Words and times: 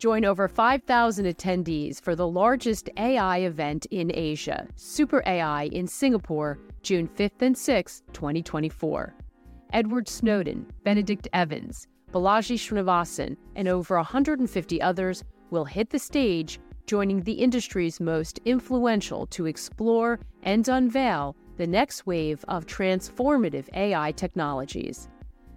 Join 0.00 0.24
over 0.24 0.48
5,000 0.48 1.26
attendees 1.26 2.00
for 2.00 2.16
the 2.16 2.26
largest 2.26 2.88
AI 2.96 3.40
event 3.40 3.84
in 3.90 4.10
Asia, 4.14 4.66
Super 4.74 5.22
AI 5.26 5.64
in 5.64 5.86
Singapore, 5.86 6.58
June 6.82 7.06
5th 7.06 7.42
and 7.42 7.54
6th, 7.54 8.00
2024. 8.14 9.14
Edward 9.74 10.08
Snowden, 10.08 10.64
Benedict 10.84 11.28
Evans, 11.34 11.86
Balaji 12.12 12.56
Srinivasan, 12.56 13.36
and 13.56 13.68
over 13.68 13.96
150 13.96 14.80
others 14.80 15.22
will 15.50 15.66
hit 15.66 15.90
the 15.90 15.98
stage, 15.98 16.60
joining 16.86 17.20
the 17.20 17.34
industry's 17.34 18.00
most 18.00 18.40
influential 18.46 19.26
to 19.26 19.44
explore 19.44 20.18
and 20.44 20.66
unveil 20.66 21.36
the 21.58 21.66
next 21.66 22.06
wave 22.06 22.42
of 22.48 22.64
transformative 22.64 23.68
AI 23.74 24.12
technologies. 24.12 25.10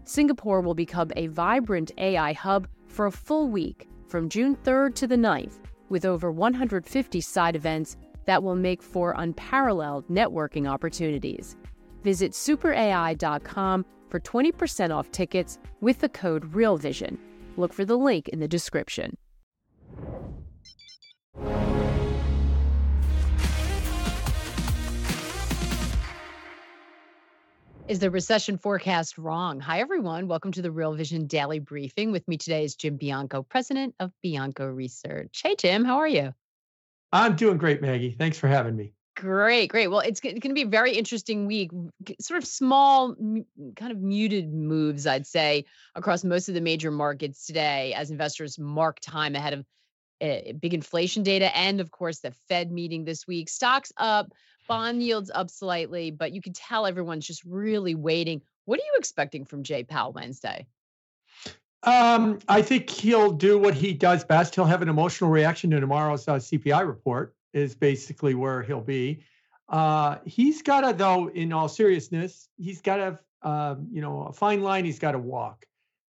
Singapore 0.04 0.60
will 0.60 0.76
become 0.76 1.12
a 1.16 1.28
vibrant 1.28 1.94
AI 1.98 2.34
hub 2.34 2.68
for 2.88 3.06
a 3.06 3.12
full 3.12 3.48
week 3.48 3.88
from 4.14 4.30
June 4.30 4.56
3rd 4.58 4.94
to 4.94 5.08
the 5.08 5.16
9th, 5.16 5.56
with 5.90 6.06
over 6.06 6.32
150 6.32 7.20
side 7.20 7.56
events 7.56 7.98
that 8.26 8.44
will 8.44 8.56
make 8.56 8.84
for 8.84 9.16
unparalleled 9.18 10.08
networking 10.08 10.70
opportunities. 10.70 11.58
Visit 12.04 12.34
superai.com 12.34 13.84
for 14.10 14.20
20% 14.20 14.96
off 14.96 15.10
tickets 15.10 15.58
with 15.82 15.98
the 15.98 16.10
code 16.10 16.46
REALVISION. 16.54 17.18
Look 17.58 17.74
for 17.74 17.86
the 17.86 17.98
link 17.98 18.28
in 18.28 18.40
the 18.40 18.48
description. 18.48 19.18
Is 27.86 28.00
the 28.00 28.10
recession 28.10 28.58
forecast 28.58 29.18
wrong? 29.18 29.60
Hi, 29.60 29.82
everyone. 29.82 30.30
Welcome 30.30 30.54
to 30.54 30.62
the 30.62 30.72
Real 30.72 30.94
Vision 30.94 31.28
Daily 31.28 31.60
Briefing. 31.60 32.14
With 32.14 32.26
me 32.30 32.38
today 32.38 32.64
is 32.64 32.76
Jim 32.76 32.96
Bianco, 32.96 33.44
president 33.44 33.94
of 34.00 34.10
Bianco 34.22 34.66
Research. 34.66 35.42
Hey, 35.44 35.56
Jim, 35.58 35.84
how 35.84 35.98
are 35.98 36.08
you? 36.08 36.34
I'm 37.12 37.36
doing 37.36 37.58
great, 37.58 37.82
Maggie. 37.82 38.16
Thanks 38.18 38.40
for 38.40 38.48
having 38.48 38.78
me. 38.78 38.94
Great, 39.18 39.68
great. 39.68 39.88
Well, 39.88 40.00
it's 40.00 40.22
going 40.22 40.40
to 40.40 40.54
be 40.54 40.62
a 40.62 40.68
very 40.68 40.94
interesting 40.94 41.46
week. 41.46 41.72
Sort 42.22 42.38
of 42.38 42.48
small, 42.48 43.16
kind 43.76 43.92
of 43.92 44.00
muted 44.00 44.54
moves, 44.54 45.06
I'd 45.06 45.28
say, 45.28 45.66
across 45.94 46.24
most 46.24 46.48
of 46.48 46.56
the 46.56 46.62
major 46.62 46.90
markets 46.90 47.46
today 47.46 47.94
as 47.96 48.12
investors 48.12 48.58
mark 48.58 49.02
time 49.02 49.36
ahead 49.36 49.52
of 49.52 49.66
uh, 50.24 50.54
big 50.60 50.74
inflation 50.74 51.24
data 51.24 51.56
and, 51.56 51.82
of 51.82 51.92
course, 51.92 52.20
the 52.20 52.32
Fed 52.48 52.72
meeting 52.72 53.04
this 53.04 53.28
week. 53.28 53.50
Stocks 53.50 53.92
up, 53.98 54.32
bond 54.68 55.04
yields 55.04 55.30
up 55.34 55.50
slightly, 55.50 56.12
but 56.12 56.32
you 56.32 56.42
can 56.42 56.54
tell 56.54 56.86
everyone's 56.86 57.28
just 57.28 57.44
really 57.44 57.96
waiting. 57.96 58.42
What 58.66 58.80
are 58.80 58.84
you 58.84 58.94
expecting 58.98 59.46
from 59.46 59.64
Jay 59.64 59.84
Powell 59.84 60.14
Wednesday? 60.14 60.66
Um, 61.84 62.40
I 62.48 62.62
think 62.62 62.90
he'll 62.90 63.34
do 63.34 63.58
what 63.58 63.74
he 63.74 63.94
does 63.94 64.24
best. 64.24 64.56
He'll 64.56 64.66
have 64.66 64.82
an 64.82 64.90
emotional 64.90 65.30
reaction 65.30 65.70
to 65.72 65.80
tomorrow's 65.82 66.28
uh, 66.28 66.36
CPI 66.36 66.88
report 66.88 67.36
is 67.54 67.76
basically 67.76 68.36
where 68.36 68.64
he'll 68.64 68.82
be. 68.82 69.24
Uh, 69.68 70.18
he's 70.24 70.62
got 70.62 70.82
to, 70.82 70.94
though, 70.94 71.30
in 71.30 71.52
all 71.52 71.68
seriousness, 71.68 72.48
he's 72.58 72.82
got 72.82 72.98
to, 72.98 73.20
um, 73.42 73.88
you 73.92 74.02
know, 74.02 74.24
a 74.24 74.34
fine 74.34 74.62
line 74.62 74.86
he's 74.86 75.00
got 75.00 75.12
to 75.12 75.20
walk. 75.20 75.66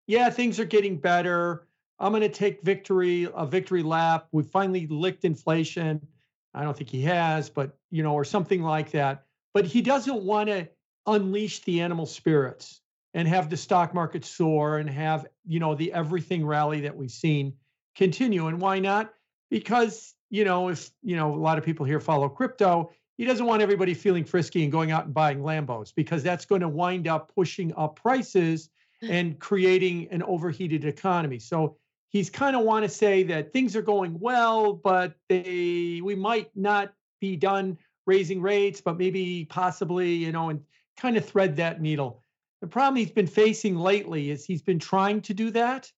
Yeah, 0.06 0.30
things 0.30 0.60
are 0.60 0.64
getting 0.64 0.98
better. 0.98 1.66
I'm 1.98 2.12
going 2.12 2.22
to 2.22 2.28
take 2.28 2.62
victory, 2.62 3.28
a 3.34 3.46
victory 3.46 3.82
lap. 3.82 4.28
We 4.32 4.42
finally 4.42 4.86
licked 4.86 5.24
inflation. 5.24 6.06
I 6.52 6.62
don't 6.62 6.76
think 6.76 6.90
he 6.90 7.02
has, 7.02 7.48
but, 7.48 7.76
you 7.90 8.02
know, 8.02 8.14
or 8.14 8.24
something 8.24 8.62
like 8.62 8.90
that. 8.92 9.24
But 9.52 9.66
he 9.66 9.82
doesn't 9.82 10.22
want 10.22 10.48
to 10.48 10.68
unleash 11.06 11.60
the 11.60 11.80
animal 11.80 12.06
spirits 12.06 12.80
and 13.12 13.28
have 13.28 13.50
the 13.50 13.56
stock 13.56 13.94
market 13.94 14.24
soar 14.24 14.78
and 14.78 14.90
have, 14.90 15.26
you 15.46 15.60
know, 15.60 15.74
the 15.74 15.92
everything 15.92 16.44
rally 16.44 16.80
that 16.80 16.96
we've 16.96 17.10
seen 17.10 17.54
continue. 17.94 18.48
And 18.48 18.60
why 18.60 18.80
not? 18.80 19.12
Because 19.50 20.14
you 20.34 20.44
know, 20.44 20.68
if 20.68 20.90
you 21.04 21.14
know 21.14 21.32
a 21.32 21.36
lot 21.36 21.58
of 21.58 21.64
people 21.64 21.86
here 21.86 22.00
follow 22.00 22.28
crypto, 22.28 22.90
he 23.16 23.24
doesn't 23.24 23.46
want 23.46 23.62
everybody 23.62 23.94
feeling 23.94 24.24
frisky 24.24 24.64
and 24.64 24.72
going 24.72 24.90
out 24.90 25.04
and 25.04 25.14
buying 25.14 25.38
Lambos 25.38 25.94
because 25.94 26.24
that's 26.24 26.44
going 26.44 26.60
to 26.60 26.68
wind 26.68 27.06
up 27.06 27.32
pushing 27.32 27.72
up 27.76 27.94
prices 27.94 28.68
hmm. 29.00 29.12
and 29.12 29.38
creating 29.38 30.08
an 30.10 30.24
overheated 30.24 30.84
economy. 30.84 31.38
So 31.38 31.76
he's 32.14 32.30
kind 32.30 32.54
of 32.54 32.62
want 32.62 32.84
to 32.84 32.88
say 32.88 33.24
that 33.24 33.52
things 33.52 33.74
are 33.74 33.82
going 33.82 34.18
well, 34.20 34.72
but 34.72 35.14
they 35.28 36.00
we 36.02 36.14
might 36.14 36.48
not 36.54 36.94
be 37.20 37.36
done 37.36 37.76
raising 38.06 38.40
rates, 38.40 38.80
but 38.80 38.96
maybe 38.96 39.44
possibly, 39.50 40.14
you 40.14 40.30
know, 40.30 40.48
and 40.48 40.60
kind 40.96 41.16
of 41.16 41.26
thread 41.26 41.56
that 41.56 41.82
needle. 41.82 42.22
The 42.60 42.68
problem 42.68 42.96
he's 42.96 43.10
been 43.10 43.26
facing 43.26 43.76
lately 43.76 44.30
is 44.30 44.46
he's 44.46 44.62
been 44.62 44.78
trying 44.78 45.22
to 45.22 45.34
do 45.34 45.50
that, 45.50 45.90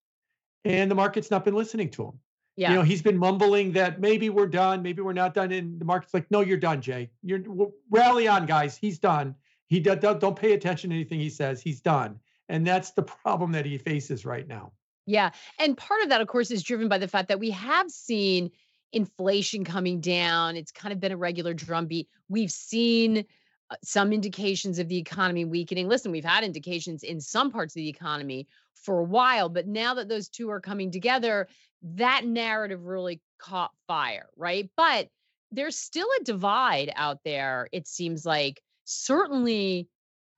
and 0.64 0.90
the 0.90 0.94
market's 0.94 1.30
not 1.30 1.44
been 1.44 1.54
listening 1.54 1.90
to 1.90 2.04
him. 2.06 2.18
Yeah. 2.56 2.70
You 2.70 2.76
know, 2.76 2.82
he's 2.82 3.02
been 3.02 3.18
mumbling 3.18 3.72
that 3.72 4.00
maybe 4.00 4.30
we're 4.30 4.46
done, 4.46 4.82
maybe 4.82 5.02
we're 5.02 5.12
not 5.12 5.34
done. 5.34 5.52
And 5.52 5.78
the 5.78 5.84
market's 5.84 6.14
like, 6.14 6.30
no, 6.30 6.40
you're 6.40 6.56
done, 6.56 6.80
Jay. 6.80 7.10
You're 7.22 7.42
rally 7.90 8.26
on, 8.26 8.46
guys. 8.46 8.78
He's 8.78 8.98
done. 8.98 9.34
He 9.66 9.80
not 9.80 10.00
don't 10.00 10.34
pay 10.34 10.54
attention 10.54 10.88
to 10.88 10.96
anything 10.96 11.20
he 11.20 11.28
says. 11.28 11.60
He's 11.60 11.82
done. 11.82 12.18
And 12.48 12.66
that's 12.66 12.92
the 12.92 13.02
problem 13.02 13.52
that 13.52 13.66
he 13.66 13.76
faces 13.76 14.24
right 14.24 14.48
now. 14.48 14.72
Yeah. 15.06 15.30
And 15.58 15.76
part 15.76 16.02
of 16.02 16.08
that, 16.08 16.20
of 16.20 16.26
course, 16.26 16.50
is 16.50 16.62
driven 16.62 16.88
by 16.88 16.98
the 16.98 17.08
fact 17.08 17.28
that 17.28 17.40
we 17.40 17.50
have 17.50 17.90
seen 17.90 18.50
inflation 18.92 19.64
coming 19.64 20.00
down. 20.00 20.56
It's 20.56 20.72
kind 20.72 20.92
of 20.92 21.00
been 21.00 21.12
a 21.12 21.16
regular 21.16 21.54
drumbeat. 21.54 22.08
We've 22.28 22.50
seen 22.50 23.24
uh, 23.70 23.76
some 23.82 24.12
indications 24.12 24.78
of 24.78 24.88
the 24.88 24.98
economy 24.98 25.44
weakening. 25.44 25.88
Listen, 25.88 26.12
we've 26.12 26.24
had 26.24 26.44
indications 26.44 27.02
in 27.02 27.20
some 27.20 27.50
parts 27.50 27.74
of 27.74 27.80
the 27.80 27.88
economy 27.88 28.46
for 28.74 29.00
a 29.00 29.04
while, 29.04 29.48
but 29.48 29.66
now 29.66 29.94
that 29.94 30.08
those 30.08 30.28
two 30.28 30.50
are 30.50 30.60
coming 30.60 30.90
together, 30.90 31.48
that 31.82 32.24
narrative 32.24 32.84
really 32.84 33.20
caught 33.38 33.72
fire, 33.86 34.28
right? 34.36 34.70
But 34.76 35.08
there's 35.52 35.76
still 35.76 36.08
a 36.20 36.24
divide 36.24 36.92
out 36.96 37.20
there, 37.24 37.68
it 37.72 37.86
seems 37.86 38.26
like. 38.26 38.60
Certainly, 38.84 39.88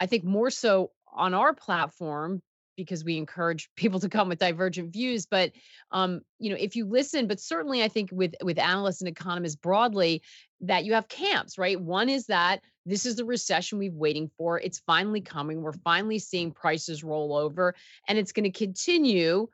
I 0.00 0.06
think 0.06 0.24
more 0.24 0.50
so 0.50 0.90
on 1.12 1.34
our 1.34 1.54
platform 1.54 2.42
because 2.78 3.04
we 3.04 3.18
encourage 3.18 3.68
people 3.76 4.00
to 4.00 4.08
come 4.08 4.30
with 4.30 4.38
divergent 4.38 4.90
views 4.92 5.26
but 5.26 5.52
um, 5.90 6.22
you 6.38 6.48
know 6.48 6.56
if 6.58 6.74
you 6.74 6.86
listen 6.86 7.26
but 7.26 7.38
certainly 7.38 7.82
i 7.82 7.88
think 7.88 8.08
with 8.10 8.34
with 8.42 8.58
analysts 8.58 9.02
and 9.02 9.08
economists 9.08 9.56
broadly 9.56 10.22
that 10.62 10.86
you 10.86 10.94
have 10.94 11.08
camps 11.08 11.58
right 11.58 11.78
one 11.80 12.08
is 12.08 12.26
that 12.26 12.60
this 12.86 13.04
is 13.04 13.16
the 13.16 13.24
recession 13.24 13.78
we've 13.78 13.92
waiting 13.92 14.30
for 14.38 14.58
it's 14.58 14.78
finally 14.86 15.20
coming 15.20 15.60
we're 15.60 15.72
finally 15.84 16.18
seeing 16.18 16.50
prices 16.50 17.04
roll 17.04 17.36
over 17.36 17.74
and 18.08 18.16
it's 18.16 18.32
going 18.32 18.50
to 18.50 18.58
continue 18.58 19.46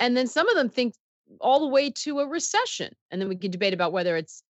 and 0.00 0.16
then 0.16 0.26
some 0.26 0.48
of 0.48 0.56
them 0.56 0.68
think 0.68 0.94
all 1.40 1.60
the 1.60 1.66
way 1.66 1.90
to 1.90 2.20
a 2.20 2.26
recession. 2.26 2.92
And 3.10 3.20
then 3.20 3.28
we 3.28 3.36
can 3.36 3.50
debate 3.50 3.74
about 3.74 3.92
whether 3.92 4.16
it's 4.16 4.42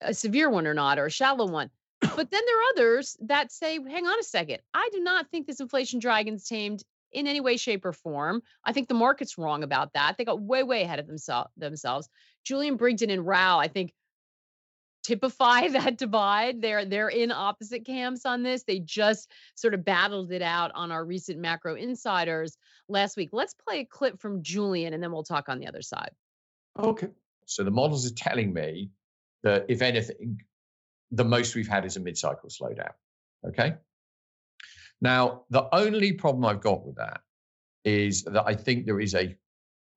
a 0.00 0.14
severe 0.14 0.50
one 0.50 0.66
or 0.66 0.74
not 0.74 0.98
or 0.98 1.06
a 1.06 1.10
shallow 1.10 1.46
one. 1.46 1.70
But 2.00 2.30
then 2.30 2.42
there 2.46 2.58
are 2.58 2.70
others 2.76 3.16
that 3.22 3.50
say, 3.50 3.78
hang 3.88 4.06
on 4.06 4.20
a 4.20 4.22
second, 4.22 4.60
I 4.72 4.88
do 4.92 5.00
not 5.00 5.28
think 5.30 5.46
this 5.46 5.60
inflation 5.60 5.98
dragon's 5.98 6.46
tamed 6.46 6.82
in 7.12 7.26
any 7.26 7.40
way, 7.40 7.56
shape, 7.56 7.84
or 7.84 7.92
form. 7.92 8.42
I 8.64 8.72
think 8.72 8.88
the 8.88 8.94
market's 8.94 9.38
wrong 9.38 9.62
about 9.62 9.92
that. 9.94 10.16
They 10.16 10.24
got 10.24 10.40
way, 10.40 10.62
way 10.62 10.82
ahead 10.82 10.98
of 10.98 11.06
themselves 11.06 11.50
themselves. 11.56 12.08
Julian 12.44 12.76
Brigden 12.76 13.10
and 13.10 13.26
Raoul, 13.26 13.58
I 13.58 13.68
think, 13.68 13.92
typify 15.02 15.68
that 15.72 15.98
divide. 15.98 16.60
They're 16.60 16.84
they're 16.84 17.08
in 17.08 17.32
opposite 17.32 17.84
camps 17.84 18.26
on 18.26 18.42
this. 18.42 18.64
They 18.64 18.80
just 18.80 19.30
sort 19.54 19.74
of 19.74 19.84
battled 19.84 20.32
it 20.32 20.42
out 20.42 20.70
on 20.74 20.92
our 20.92 21.04
recent 21.04 21.38
macro 21.38 21.74
insiders 21.74 22.56
last 22.88 23.16
week. 23.16 23.30
Let's 23.32 23.54
play 23.54 23.80
a 23.80 23.84
clip 23.84 24.20
from 24.20 24.42
Julian 24.42 24.94
and 24.94 25.02
then 25.02 25.12
we'll 25.12 25.24
talk 25.24 25.48
on 25.48 25.58
the 25.58 25.66
other 25.66 25.82
side. 25.82 26.10
Okay. 26.78 27.08
So 27.46 27.64
the 27.64 27.70
models 27.70 28.10
are 28.10 28.14
telling 28.14 28.52
me 28.52 28.90
that 29.42 29.64
if 29.68 29.80
anything, 29.80 30.40
the 31.10 31.24
most 31.24 31.54
we've 31.54 31.68
had 31.68 31.86
is 31.86 31.96
a 31.96 32.00
mid-cycle 32.00 32.50
slowdown. 32.50 32.92
Okay. 33.46 33.74
Now, 35.00 35.42
the 35.50 35.68
only 35.74 36.12
problem 36.12 36.44
I've 36.44 36.60
got 36.60 36.84
with 36.84 36.96
that 36.96 37.20
is 37.84 38.24
that 38.24 38.44
I 38.46 38.54
think 38.54 38.84
there 38.84 39.00
is 39.00 39.14
a 39.14 39.36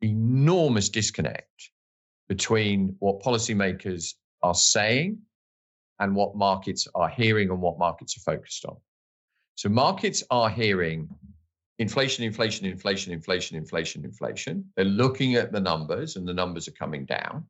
enormous 0.02 0.90
disconnect 0.90 1.72
between 2.30 2.96
what 3.00 3.22
policymakers 3.22 4.14
are 4.44 4.56
saying 4.56 5.20
and 6.00 6.16
what 6.16 6.36
markets 6.36 6.88
are 6.96 7.10
hearing 7.10 7.50
and 7.50 7.62
what 7.62 7.78
markets 7.78 8.18
are 8.18 8.36
focused 8.36 8.66
on. 8.66 8.78
So 9.56 9.70
markets 9.70 10.24
are 10.32 10.50
hearing 10.50 11.10
inflation, 11.78 12.24
inflation, 12.24 12.66
inflation, 12.66 13.12
inflation, 13.12 13.58
inflation, 13.58 14.06
inflation. 14.06 14.66
They're 14.76 14.86
looking 14.86 15.36
at 15.36 15.52
the 15.52 15.60
numbers 15.60 16.16
and 16.16 16.28
the 16.28 16.34
numbers 16.34 16.68
are 16.68 16.74
coming 16.74 17.06
down, 17.06 17.46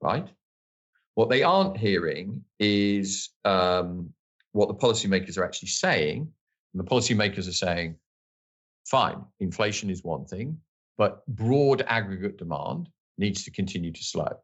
right? 0.00 0.28
What 1.14 1.30
they 1.30 1.42
aren't 1.42 1.76
hearing 1.76 2.44
is 2.60 3.30
um, 3.44 4.12
what 4.52 4.68
the 4.68 4.74
policymakers 4.74 5.38
are 5.38 5.44
actually 5.44 5.68
saying. 5.68 6.32
And 6.72 6.80
the 6.80 6.88
policymakers 6.88 7.48
are 7.48 7.52
saying, 7.52 7.96
fine, 8.86 9.24
inflation 9.40 9.90
is 9.90 10.02
one 10.02 10.24
thing, 10.24 10.58
but 10.96 11.26
broad 11.26 11.82
aggregate 11.86 12.38
demand 12.38 12.88
needs 13.16 13.44
to 13.44 13.50
continue 13.50 13.92
to 13.92 14.02
slow. 14.02 14.38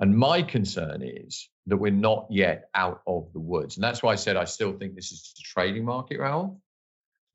And 0.00 0.16
my 0.16 0.42
concern 0.42 1.02
is 1.02 1.48
that 1.66 1.76
we're 1.76 1.92
not 1.92 2.26
yet 2.28 2.68
out 2.74 3.02
of 3.06 3.32
the 3.32 3.40
woods. 3.40 3.76
And 3.76 3.84
that's 3.84 4.02
why 4.02 4.12
I 4.12 4.16
said 4.16 4.36
I 4.36 4.44
still 4.44 4.72
think 4.72 4.94
this 4.94 5.12
is 5.12 5.32
a 5.38 5.42
trading 5.42 5.84
market, 5.84 6.18
Raoul. 6.18 6.60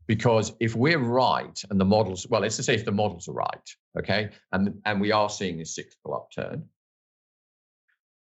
Because 0.06 0.54
if 0.60 0.76
we're 0.76 1.00
right 1.00 1.62
and 1.70 1.80
the 1.80 1.86
models, 1.86 2.28
well, 2.30 2.42
let's 2.42 2.56
just 2.56 2.66
say 2.66 2.76
if 2.76 2.86
the 2.86 2.92
models 2.92 3.28
are 3.28 3.34
right, 3.34 3.70
okay, 4.00 4.30
and, 4.54 4.82
and 4.86 5.02
we 5.02 5.12
are 5.12 5.30
seeing 5.30 5.60
a 5.60 5.66
cyclical 5.66 6.14
upturn, 6.14 6.64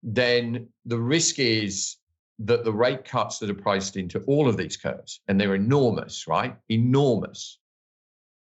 then 0.02 0.68
the 0.84 0.98
risk 0.98 1.38
is 1.38 1.96
that 2.40 2.64
the 2.64 2.72
rate 2.72 3.04
cuts 3.04 3.38
that 3.38 3.50
are 3.50 3.54
priced 3.54 3.96
into 3.96 4.20
all 4.26 4.48
of 4.48 4.56
these 4.56 4.76
curves, 4.76 5.20
and 5.28 5.40
they're 5.40 5.54
enormous, 5.54 6.26
right? 6.26 6.56
Enormous, 6.68 7.58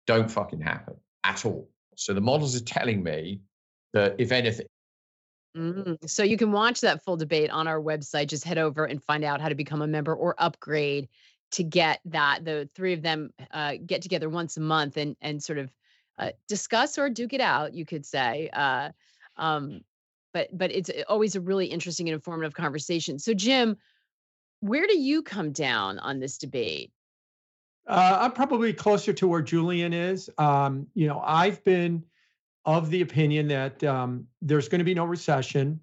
don't 0.06 0.30
fucking 0.30 0.60
happen 0.60 0.94
at 1.24 1.44
all. 1.44 1.68
So 1.96 2.12
the 2.12 2.20
models 2.20 2.56
are 2.56 2.64
telling 2.64 3.02
me 3.02 3.40
that 3.92 4.16
if 4.18 4.32
anything, 4.32 4.66
Mm, 5.56 5.96
so 6.08 6.22
you 6.22 6.36
can 6.36 6.52
watch 6.52 6.80
that 6.80 7.02
full 7.02 7.16
debate 7.16 7.50
on 7.50 7.66
our 7.66 7.80
website. 7.80 8.28
Just 8.28 8.44
head 8.44 8.58
over 8.58 8.84
and 8.84 9.02
find 9.02 9.24
out 9.24 9.40
how 9.40 9.48
to 9.48 9.54
become 9.54 9.82
a 9.82 9.86
member 9.86 10.14
or 10.14 10.34
upgrade 10.38 11.08
to 11.52 11.64
get 11.64 12.00
that. 12.04 12.44
The 12.44 12.68
three 12.74 12.92
of 12.92 13.02
them 13.02 13.32
uh, 13.50 13.74
get 13.84 14.02
together 14.02 14.28
once 14.28 14.56
a 14.56 14.60
month 14.60 14.96
and 14.96 15.16
and 15.20 15.42
sort 15.42 15.58
of 15.58 15.72
uh, 16.18 16.30
discuss 16.46 16.98
or 16.98 17.10
duke 17.10 17.32
it 17.32 17.40
out. 17.40 17.74
You 17.74 17.84
could 17.84 18.06
say. 18.06 18.48
Uh, 18.52 18.90
um, 19.36 19.80
but 20.32 20.48
but 20.56 20.70
it's 20.72 20.90
uh, 20.90 21.02
always 21.08 21.36
a 21.36 21.40
really 21.40 21.66
interesting 21.66 22.08
and 22.08 22.14
informative 22.14 22.54
conversation. 22.54 23.18
So 23.18 23.34
Jim, 23.34 23.76
where 24.60 24.86
do 24.86 24.98
you 24.98 25.22
come 25.22 25.52
down 25.52 25.98
on 25.98 26.20
this 26.20 26.38
debate? 26.38 26.92
Uh, 27.86 28.18
I'm 28.20 28.32
probably 28.32 28.72
closer 28.72 29.12
to 29.14 29.26
where 29.26 29.42
Julian 29.42 29.92
is. 29.92 30.30
Um, 30.38 30.86
you 30.94 31.08
know, 31.08 31.20
I've 31.24 31.64
been 31.64 32.04
of 32.64 32.90
the 32.90 33.00
opinion 33.00 33.48
that 33.48 33.82
um, 33.84 34.26
there's 34.42 34.68
going 34.68 34.78
to 34.80 34.84
be 34.84 34.94
no 34.94 35.04
recession, 35.04 35.80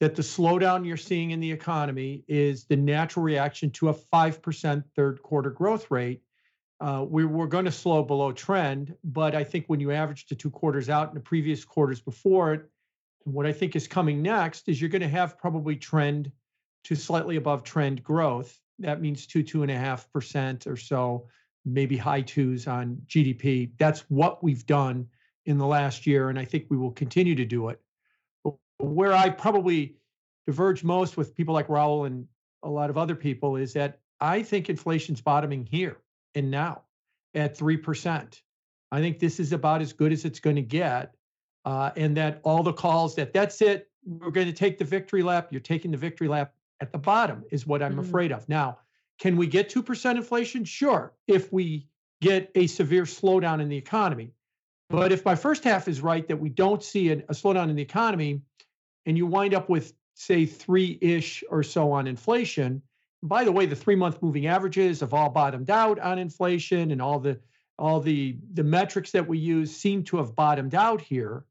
that 0.00 0.14
the 0.14 0.22
slowdown 0.22 0.86
you're 0.86 0.96
seeing 0.96 1.30
in 1.30 1.40
the 1.40 1.50
economy 1.50 2.24
is 2.28 2.64
the 2.64 2.76
natural 2.76 3.24
reaction 3.24 3.70
to 3.70 3.88
a 3.88 3.94
5% 3.94 4.84
third 4.94 5.22
quarter 5.22 5.50
growth 5.50 5.90
rate. 5.90 6.22
Uh, 6.80 7.04
we 7.06 7.26
were 7.26 7.46
going 7.46 7.66
to 7.66 7.72
slow 7.72 8.02
below 8.02 8.32
trend, 8.32 8.94
but 9.04 9.34
I 9.34 9.44
think 9.44 9.66
when 9.66 9.80
you 9.80 9.90
average 9.92 10.26
the 10.26 10.34
two 10.34 10.50
quarters 10.50 10.88
out 10.88 11.08
in 11.08 11.14
the 11.14 11.20
previous 11.20 11.64
quarters 11.64 12.00
before 12.00 12.54
it, 12.54 12.69
what 13.24 13.46
I 13.46 13.52
think 13.52 13.76
is 13.76 13.86
coming 13.86 14.22
next 14.22 14.68
is 14.68 14.80
you're 14.80 14.90
going 14.90 15.02
to 15.02 15.08
have 15.08 15.38
probably 15.38 15.76
trend 15.76 16.32
to 16.84 16.94
slightly 16.94 17.36
above 17.36 17.62
trend 17.62 18.02
growth. 18.02 18.58
That 18.78 19.00
means 19.00 19.26
two, 19.26 19.42
two 19.42 19.62
and 19.62 19.70
a 19.70 19.76
half 19.76 20.10
percent 20.12 20.66
or 20.66 20.76
so, 20.76 21.28
maybe 21.64 21.96
high 21.96 22.22
twos 22.22 22.66
on 22.66 23.02
GDP. 23.06 23.72
That's 23.78 24.00
what 24.08 24.42
we've 24.42 24.64
done 24.66 25.06
in 25.46 25.58
the 25.58 25.66
last 25.66 26.06
year, 26.06 26.28
and 26.28 26.38
I 26.38 26.44
think 26.44 26.66
we 26.70 26.76
will 26.76 26.92
continue 26.92 27.34
to 27.34 27.44
do 27.44 27.68
it. 27.68 27.80
But 28.44 28.54
where 28.78 29.12
I 29.12 29.30
probably 29.30 29.96
diverge 30.46 30.82
most 30.82 31.16
with 31.16 31.34
people 31.34 31.54
like 31.54 31.68
Raoul 31.68 32.04
and 32.06 32.26
a 32.62 32.68
lot 32.68 32.90
of 32.90 32.98
other 32.98 33.14
people 33.14 33.56
is 33.56 33.72
that 33.74 34.00
I 34.20 34.42
think 34.42 34.68
inflation's 34.68 35.20
bottoming 35.20 35.64
here 35.64 35.98
and 36.34 36.50
now 36.50 36.82
at 37.34 37.56
3%. 37.56 38.40
I 38.92 39.00
think 39.00 39.18
this 39.18 39.40
is 39.40 39.52
about 39.52 39.80
as 39.80 39.92
good 39.92 40.12
as 40.12 40.24
it's 40.24 40.40
going 40.40 40.56
to 40.56 40.62
get. 40.62 41.14
Uh, 41.64 41.90
and 41.96 42.16
that 42.16 42.40
all 42.42 42.62
the 42.62 42.72
calls 42.72 43.14
that 43.14 43.32
that's 43.32 43.60
it, 43.60 43.88
we're 44.04 44.30
going 44.30 44.46
to 44.46 44.52
take 44.52 44.78
the 44.78 44.84
victory 44.84 45.22
lap, 45.22 45.48
you're 45.50 45.60
taking 45.60 45.90
the 45.90 45.96
victory 45.96 46.28
lap 46.28 46.54
at 46.80 46.92
the 46.92 46.98
bottom 46.98 47.44
is 47.50 47.66
what 47.66 47.82
I'm 47.82 47.92
mm-hmm. 47.92 48.00
afraid 48.00 48.32
of. 48.32 48.48
Now, 48.48 48.78
can 49.18 49.36
we 49.36 49.46
get 49.46 49.68
2% 49.70 50.16
inflation? 50.16 50.64
Sure, 50.64 51.12
if 51.26 51.52
we 51.52 51.86
get 52.20 52.50
a 52.54 52.66
severe 52.66 53.04
slowdown 53.04 53.60
in 53.60 53.68
the 53.68 53.76
economy. 53.76 54.32
But 54.88 55.12
if 55.12 55.24
my 55.24 55.34
first 55.34 55.62
half 55.62 55.88
is 55.88 56.00
right, 56.00 56.26
that 56.28 56.36
we 56.36 56.48
don't 56.48 56.82
see 56.82 57.10
a, 57.10 57.18
a 57.18 57.32
slowdown 57.32 57.70
in 57.70 57.76
the 57.76 57.82
economy, 57.82 58.40
and 59.06 59.16
you 59.16 59.26
wind 59.26 59.54
up 59.54 59.68
with, 59.68 59.92
say, 60.14 60.46
three 60.46 60.98
ish 61.00 61.44
or 61.48 61.62
so 61.62 61.92
on 61.92 62.06
inflation, 62.06 62.82
by 63.22 63.44
the 63.44 63.52
way, 63.52 63.66
the 63.66 63.76
three 63.76 63.94
month 63.94 64.22
moving 64.22 64.46
averages 64.46 65.00
have 65.00 65.14
all 65.14 65.28
bottomed 65.28 65.70
out 65.70 65.98
on 65.98 66.18
inflation, 66.18 66.90
and 66.90 67.02
all 67.02 67.18
the 67.18 67.38
all 67.78 68.00
the 68.00 68.36
the 68.54 68.64
metrics 68.64 69.10
that 69.12 69.26
we 69.26 69.38
use 69.38 69.74
seem 69.74 70.02
to 70.04 70.16
have 70.16 70.34
bottomed 70.34 70.74
out 70.74 71.00
here, 71.00 71.44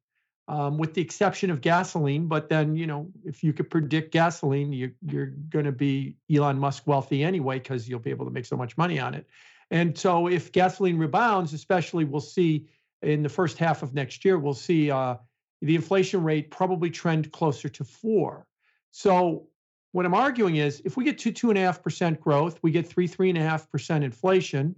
um, 0.49 0.77
with 0.77 0.93
the 0.93 1.01
exception 1.01 1.51
of 1.51 1.61
gasoline. 1.61 2.27
But 2.27 2.49
then, 2.49 2.75
you 2.75 2.87
know, 2.87 3.07
if 3.23 3.43
you 3.43 3.53
could 3.53 3.69
predict 3.69 4.11
gasoline, 4.11 4.73
you, 4.73 4.91
you're 5.05 5.27
going 5.27 5.65
to 5.65 5.71
be 5.71 6.17
Elon 6.33 6.59
Musk 6.59 6.87
wealthy 6.87 7.23
anyway 7.23 7.59
because 7.59 7.87
you'll 7.87 7.99
be 7.99 8.09
able 8.09 8.25
to 8.25 8.31
make 8.31 8.45
so 8.45 8.57
much 8.57 8.77
money 8.77 8.99
on 8.99 9.13
it. 9.13 9.27
And 9.71 9.97
so, 9.97 10.27
if 10.27 10.51
gasoline 10.51 10.97
rebounds, 10.97 11.53
especially, 11.53 12.03
we'll 12.03 12.19
see 12.19 12.67
in 13.03 13.23
the 13.23 13.29
first 13.29 13.57
half 13.57 13.83
of 13.83 13.93
next 13.93 14.25
year, 14.25 14.37
we'll 14.39 14.53
see 14.53 14.91
uh, 14.91 15.15
the 15.61 15.75
inflation 15.75 16.23
rate 16.23 16.51
probably 16.51 16.89
trend 16.89 17.31
closer 17.31 17.69
to 17.69 17.83
four. 17.83 18.47
So 18.91 19.47
what 19.91 20.05
I'm 20.05 20.13
arguing 20.13 20.57
is 20.57 20.81
if 20.85 20.97
we 20.97 21.03
get 21.03 21.17
two, 21.17 21.31
two 21.31 21.49
and 21.49 21.57
a 21.57 21.61
half 21.61 21.83
percent 21.83 22.19
growth, 22.19 22.59
we 22.61 22.71
get 22.71 22.87
three, 22.87 23.07
three 23.07 23.29
and 23.29 23.37
a 23.37 23.41
half 23.41 23.69
percent 23.69 24.03
inflation, 24.03 24.75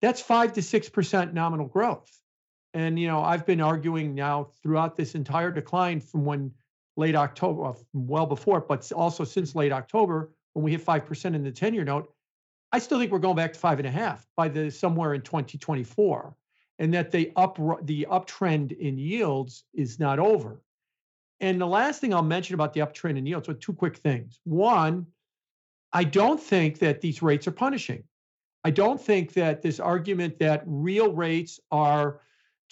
that's 0.00 0.20
five 0.20 0.52
to 0.54 0.62
six 0.62 0.88
percent 0.88 1.34
nominal 1.34 1.66
growth. 1.66 2.10
And 2.74 2.98
you 2.98 3.06
know, 3.06 3.22
I've 3.22 3.46
been 3.46 3.60
arguing 3.60 4.14
now 4.14 4.48
throughout 4.62 4.96
this 4.96 5.14
entire 5.14 5.50
decline 5.50 6.00
from 6.00 6.24
when 6.24 6.52
late 6.96 7.14
October, 7.14 7.72
well 7.92 8.26
before, 8.26 8.60
but 8.60 8.90
also 8.92 9.24
since 9.24 9.54
late 9.54 9.72
October, 9.72 10.32
when 10.52 10.64
we 10.64 10.72
hit 10.72 10.80
five 10.80 11.06
percent 11.06 11.34
in 11.34 11.42
the 11.42 11.52
10-year 11.52 11.84
note, 11.84 12.12
I 12.72 12.80
still 12.80 12.98
think 12.98 13.12
we're 13.12 13.20
going 13.20 13.36
back 13.36 13.52
to 13.52 13.58
five 13.58 13.78
and 13.78 13.86
a 13.86 13.90
half 13.90 14.26
by 14.36 14.48
the 14.48 14.70
somewhere 14.70 15.14
in 15.14 15.22
2024 15.22 16.36
and 16.80 16.92
that 16.94 17.10
the 17.10 17.32
up 17.36 17.56
the 17.84 18.06
uptrend 18.10 18.76
in 18.76 18.98
yields 18.98 19.64
is 19.72 20.00
not 20.00 20.18
over. 20.18 20.60
And 21.40 21.60
the 21.60 21.66
last 21.66 22.00
thing 22.00 22.12
I'll 22.12 22.22
mention 22.22 22.54
about 22.54 22.72
the 22.72 22.80
uptrend 22.80 23.18
in 23.18 23.26
yields 23.26 23.48
are 23.48 23.54
two 23.54 23.72
quick 23.72 23.96
things. 23.98 24.40
One, 24.44 25.06
I 25.92 26.04
don't 26.04 26.40
think 26.40 26.80
that 26.80 27.00
these 27.00 27.22
rates 27.22 27.46
are 27.46 27.52
punishing. 27.52 28.02
I 28.64 28.70
don't 28.70 29.00
think 29.00 29.34
that 29.34 29.62
this 29.62 29.78
argument 29.78 30.38
that 30.38 30.62
real 30.66 31.12
rates 31.12 31.60
are 31.70 32.20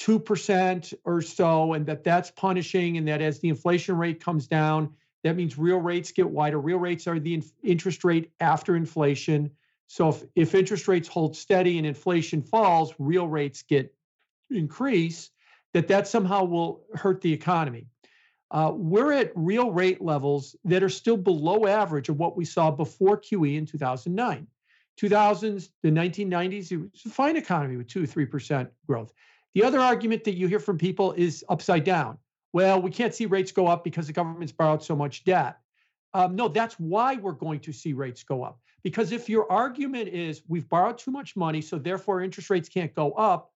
2% 0.03 0.95
or 1.05 1.23
so 1.23 1.75
and 1.75 1.87
that 1.87 2.03
that's 2.03 2.31
punishing 2.31 2.97
and 2.97 3.07
that 3.07 3.23
as 3.23 3.39
the 3.39 3.49
inflation 3.49 3.97
rate 3.97 4.23
comes 4.23 4.47
down, 4.47 4.93
that 5.23 5.37
means 5.37 5.57
real 5.57 5.79
rates 5.79 6.11
get 6.11 6.29
wider. 6.29 6.59
Real 6.59 6.79
rates 6.79 7.07
are 7.07 7.21
the 7.21 7.43
interest 7.63 8.03
rate 8.03 8.33
after 8.41 8.75
inflation. 8.75 9.51
So 9.87 10.09
if, 10.09 10.25
if 10.35 10.55
interest 10.55 10.89
rates 10.89 11.07
hold 11.07 11.37
steady 11.37 11.79
and 11.79 11.87
inflation 11.87 12.43
falls, 12.43 12.93
real 12.99 13.29
rates 13.29 13.63
get 13.63 13.95
increase, 14.51 15.31
that 15.73 15.89
that 15.89 16.09
somehow 16.09 16.45
will 16.45 16.83
hurt 16.95 17.21
the 17.21 17.33
economy. 17.33 17.87
Uh, 18.51 18.73
we're 18.75 19.13
at 19.13 19.33
real 19.35 19.71
rate 19.71 20.03
levels 20.03 20.57
that 20.65 20.83
are 20.83 20.89
still 20.89 21.17
below 21.17 21.67
average 21.67 22.09
of 22.09 22.19
what 22.19 22.37
we 22.37 22.45
saw 22.45 22.71
before 22.71 23.19
QE 23.19 23.57
in 23.57 23.65
2009. 23.65 24.47
2000s, 25.01 25.71
the 25.83 25.91
1990s, 25.91 26.71
it 26.73 26.77
was 26.77 26.91
a 27.07 27.09
fine 27.09 27.37
economy 27.37 27.77
with 27.77 27.87
two 27.87 28.03
or 28.03 28.07
three 28.07 28.27
percent 28.27 28.69
growth. 28.87 29.13
The 29.55 29.65
other 29.65 29.81
argument 29.81 30.25
that 30.25 30.35
you 30.35 30.47
hear 30.47 30.61
from 30.61 30.79
people 30.79 31.13
is 31.13 31.45
upside 31.49 31.85
down. 31.85 32.19
Well, 32.53 32.81
we 32.81 32.91
can't 32.91 33.15
see 33.15 33.27
rates 33.27 33.53
go 33.53 33.67
up 33.67 33.85
because 33.85 34.06
the 34.06 34.13
government's 34.13 34.53
borrowed 34.53 34.82
so 34.82 34.97
much 34.97 35.25
debt. 35.25 35.59
Um, 36.15 36.37
no, 36.37 36.49
that's 36.49 36.75
why 36.75 37.17
we're 37.17 37.32
going 37.32 37.61
to 37.61 37.73
see 37.73 37.93
rates 37.93 38.23
go 38.23 38.43
up. 38.43 38.61
Because 38.82 39.13
if 39.13 39.29
your 39.29 39.51
argument 39.51 40.09
is 40.09 40.43
we've 40.49 40.69
borrowed 40.69 40.99
too 40.99 41.11
much 41.11 41.37
money, 41.37 41.61
so 41.63 41.79
therefore 41.79 42.21
interest 42.21 42.51
rates 42.51 42.69
can't 42.69 42.94
go 42.94 43.13
up, 43.13 43.51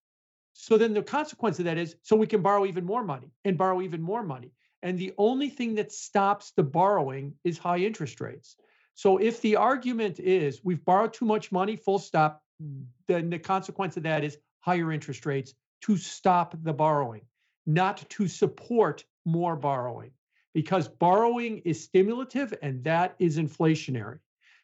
so 0.53 0.79
then 0.79 0.95
the 0.95 1.03
consequence 1.03 1.59
of 1.59 1.67
that 1.67 1.77
is 1.77 1.97
so 2.03 2.17
we 2.17 2.27
can 2.27 2.41
borrow 2.41 2.65
even 2.65 2.85
more 2.87 3.05
money 3.05 3.31
and 3.45 3.59
borrow 3.59 3.83
even 3.83 4.01
more 4.01 4.23
money. 4.23 4.53
And 4.83 4.99
the 4.99 5.13
only 5.19 5.51
thing 5.51 5.75
that 5.75 5.93
stops 5.93 6.53
the 6.53 6.63
borrowing 6.63 7.35
is 7.45 7.59
high 7.59 7.79
interest 7.79 8.21
rates. 8.21 8.57
So 8.95 9.19
if 9.19 9.43
the 9.43 9.57
argument 9.57 10.19
is 10.19 10.61
we've 10.65 10.83
borrowed 10.83 11.13
too 11.13 11.27
much 11.27 11.53
money, 11.53 11.77
full 11.77 11.99
stop, 11.99 12.43
then 13.07 13.29
the 13.29 13.39
consequence 13.39 13.99
of 13.99 14.05
that 14.05 14.25
is 14.25 14.39
higher 14.61 14.91
interest 14.93 15.27
rates 15.27 15.53
to 15.83 15.97
stop 15.97 16.55
the 16.63 16.73
borrowing, 16.73 17.23
not 17.67 18.09
to 18.11 18.29
support 18.29 19.05
more 19.25 19.57
borrowing, 19.57 20.11
because 20.55 20.89
borrowing 20.89 21.59
is 21.59 21.83
stimulative 21.83 22.55
and 22.63 22.85
that 22.85 23.15
is 23.19 23.39
inflationary. 23.39 24.19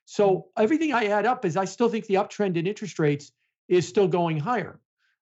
So 0.04 0.48
everything 0.56 0.92
I 0.92 1.06
add 1.06 1.26
up 1.26 1.44
is 1.44 1.56
I 1.56 1.64
still 1.64 1.88
think 1.88 2.06
the 2.06 2.14
uptrend 2.14 2.56
in 2.56 2.66
interest 2.66 2.98
rates 2.98 3.32
is 3.68 3.86
still 3.86 4.08
going 4.08 4.38
higher. 4.38 4.78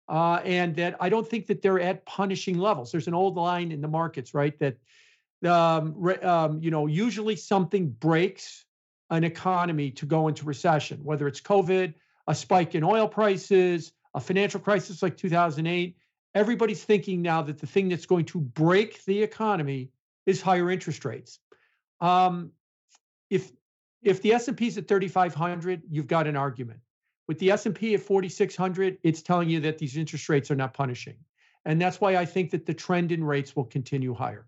Uh, 0.08 0.40
and 0.44 0.74
that 0.74 0.96
I 0.98 1.08
don't 1.08 1.28
think 1.28 1.46
that 1.46 1.62
they're 1.62 1.78
at 1.78 2.04
punishing 2.04 2.58
levels. 2.58 2.90
There's 2.90 3.06
an 3.06 3.14
old 3.14 3.36
line 3.36 3.70
in 3.70 3.80
the 3.80 3.88
markets, 3.88 4.34
right? 4.34 4.58
That 4.58 4.76
um, 5.48 5.94
re, 5.96 6.16
um, 6.16 6.60
you 6.60 6.72
know 6.72 6.88
usually 6.88 7.36
something 7.36 7.90
breaks 7.90 8.64
an 9.10 9.22
economy 9.22 9.92
to 9.92 10.06
go 10.06 10.26
into 10.26 10.44
recession, 10.44 10.98
whether 11.04 11.28
it's 11.28 11.40
COVID, 11.40 11.94
a 12.26 12.34
spike 12.34 12.74
in 12.74 12.82
oil 12.82 13.06
prices, 13.06 13.92
a 14.14 14.20
financial 14.20 14.60
crisis 14.60 15.02
like 15.02 15.16
2008. 15.16 15.96
Everybody's 16.34 16.82
thinking 16.82 17.22
now 17.22 17.42
that 17.42 17.58
the 17.58 17.66
thing 17.66 17.88
that's 17.88 18.06
going 18.06 18.24
to 18.26 18.40
break 18.40 19.04
the 19.04 19.22
economy 19.22 19.90
is 20.26 20.40
higher 20.40 20.70
interest 20.70 21.04
rates. 21.04 21.38
Um, 22.00 22.52
if 23.28 23.52
if 24.02 24.22
the 24.22 24.32
S&P 24.32 24.66
is 24.66 24.78
at 24.78 24.88
3,500, 24.88 25.82
you've 25.90 26.06
got 26.06 26.26
an 26.26 26.34
argument. 26.34 26.80
With 27.28 27.38
the 27.38 27.50
S&P 27.50 27.94
at 27.94 28.00
4600, 28.00 28.96
it's 29.02 29.20
telling 29.20 29.50
you 29.50 29.60
that 29.60 29.76
these 29.76 29.96
interest 29.96 30.28
rates 30.30 30.50
are 30.50 30.56
not 30.56 30.72
punishing. 30.72 31.16
And 31.66 31.78
that's 31.78 32.00
why 32.00 32.16
I 32.16 32.24
think 32.24 32.50
that 32.52 32.64
the 32.64 32.72
trend 32.72 33.12
in 33.12 33.22
rates 33.22 33.54
will 33.54 33.66
continue 33.66 34.14
higher. 34.14 34.46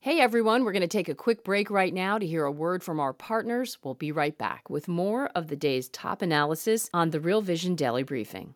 Hey 0.00 0.20
everyone, 0.20 0.64
we're 0.64 0.72
going 0.72 0.82
to 0.82 0.86
take 0.88 1.08
a 1.08 1.14
quick 1.14 1.44
break 1.44 1.70
right 1.70 1.94
now 1.94 2.18
to 2.18 2.26
hear 2.26 2.44
a 2.44 2.52
word 2.52 2.82
from 2.82 3.00
our 3.00 3.14
partners. 3.14 3.78
We'll 3.82 3.94
be 3.94 4.12
right 4.12 4.36
back 4.36 4.68
with 4.68 4.86
more 4.86 5.30
of 5.34 5.48
the 5.48 5.56
day's 5.56 5.88
top 5.88 6.20
analysis 6.20 6.90
on 6.92 7.08
the 7.08 7.20
Real 7.20 7.40
Vision 7.40 7.74
Daily 7.74 8.02
Briefing. 8.02 8.54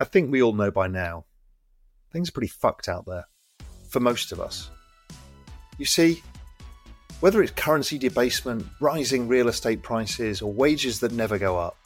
I 0.00 0.04
think 0.04 0.32
we 0.32 0.42
all 0.42 0.54
know 0.54 0.70
by 0.70 0.86
now, 0.86 1.26
things 2.10 2.30
are 2.30 2.32
pretty 2.32 2.48
fucked 2.48 2.88
out 2.88 3.04
there. 3.04 3.26
For 3.90 4.00
most 4.00 4.32
of 4.32 4.40
us. 4.40 4.70
You 5.76 5.84
see, 5.84 6.22
whether 7.20 7.42
it's 7.42 7.52
currency 7.52 7.98
debasement, 7.98 8.64
rising 8.80 9.28
real 9.28 9.48
estate 9.48 9.82
prices, 9.82 10.40
or 10.40 10.50
wages 10.50 11.00
that 11.00 11.12
never 11.12 11.36
go 11.36 11.58
up, 11.58 11.76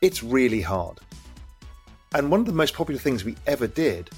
it's 0.00 0.22
really 0.22 0.60
hard. 0.60 1.00
And 2.14 2.30
one 2.30 2.40
of 2.40 2.46
the 2.46 2.52
most 2.52 2.74
popular 2.74 3.00
things 3.00 3.24
we 3.24 3.36
ever 3.48 3.66
did 3.66 4.08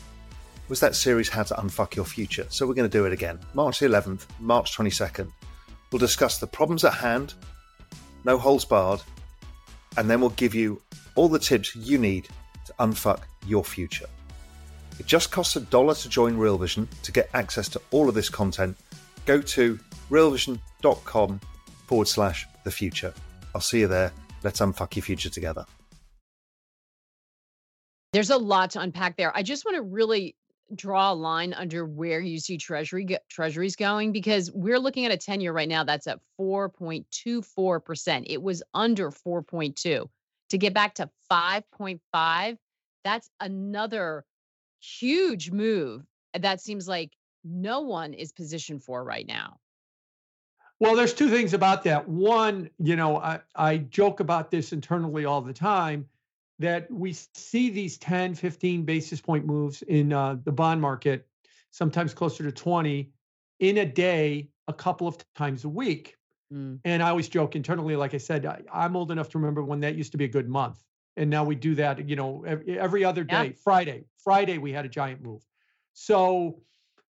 was 0.69 0.81
that 0.81 0.95
series 0.95 1.31
How 1.31 1.45
to 1.45 1.55
Unfuck 1.55 1.97
Your 1.97 2.05
Future. 2.05 2.47
So 2.51 2.67
we're 2.67 2.75
going 2.75 2.91
to 2.91 2.99
do 2.99 3.07
it 3.07 3.13
again. 3.15 3.39
March 3.55 3.81
11th, 3.81 4.27
March 4.41 4.77
22nd. 4.77 5.31
We'll 5.91 6.01
discuss 6.01 6.39
the 6.39 6.47
problems 6.47 6.85
at 6.85 6.95
hand, 6.95 7.33
no 8.25 8.37
holes 8.37 8.65
barred, 8.67 9.01
and 9.97 10.11
then 10.11 10.21
we'll 10.21 10.31
give 10.31 10.55
you 10.55 10.83
all 11.15 11.29
the 11.29 11.39
tips 11.39 11.75
you 11.77 11.97
need 11.97 12.29
unfuck 12.79 13.21
your 13.47 13.65
future. 13.65 14.07
It 14.99 15.07
just 15.07 15.31
costs 15.31 15.57
a 15.57 15.61
dollar 15.61 15.95
to 15.95 16.09
join 16.09 16.37
Real 16.37 16.59
Vision 16.59 16.89
to 17.03 17.13
get 17.13 17.29
access 17.35 17.69
to 17.71 17.81
all 17.91 18.09
of 18.09 18.15
this 18.15 18.29
content. 18.29 18.77
Go 19.27 19.41
to 19.41 19.79
realvision.com 20.11 21.41
forward 21.87 22.09
slash 22.09 22.47
the 22.65 22.71
future. 22.71 23.13
I'll 23.55 23.61
see 23.61 23.81
you 23.81 23.89
there. 23.89 24.13
Let's 24.43 24.61
unfuck 24.61 24.95
your 24.97 25.03
future 25.03 25.31
together. 25.31 25.65
There's 28.13 28.31
a 28.31 28.37
lot 28.37 28.71
to 28.71 28.81
unpack 28.81 29.17
there. 29.17 29.37
I 29.37 29.43
just 29.43 29.65
want 29.65 29.77
to 29.77 29.83
really 29.83 30.37
draw 30.75 31.13
a 31.13 31.15
line 31.15 31.53
under 31.53 31.85
where 31.85 32.21
you 32.21 32.39
see 32.39 32.57
treasury 32.57 33.07
treasuries 33.29 33.77
going 33.77 34.13
because 34.13 34.51
we're 34.53 34.79
looking 34.79 35.05
at 35.05 35.13
a 35.13 35.17
10 35.17 35.41
year 35.41 35.53
right 35.53 35.69
now 35.69 35.85
that's 35.85 36.07
at 36.07 36.21
4.24%. 36.41 38.25
It 38.27 38.43
was 38.43 38.63
under 38.73 39.11
4.2. 39.11 40.09
To 40.51 40.59
get 40.59 40.75
back 40.75 40.95
to 40.97 41.11
5.5, 41.31 42.57
that's 43.05 43.31
another 43.41 44.25
huge 44.81 45.51
move 45.51 46.05
that 46.35 46.61
seems 46.61 46.89
like 46.89 47.13
no 47.45 47.83
one 47.83 48.15
is 48.15 48.33
positioned 48.33 48.83
for 48.83 49.05
right 49.05 49.27
now. 49.27 49.59
Well, 50.81 50.97
there's 50.97 51.15
two 51.15 51.31
things 51.31 51.55
about 51.55 51.85
that. 51.85 52.09
One, 52.09 52.69
you 52.79 52.97
know, 52.97 53.19
I, 53.19 53.41
I 53.55 53.79
joke 53.79 54.21
about 54.21 54.51
this 54.51 54.73
internally 54.73 55.25
all 55.25 55.41
the 55.41 55.53
time 55.53 56.07
that 56.59 56.91
we 56.91 57.13
see 57.13 57.71
these 57.71 57.99
10, 57.99 58.35
15 58.35 58.85
basis 58.85 59.21
point 59.21 59.47
moves 59.47 59.83
in 59.83 60.13
uh, 60.13 60.37
the 60.45 60.53
bond 60.53 60.81
market, 60.81 61.27
sometimes 61.71 62.15
closer 62.15 62.43
to 62.45 62.53
20 62.53 63.11
in 63.61 63.79
a 63.79 63.87
day, 63.87 64.49
a 64.67 64.73
couple 64.73 65.07
of 65.07 65.17
times 65.35 65.65
a 65.65 65.69
week. 65.69 66.17
Mm. 66.53 66.81
And 66.85 67.03
I 67.03 67.11
always 67.11 67.29
joke 67.29 67.57
internally, 67.57 67.97
like 67.97 68.15
I 68.15 68.19
said, 68.19 68.47
I, 68.47 68.63
am 68.73 68.97
old 68.97 69.11
enough 69.11 69.29
to 69.31 69.39
remember 69.39 69.63
when 69.63 69.81
that 69.81 69.95
used 69.95 70.13
to 70.13 70.19
be 70.19 70.25
a 70.25 70.29
good 70.29 70.49
month. 70.49 70.83
And 71.17 71.31
now 71.31 71.45
we 71.45 71.55
do 71.55 71.75
that, 71.77 72.09
you 72.09 72.17
know, 72.17 72.45
every, 72.45 73.05
other 73.05 73.25
day. 73.25 73.47
Yeah. 73.47 73.53
Friday, 73.63 74.05
Friday, 74.23 74.59
we 74.59 74.73
had 74.73 74.85
a 74.85 74.89
giant 74.89 75.23
move. 75.23 75.43
So, 75.93 76.61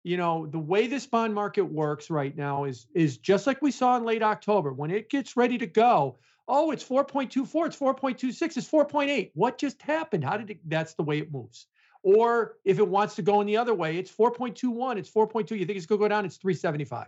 you 0.03 0.15
know, 0.15 0.45
the 0.45 0.59
way 0.59 0.87
this 0.87 1.05
bond 1.05 1.33
market 1.33 1.63
works 1.63 2.09
right 2.09 2.35
now 2.35 2.63
is 2.63 2.87
is 2.95 3.17
just 3.17 3.45
like 3.45 3.61
we 3.61 3.71
saw 3.71 3.97
in 3.97 4.05
late 4.05 4.23
October. 4.23 4.71
When 4.71 4.89
it 4.89 5.09
gets 5.09 5.35
ready 5.35 5.57
to 5.57 5.67
go, 5.67 6.17
oh, 6.47 6.71
it's 6.71 6.83
4.24, 6.83 7.67
it's 7.67 7.77
4.26, 7.77 8.57
it's 8.57 8.69
4.8. 8.69 9.31
What 9.33 9.57
just 9.57 9.81
happened? 9.81 10.23
How 10.23 10.37
did 10.37 10.49
it? 10.49 10.59
That's 10.69 10.93
the 10.93 11.03
way 11.03 11.19
it 11.19 11.31
moves. 11.31 11.67
Or 12.01 12.55
if 12.63 12.79
it 12.79 12.87
wants 12.87 13.15
to 13.15 13.21
go 13.21 13.41
in 13.41 13.47
the 13.47 13.57
other 13.57 13.73
way, 13.73 13.97
it's 13.97 14.11
4.21, 14.11 14.97
it's 14.97 15.11
4.2. 15.11 15.59
You 15.59 15.65
think 15.65 15.77
it's 15.77 15.85
going 15.85 15.99
to 15.99 16.05
go 16.05 16.07
down, 16.07 16.25
it's 16.25 16.37
375. 16.37 17.07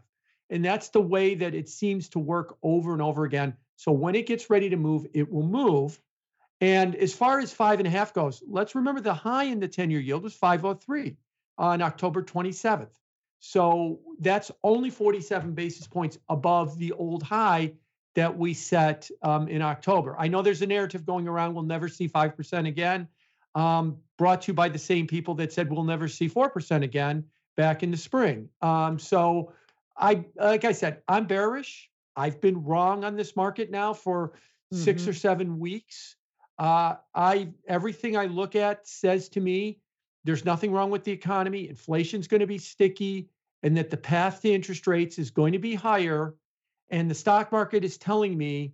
And 0.50 0.66
that's 0.66 0.90
the 0.90 1.02
way 1.02 1.34
that 1.36 1.56
it 1.56 1.70
seems 1.70 2.10
to 2.10 2.20
work 2.20 2.58
over 2.62 2.92
and 2.92 3.02
over 3.02 3.24
again. 3.24 3.56
So 3.78 3.94
when 3.94 4.16
it 4.16 4.28
gets 4.28 4.50
ready 4.50 4.70
to 4.70 4.76
move, 4.76 5.08
it 5.14 5.32
will 5.32 5.48
move. 5.48 6.00
And 6.62 6.96
as 6.96 7.14
far 7.14 7.40
as 7.40 7.52
five 7.52 7.80
and 7.80 7.88
a 7.88 7.92
half 7.92 8.14
goes, 8.14 8.44
let's 8.48 8.76
remember 8.76 9.02
the 9.02 9.14
high 9.14 9.46
in 9.46 9.60
the 9.60 9.68
10 9.68 9.90
year 9.90 10.00
yield 10.00 10.24
was 10.24 10.36
503 10.36 11.18
on 11.58 11.82
October 11.82 12.22
27th. 12.22 12.94
So 13.40 14.00
that's 14.20 14.52
only 14.64 14.92
47 14.92 15.54
basis 15.54 15.88
points 15.88 16.20
above 16.30 16.78
the 16.78 16.92
old 16.94 17.24
high 17.24 17.74
that 18.14 18.38
we 18.38 18.54
set 18.54 19.10
um, 19.24 19.48
in 19.48 19.64
October. 19.64 20.16
I 20.20 20.28
know 20.28 20.44
there's 20.44 20.62
a 20.62 20.68
narrative 20.68 21.06
going 21.06 21.28
around 21.28 21.56
we'll 21.56 21.64
never 21.64 21.90
see 21.90 22.08
5% 22.08 22.68
again, 22.68 23.08
um, 23.56 23.98
brought 24.18 24.44
to 24.44 24.52
you 24.52 24.54
by 24.54 24.70
the 24.70 24.78
same 24.78 25.08
people 25.08 25.34
that 25.36 25.52
said 25.52 25.72
we'll 25.72 25.84
never 25.84 26.08
see 26.08 26.30
4% 26.30 26.84
again 26.84 27.24
back 27.58 27.82
in 27.82 27.90
the 27.90 27.98
spring. 27.98 28.50
Um, 28.62 29.00
so, 29.00 29.54
I 29.98 30.26
like 30.36 30.66
I 30.66 30.72
said, 30.72 31.02
I'm 31.08 31.26
bearish. 31.28 31.90
I've 32.16 32.42
been 32.42 32.64
wrong 32.64 33.04
on 33.04 33.16
this 33.16 33.36
market 33.36 33.70
now 33.70 33.94
for 33.94 34.30
mm-hmm. 34.30 34.78
six 34.78 35.08
or 35.08 35.14
seven 35.14 35.60
weeks. 35.60 36.16
Uh, 36.62 36.98
I 37.16 37.50
everything 37.68 38.16
I 38.16 38.28
look 38.28 38.56
at 38.56 38.88
says 38.88 39.30
to 39.30 39.42
me 39.42 39.80
there's 40.24 40.46
nothing 40.46 40.72
wrong 40.72 40.92
with 40.92 41.04
the 41.04 41.12
economy. 41.12 41.68
Inflation's 41.68 42.28
going 42.28 42.42
to 42.42 42.48
be 42.48 42.60
sticky, 42.60 43.30
and 43.64 43.76
that 43.78 43.90
the 43.90 43.98
path 43.98 44.44
to 44.44 44.52
interest 44.52 44.86
rates 44.86 45.18
is 45.18 45.32
going 45.32 45.54
to 45.54 45.60
be 45.60 45.74
higher 45.74 46.36
and 46.92 47.10
the 47.10 47.16
stock 47.16 47.52
market 47.52 47.84
is 47.84 47.98
telling 47.98 48.38
me 48.38 48.74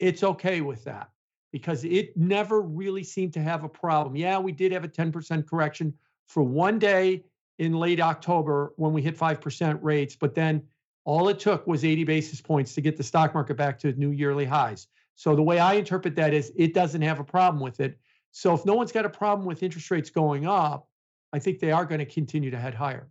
it's 0.00 0.24
okay 0.24 0.62
with 0.62 0.82
that 0.84 1.10
because 1.52 1.84
it 1.84 2.16
never 2.16 2.62
really 2.62 3.04
seemed 3.04 3.34
to 3.34 3.42
have 3.42 3.62
a 3.62 3.68
problem. 3.68 4.16
Yeah, 4.16 4.38
we 4.38 4.52
did 4.52 4.72
have 4.72 4.84
a 4.84 4.88
10% 4.88 5.46
correction 5.46 5.94
for 6.26 6.42
one 6.42 6.78
day 6.78 7.22
in 7.58 7.74
late 7.74 8.00
October 8.00 8.72
when 8.76 8.92
we 8.92 9.02
hit 9.02 9.16
5% 9.16 9.78
rates, 9.82 10.16
but 10.16 10.34
then 10.34 10.62
all 11.04 11.28
it 11.28 11.38
took 11.38 11.66
was 11.66 11.84
80 11.84 12.04
basis 12.04 12.40
points 12.40 12.74
to 12.74 12.80
get 12.80 12.96
the 12.96 13.02
stock 13.02 13.34
market 13.34 13.56
back 13.56 13.78
to 13.80 13.92
new 13.92 14.10
yearly 14.10 14.44
highs. 14.44 14.88
So 15.18 15.34
the 15.34 15.42
way 15.42 15.58
I 15.58 15.74
interpret 15.74 16.14
that 16.14 16.32
is 16.32 16.52
it 16.54 16.72
doesn't 16.74 17.02
have 17.02 17.18
a 17.18 17.24
problem 17.24 17.60
with 17.60 17.80
it. 17.80 17.98
So 18.30 18.54
if 18.54 18.64
no 18.64 18.74
one's 18.74 18.92
got 18.92 19.04
a 19.04 19.10
problem 19.10 19.48
with 19.48 19.64
interest 19.64 19.90
rates 19.90 20.10
going 20.10 20.46
up, 20.46 20.86
I 21.32 21.40
think 21.40 21.58
they 21.58 21.72
are 21.72 21.84
going 21.84 21.98
to 21.98 22.06
continue 22.06 22.52
to 22.52 22.56
head 22.56 22.72
higher. 22.72 23.08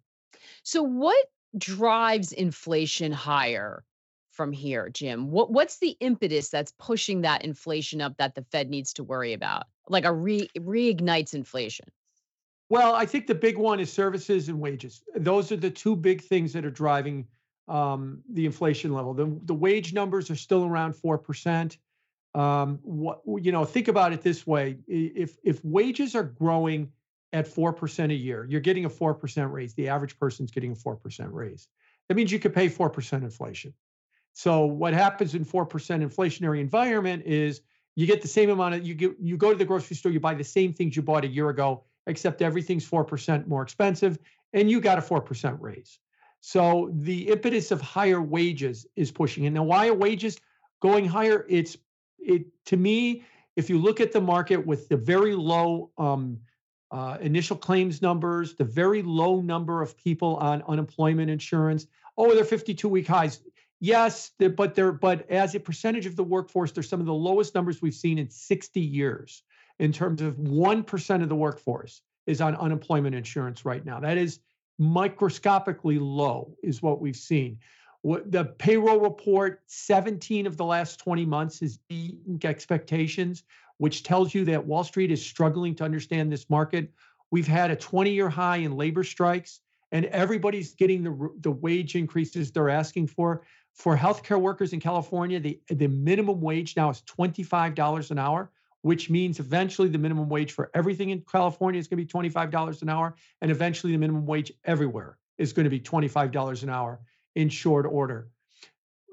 So 0.64 0.82
what 0.82 1.26
drives 1.58 2.32
inflation 2.32 3.12
higher? 3.12 3.84
from 4.32 4.54
here, 4.54 4.88
Jim? 4.90 5.32
What 5.32 5.52
what's 5.52 5.80
the 5.80 5.98
impetus 6.00 6.50
that's 6.50 6.72
pushing 6.78 7.22
that 7.22 7.44
inflation 7.44 8.02
up 8.02 8.16
that 8.18 8.36
the 8.36 8.44
Fed 8.44 8.70
needs 8.70 8.94
to 8.94 9.04
worry 9.04 9.34
about? 9.34 9.64
Like 9.90 10.06
a 10.06 10.14
re 10.14 10.48
reignites 10.56 11.34
inflation. 11.34 11.88
Well, 12.70 12.94
I 12.94 13.08
think 13.08 13.26
the 13.26 13.34
big 13.34 13.58
one 13.58 13.80
is 13.80 13.92
services 13.92 14.48
and 14.48 14.60
wages. 14.60 15.02
Those 15.16 15.52
are 15.52 15.58
the 15.58 15.72
two 15.72 15.96
big 15.96 16.22
things 16.22 16.54
that 16.54 16.66
are 16.66 16.70
driving 16.70 17.26
um, 17.68 18.22
the 18.32 18.46
inflation 18.46 18.94
level. 18.94 19.16
The 19.16 19.40
the 19.46 19.56
wage 19.56 19.92
numbers 19.92 20.30
are 20.30 20.36
still 20.36 20.66
around 20.66 20.96
four 20.96 21.18
percent. 21.18 21.80
Um, 22.38 22.80
what 22.84 23.22
you 23.44 23.52
know, 23.52 23.66
think 23.66 23.88
about 23.88 24.14
it 24.14 24.22
this 24.22 24.46
way: 24.46 24.78
if 24.88 25.38
if 25.44 25.64
wages 25.66 26.16
are 26.16 26.24
growing 26.24 26.92
at 27.34 27.48
four 27.48 27.74
percent 27.74 28.12
a 28.12 28.16
year, 28.16 28.46
you're 28.50 28.62
getting 28.62 28.86
a 28.86 28.90
four 28.90 29.14
percent 29.14 29.52
raise. 29.52 29.74
The 29.74 29.90
average 29.90 30.20
person's 30.20 30.52
getting 30.52 30.72
a 30.72 30.76
four 30.76 30.96
percent 30.96 31.32
raise. 31.34 31.68
That 32.08 32.16
means 32.16 32.32
you 32.32 32.40
could 32.40 32.54
pay 32.54 32.70
four 32.70 32.90
percent 32.90 33.24
inflation. 33.24 33.74
So 34.38 34.66
what 34.66 34.94
happens 34.94 35.34
in 35.34 35.44
4% 35.44 35.68
inflationary 35.68 36.62
environment 36.62 37.24
is 37.26 37.62
you 37.96 38.06
get 38.06 38.22
the 38.22 38.28
same 38.28 38.52
amount 38.52 38.76
of 38.76 38.86
you 38.86 38.94
get 38.94 39.16
you 39.20 39.36
go 39.36 39.52
to 39.52 39.58
the 39.58 39.66
grocery 39.66 39.96
store, 39.96 40.12
you 40.12 40.20
buy 40.20 40.36
the 40.36 40.44
same 40.44 40.74
things 40.74 40.96
you 40.96 41.02
bought 41.02 41.26
a 41.26 41.28
year 41.28 41.50
ago, 41.50 41.86
except 42.06 42.44
everything's 42.44 42.88
4% 42.88 43.48
more 43.48 43.64
expensive, 43.64 44.20
and 44.54 44.70
you 44.70 44.80
got 44.80 45.00
a 45.00 45.02
4% 45.02 45.58
raise. 45.60 45.98
So 46.42 46.92
the 46.94 47.30
impetus 47.30 47.72
of 47.72 47.82
higher 47.82 48.22
wages 48.22 48.86
is 48.96 49.12
pushing 49.12 49.46
it. 49.46 49.50
Now, 49.50 49.64
why 49.64 49.88
are 49.88 49.96
wages 49.96 50.38
going 50.82 51.08
higher? 51.08 51.48
It's 51.50 51.76
it 52.20 52.46
to 52.66 52.78
me, 52.78 53.24
if 53.56 53.70
you 53.70 53.78
look 53.80 54.00
at 54.00 54.12
the 54.12 54.22
market 54.22 54.66
with 54.66 54.88
the 54.90 54.98
very 54.98 55.36
low 55.36 55.92
um, 55.98 56.40
uh, 56.92 57.18
initial 57.22 57.58
claims 57.58 58.02
numbers, 58.02 58.56
the 58.56 58.64
very 58.64 59.02
low 59.02 59.42
number 59.42 59.82
of 59.82 59.98
people 59.98 60.38
on 60.38 60.64
unemployment 60.68 61.30
insurance, 61.30 61.88
oh, 62.18 62.34
they're 62.34 62.44
52 62.44 62.88
week 62.88 63.08
highs. 63.08 63.42
Yes, 63.80 64.32
but 64.40 64.74
they're 64.74 64.92
but 64.92 65.30
as 65.30 65.54
a 65.54 65.60
percentage 65.60 66.06
of 66.06 66.16
the 66.16 66.24
workforce, 66.24 66.72
they're 66.72 66.84
some 66.84 67.00
of 67.00 67.06
the 67.06 67.14
lowest 67.14 67.54
numbers 67.54 67.82
we've 67.82 67.94
seen 67.94 68.18
in 68.18 68.30
60 68.30 68.80
years. 68.80 69.44
In 69.80 69.92
terms 69.92 70.22
of 70.24 70.40
one 70.40 70.84
percent 70.84 71.22
of 71.22 71.30
the 71.30 71.36
workforce 71.36 72.02
is 72.26 72.42
on 72.42 72.56
unemployment 72.56 73.16
insurance 73.16 73.66
right 73.66 73.86
now. 73.86 74.00
That 74.00 74.18
is 74.18 74.40
microscopically 74.80 76.00
low, 76.00 76.56
is 76.64 76.82
what 76.82 77.02
we've 77.02 77.16
seen. 77.16 77.60
The 78.04 78.54
payroll 78.58 79.00
report, 79.00 79.62
17 79.68 80.48
of 80.48 80.56
the 80.56 80.66
last 80.66 81.00
20 81.00 81.26
months 81.26 81.62
is 81.62 81.78
beating 81.90 82.40
expectations, 82.44 83.44
which 83.78 84.04
tells 84.04 84.34
you 84.34 84.46
that 84.46 84.66
Wall 84.66 84.84
Street 84.84 85.12
is 85.12 85.24
struggling 85.24 85.76
to 85.76 85.84
understand 85.84 86.32
this 86.32 86.50
market. 86.50 86.92
We've 87.32 87.48
had 87.48 87.72
a 87.72 87.76
20-year 87.76 88.30
high 88.30 88.58
in 88.58 88.78
labor 88.78 89.04
strikes, 89.04 89.60
and 89.92 90.06
everybody's 90.06 90.74
getting 90.74 91.04
the 91.04 91.30
the 91.42 91.52
wage 91.52 91.96
increases 91.96 92.52
they're 92.52 92.70
asking 92.70 93.08
for 93.08 93.44
for 93.78 93.96
healthcare 93.96 94.42
workers 94.42 94.74
in 94.74 94.80
California, 94.80 95.40
the, 95.40 95.60
the 95.70 95.88
minimum 95.88 96.42
wage 96.42 96.76
now 96.76 96.90
is 96.90 97.04
$25 97.04 98.12
an 98.12 98.18
hour, 98.18 98.52
which 98.82 99.10
means 99.10 99.40
eventually 99.40 99.88
the 99.88 100.00
minimum 100.00 100.30
wage 100.30 100.52
for 100.52 100.72
everything 100.74 101.12
in 101.12 101.22
California 101.32 101.80
is 101.80 101.88
going 101.88 102.00
to 102.00 102.04
be 102.04 102.30
$25 102.30 102.82
an 102.82 102.90
hour. 102.90 103.16
And 103.42 103.52
eventually 103.52 103.94
the 103.94 104.00
minimum 104.00 104.26
wage 104.26 104.52
everywhere 104.66 105.20
is 105.38 105.54
going 105.54 105.66
to 105.66 105.70
be 105.70 105.80
$25 105.80 106.64
an 106.64 106.70
hour 106.70 107.00
in 107.38 107.50
short 107.50 107.86
order. 107.86 108.30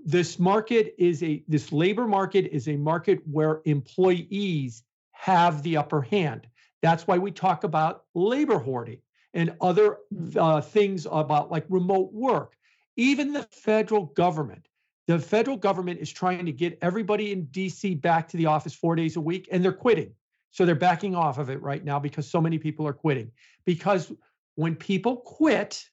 This 0.04 0.38
market 0.38 0.95
is 0.99 1.23
a, 1.23 1.45
this 1.47 1.73
labor 1.73 2.07
market 2.07 2.49
is 2.50 2.69
a 2.69 2.76
market 2.76 3.21
where 3.31 3.61
employees 3.66 4.83
have 5.12 5.62
the 5.62 5.76
upper 5.76 6.00
hand. 6.00 6.47
That's 6.83 7.07
why 7.07 7.19
we 7.19 7.31
talk 7.31 7.64
about 7.64 8.04
labor 8.14 8.59
hoarding 8.59 8.99
and 9.35 9.54
other 9.61 9.99
mm. 10.12 10.37
uh, 10.37 10.61
things 10.62 11.07
about 11.11 11.50
like 11.50 11.66
remote 11.69 12.12
work. 12.12 12.57
Even 12.97 13.33
the 13.33 13.43
federal 13.43 14.07
government, 14.07 14.69
the 15.07 15.19
federal 15.19 15.57
government 15.57 16.00
is 16.00 16.11
trying 16.11 16.47
to 16.47 16.52
get 16.52 16.78
everybody 16.81 17.33
in 17.33 17.47
DC 17.49 18.00
back 18.00 18.28
to 18.28 18.37
the 18.37 18.47
office 18.47 18.75
four 18.75 18.97
days 18.97 19.16
a 19.16 19.21
week, 19.21 19.49
and 19.52 19.62
they're 19.62 19.73
quitting. 19.73 20.12
So 20.50 20.64
they're 20.64 20.75
backing 20.75 21.14
off 21.14 21.38
of 21.38 21.50
it 21.50 21.61
right 21.61 21.85
now 21.85 21.99
because 21.99 22.31
so 22.31 22.40
many 22.40 22.59
people 22.59 22.87
are 22.87 22.93
quitting. 22.93 23.33
Because 23.64 24.12
when 24.54 24.76
people 24.76 25.16
quit, 25.16 25.85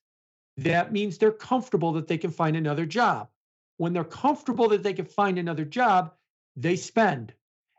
that 0.58 0.92
means 0.92 1.18
they're 1.18 1.32
comfortable 1.32 1.94
that 1.94 2.08
they 2.08 2.18
can 2.18 2.32
find 2.32 2.56
another 2.56 2.86
job. 2.86 3.30
When 3.78 3.94
they're 3.94 4.04
comfortable 4.04 4.68
that 4.70 4.84
they 4.84 4.94
can 4.94 5.06
find 5.06 5.38
another 5.38 5.66
job, 5.66 6.14
they 6.56 6.76
spend. 6.76 7.34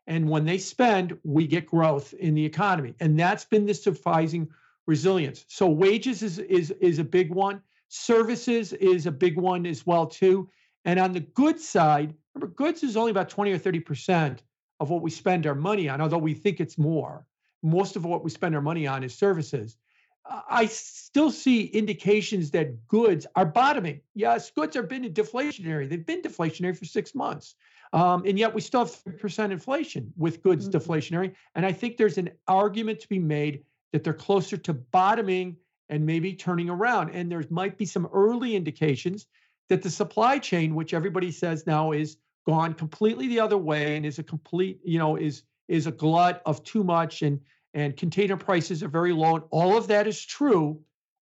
And 0.07 0.29
when 0.29 0.45
they 0.45 0.59
spend, 0.59 1.17
we 1.23 1.47
get 1.47 1.67
growth 1.67 2.13
in 2.15 2.35
the 2.35 2.45
economy. 2.45 2.95
And 3.01 3.19
that's 3.19 3.45
been 3.45 3.67
the 3.67 3.75
surprising 3.75 4.49
resilience. 4.87 5.45
So 5.49 5.69
wages 5.69 6.23
is 6.23 6.39
is 6.39 6.71
is 6.81 6.99
a 6.99 7.05
big 7.05 7.31
one. 7.31 7.63
Services 7.89 8.73
is 8.73 9.07
a 9.07 9.13
big 9.13 9.37
one 9.37 9.67
as 9.67 9.87
well 9.87 10.07
too. 10.07 10.49
And 10.85 10.99
on 10.99 11.13
the 11.13 11.21
goods 11.21 11.69
side, 11.69 12.15
remember 12.35 12.55
goods 12.55 12.83
is 12.83 12.97
only 12.97 13.11
about 13.11 13.29
20 13.29 13.53
or 13.53 13.59
30% 13.59 14.39
of 14.81 14.91
what 14.91 15.03
we 15.03 15.11
spend 15.11 15.47
our 15.47 15.55
money 15.55 15.89
on, 15.89 16.01
although 16.01 16.19
we 16.19 16.35
think 16.35 16.59
it's 16.59 16.79
more. 16.79 17.25
Most 17.63 17.95
of 17.95 18.05
what 18.05 18.25
we 18.25 18.31
spend 18.31 18.57
our 18.57 18.61
money 18.61 18.87
on 18.87 19.05
is 19.05 19.15
services. 19.15 19.77
I 20.25 20.67
still 20.67 21.31
see 21.31 21.65
indications 21.65 22.53
that 22.53 22.87
goods 22.87 23.27
are 23.35 23.47
bottoming. 23.47 24.01
Yes, 24.15 24.51
goods 24.51 24.77
have 24.77 24.89
been 24.89 25.03
deflationary. 25.13 25.89
They've 25.89 26.05
been 26.05 26.23
deflationary 26.23 26.77
for 26.77 26.85
six 26.85 27.15
months. 27.15 27.57
Um, 27.93 28.25
and 28.25 28.39
yet 28.39 28.55
we 28.55 28.61
still 28.61 28.81
have 28.81 29.05
3% 29.05 29.51
inflation 29.51 30.13
with 30.17 30.43
goods 30.43 30.69
mm-hmm. 30.69 30.79
deflationary. 30.79 31.35
And 31.55 31.67
I 31.67 31.73
think 31.73 31.97
there's 31.97 32.19
an 32.19 32.31
argument 32.49 33.01
to 33.01 33.09
be 33.09 33.19
made 33.19 33.65
that 33.93 34.05
they're 34.05 34.15
closer 34.15 34.57
to 34.57 34.73
bottoming 34.73 35.57
and 35.89 36.07
maybe 36.07 36.33
turning 36.33 36.71
around. 36.71 37.11
And 37.11 37.31
there 37.31 37.45
might 37.51 37.77
be 37.77 37.85
some 37.85 38.09
early 38.13 38.57
indications 38.57 39.27
that 39.69 39.83
the 39.83 39.91
supply 39.91 40.39
chain, 40.39 40.75
which 40.75 40.95
everybody 40.95 41.31
says 41.31 41.67
now 41.67 41.93
is 41.93 42.17
gone 42.47 42.75
completely 42.75 43.29
the 43.29 43.41
other 43.41 43.59
way 43.59 43.97
and 43.97 44.07
is 44.07 44.19
a 44.19 44.23
complete, 44.23 44.81
you 44.85 44.99
know, 44.99 45.17
is 45.17 45.43
is 45.69 45.87
a 45.87 45.93
glut 45.93 46.43
of 46.45 46.63
too 46.65 46.85
much 46.85 47.23
and 47.23 47.41
and 47.75 47.97
container 47.97 48.37
prices 48.37 48.83
are 48.83 48.89
very 48.89 49.13
low. 49.13 49.37
And 49.37 49.45
all 49.51 49.77
of 49.77 49.89
that 49.89 50.07
is 50.07 50.25
true, 50.25 50.81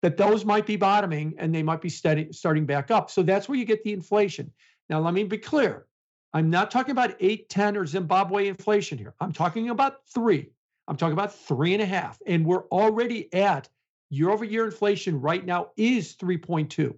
that 0.02 0.16
those 0.16 0.44
might 0.44 0.66
be 0.66 0.76
bottoming 0.76 1.34
and 1.38 1.54
they 1.54 1.62
might 1.62 1.80
be 1.80 1.88
steady, 1.88 2.28
starting 2.30 2.66
back 2.66 2.90
up. 2.90 3.10
So 3.10 3.22
that's 3.22 3.48
where 3.48 3.58
you 3.58 3.64
get 3.64 3.82
the 3.84 3.92
inflation. 3.92 4.52
Now, 4.90 5.00
let 5.00 5.14
me 5.14 5.24
be 5.24 5.38
clear. 5.38 5.86
I'm 6.34 6.50
not 6.50 6.70
talking 6.70 6.90
about 6.90 7.14
8, 7.20 7.48
10, 7.48 7.76
or 7.76 7.86
Zimbabwe 7.86 8.48
inflation 8.48 8.98
here. 8.98 9.14
I'm 9.20 9.32
talking 9.32 9.70
about 9.70 10.06
three. 10.12 10.50
I'm 10.88 10.96
talking 10.96 11.14
about 11.14 11.34
three 11.34 11.72
and 11.72 11.82
a 11.82 11.86
half. 11.86 12.18
And 12.26 12.44
we're 12.44 12.66
already 12.68 13.32
at 13.32 13.68
year 14.10 14.30
over 14.30 14.44
year 14.44 14.66
inflation 14.66 15.20
right 15.20 15.44
now 15.44 15.70
is 15.76 16.16
3.2. 16.16 16.94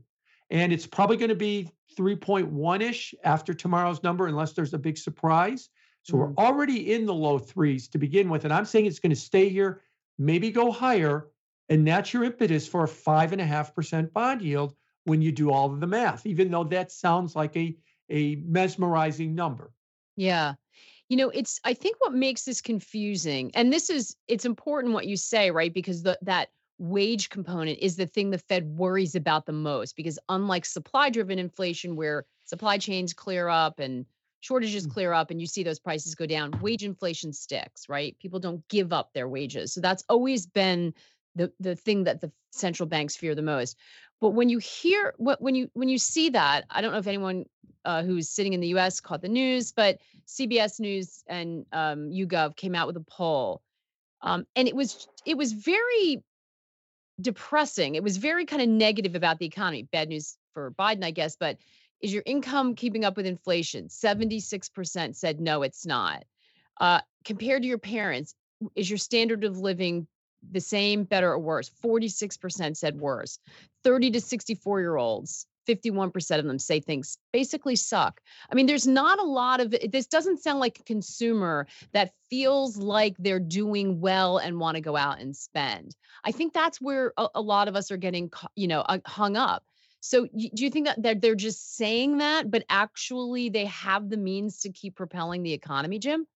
And 0.51 0.73
it's 0.73 0.87
probably 0.87 1.17
going 1.17 1.29
to 1.29 1.37
be 1.37 1.71
3.1 1.97 2.83
ish 2.83 3.15
after 3.25 3.55
tomorrow's 3.55 4.03
number, 4.03 4.27
unless 4.27 4.53
there's 4.53 4.75
a 4.75 4.79
big 4.79 4.99
surprise. 4.99 5.69
So 6.07 6.17
we're 6.17 6.29
mm-hmm. 6.29 6.39
already 6.39 6.93
in 6.93 7.05
the 7.05 7.15
low 7.15 7.37
threes 7.37 7.89
to 7.89 7.99
begin 7.99 8.29
with. 8.29 8.45
And 8.45 8.53
I'm 8.53 8.65
saying 8.65 8.87
it's 8.87 9.01
going 9.01 9.11
to 9.11 9.17
stay 9.17 9.49
here, 9.49 9.83
maybe 10.19 10.53
go 10.53 10.71
higher. 10.71 11.27
And 11.69 11.87
that's 11.87 12.15
your 12.15 12.23
impetus 12.23 12.69
for 12.69 12.85
a 12.85 12.89
five 12.89 13.33
and 13.33 13.41
a 13.41 13.45
half 13.45 13.75
percent 13.75 14.13
bond 14.13 14.41
yield 14.41 14.77
when 15.05 15.21
you 15.21 15.33
do 15.33 15.51
all 15.51 15.73
of 15.73 15.81
the 15.81 15.87
math, 15.87 16.25
even 16.25 16.49
though 16.49 16.63
that 16.63 16.93
sounds 16.93 17.35
like 17.35 17.57
a, 17.57 17.77
a 18.09 18.37
mesmerizing 18.47 19.35
number. 19.35 19.73
Yeah. 20.17 20.55
You 21.09 21.17
know, 21.17 21.29
it's 21.31 21.59
I 21.65 21.75
think 21.75 21.97
what 21.99 22.15
makes 22.15 22.45
this 22.45 22.61
confusing, 22.61 23.51
and 23.55 23.73
this 23.73 23.91
is 23.91 24.17
it's 24.29 24.45
important 24.45 24.95
what 24.95 25.07
you 25.07 25.17
say, 25.17 25.51
right? 25.51 25.73
Because 25.73 26.03
the 26.03 26.19
that 26.23 26.51
wage 26.79 27.31
component 27.31 27.79
is 27.81 27.97
the 27.97 28.07
thing 28.07 28.31
the 28.31 28.39
Fed 28.39 28.65
worries 28.77 29.15
about 29.15 29.47
the 29.47 29.53
most 29.53 29.97
because 29.97 30.19
unlike 30.29 30.65
supply 30.65 31.11
driven 31.11 31.39
inflation 31.39 31.97
where 31.97 32.27
supply 32.45 32.79
chains 32.79 33.13
clear 33.13 33.49
up 33.49 33.79
and 33.79 34.05
shortages 34.47 34.87
mm. 34.87 34.93
clear 34.93 35.13
up 35.13 35.31
and 35.31 35.41
you 35.41 35.47
see 35.47 35.63
those 35.63 35.79
prices 35.79 36.15
go 36.15 36.27
down 36.27 36.51
wage 36.61 36.85
inflation 36.85 37.33
sticks 37.33 37.89
right 37.89 38.17
people 38.19 38.39
don't 38.39 38.67
give 38.69 38.93
up 38.93 39.13
their 39.13 39.29
wages 39.29 39.73
so 39.73 39.81
that's 39.81 40.05
always 40.09 40.47
been 40.47 40.95
the 41.35 41.53
the 41.61 41.75
thing 41.75 42.05
that 42.05 42.21
the 42.21 42.31
central 42.53 42.89
banks 42.89 43.17
fear 43.17 43.35
the 43.35 43.43
most 43.43 43.77
but 44.21 44.31
when 44.31 44.49
you 44.49 44.59
hear 44.59 45.15
what 45.19 45.41
when 45.43 45.55
you 45.55 45.69
when 45.75 45.89
you 45.89 45.99
see 45.99 46.31
that 46.31 46.65
i 46.71 46.81
don't 46.81 46.93
know 46.93 46.99
if 46.99 47.07
anyone 47.07 47.45
uh, 47.85 48.03
who's 48.03 48.29
sitting 48.29 48.53
in 48.53 48.61
the 48.61 48.69
us 48.69 49.01
caught 49.01 49.23
the 49.23 49.29
news 49.29 49.73
but 49.73 49.99
cbs 50.27 50.81
news 50.81 51.23
and 51.29 51.67
um, 51.73 52.11
yougov 52.11 52.57
came 52.57 52.75
out 52.75 52.87
with 52.87 52.97
a 52.97 53.05
poll 53.09 53.63
um, 54.23 54.47
and 54.57 54.67
it 54.67 54.75
was 54.75 55.07
it 55.25 55.37
was 55.37 55.53
very 55.53 56.23
depressing. 57.21 57.95
It 57.95 58.03
was 58.03 58.17
very 58.17 58.45
kind 58.45 58.63
of 58.63 58.69
negative 58.69 59.15
about 59.15 59.39
the 59.39 59.47
economy. 59.47 59.89
Bad 59.91 60.09
news 60.09 60.37
for 60.53 60.73
Biden, 60.73 61.05
I 61.05 61.11
guess, 61.11 61.37
but 61.37 61.59
is 62.07 62.13
your 62.13 62.23
income 62.25 62.77
keeping 62.77 63.05
up 63.05 63.17
with 63.17 63.27
inflation? 63.27 63.89
76% 63.89 65.17
said 65.17 65.41
no, 65.41 65.63
it's 65.63 65.85
not. 65.85 66.23
Uh, 66.81 67.01
compared 67.25 67.63
to 67.63 67.69
your 67.69 67.79
parents, 67.79 68.33
is 68.77 68.89
your 68.89 68.97
standard 68.97 69.43
of 69.43 69.59
living 69.59 70.07
the 70.49 70.61
same, 70.61 71.03
better, 71.03 71.33
or 71.33 71.41
worse? 71.41 71.69
46% 71.85 72.77
said 72.77 73.01
worse. 73.01 73.41
30 73.83 74.13
to 74.13 74.21
64 74.21 74.81
year 74.81 74.97
olds 74.97 75.49
51% 75.67 76.39
of 76.39 76.45
them 76.45 76.61
say 76.61 76.79
things 76.79 77.19
basically 77.33 77.75
suck. 77.75 78.21
I 78.53 78.55
mean, 78.55 78.67
there's 78.67 78.87
not 78.87 79.19
a 79.19 79.25
lot 79.25 79.59
of 79.59 79.75
this 79.91 80.07
doesn't 80.07 80.41
sound 80.41 80.61
like 80.61 80.79
a 80.79 80.85
consumer 80.85 81.67
that 81.93 82.13
feels 82.31 82.77
like 82.77 83.17
they're 83.19 83.41
doing 83.41 84.01
well 84.01 84.39
and 84.39 84.61
want 84.61 84.77
to 84.77 84.81
go 84.81 84.97
out 84.97 85.21
and 85.21 85.35
spend. 85.35 85.97
I 86.25 86.31
think 86.31 86.53
that's 86.53 86.81
where 86.81 87.13
a, 87.17 87.27
a 87.35 87.41
lot 87.41 87.67
of 87.67 87.75
us 87.75 87.91
are 87.91 87.97
getting, 87.97 88.31
you 88.55 88.69
know, 88.69 88.85
hung 89.05 89.37
up. 89.37 89.65
So 90.09 90.27
do 90.27 90.51
you 90.65 90.71
think 90.71 90.87
that 90.87 91.03
they're, 91.03 91.15
they're 91.15 91.35
just 91.35 91.77
saying 91.77 92.19
that, 92.19 92.51
but 92.51 92.65
actually 92.69 93.49
they 93.49 93.67
have 93.67 94.09
the 94.09 94.17
means 94.17 94.61
to 94.61 94.71
keep 94.71 94.97
propelling 94.97 95.43
the 95.43 95.53
economy, 95.53 95.99
Jim? 95.99 96.27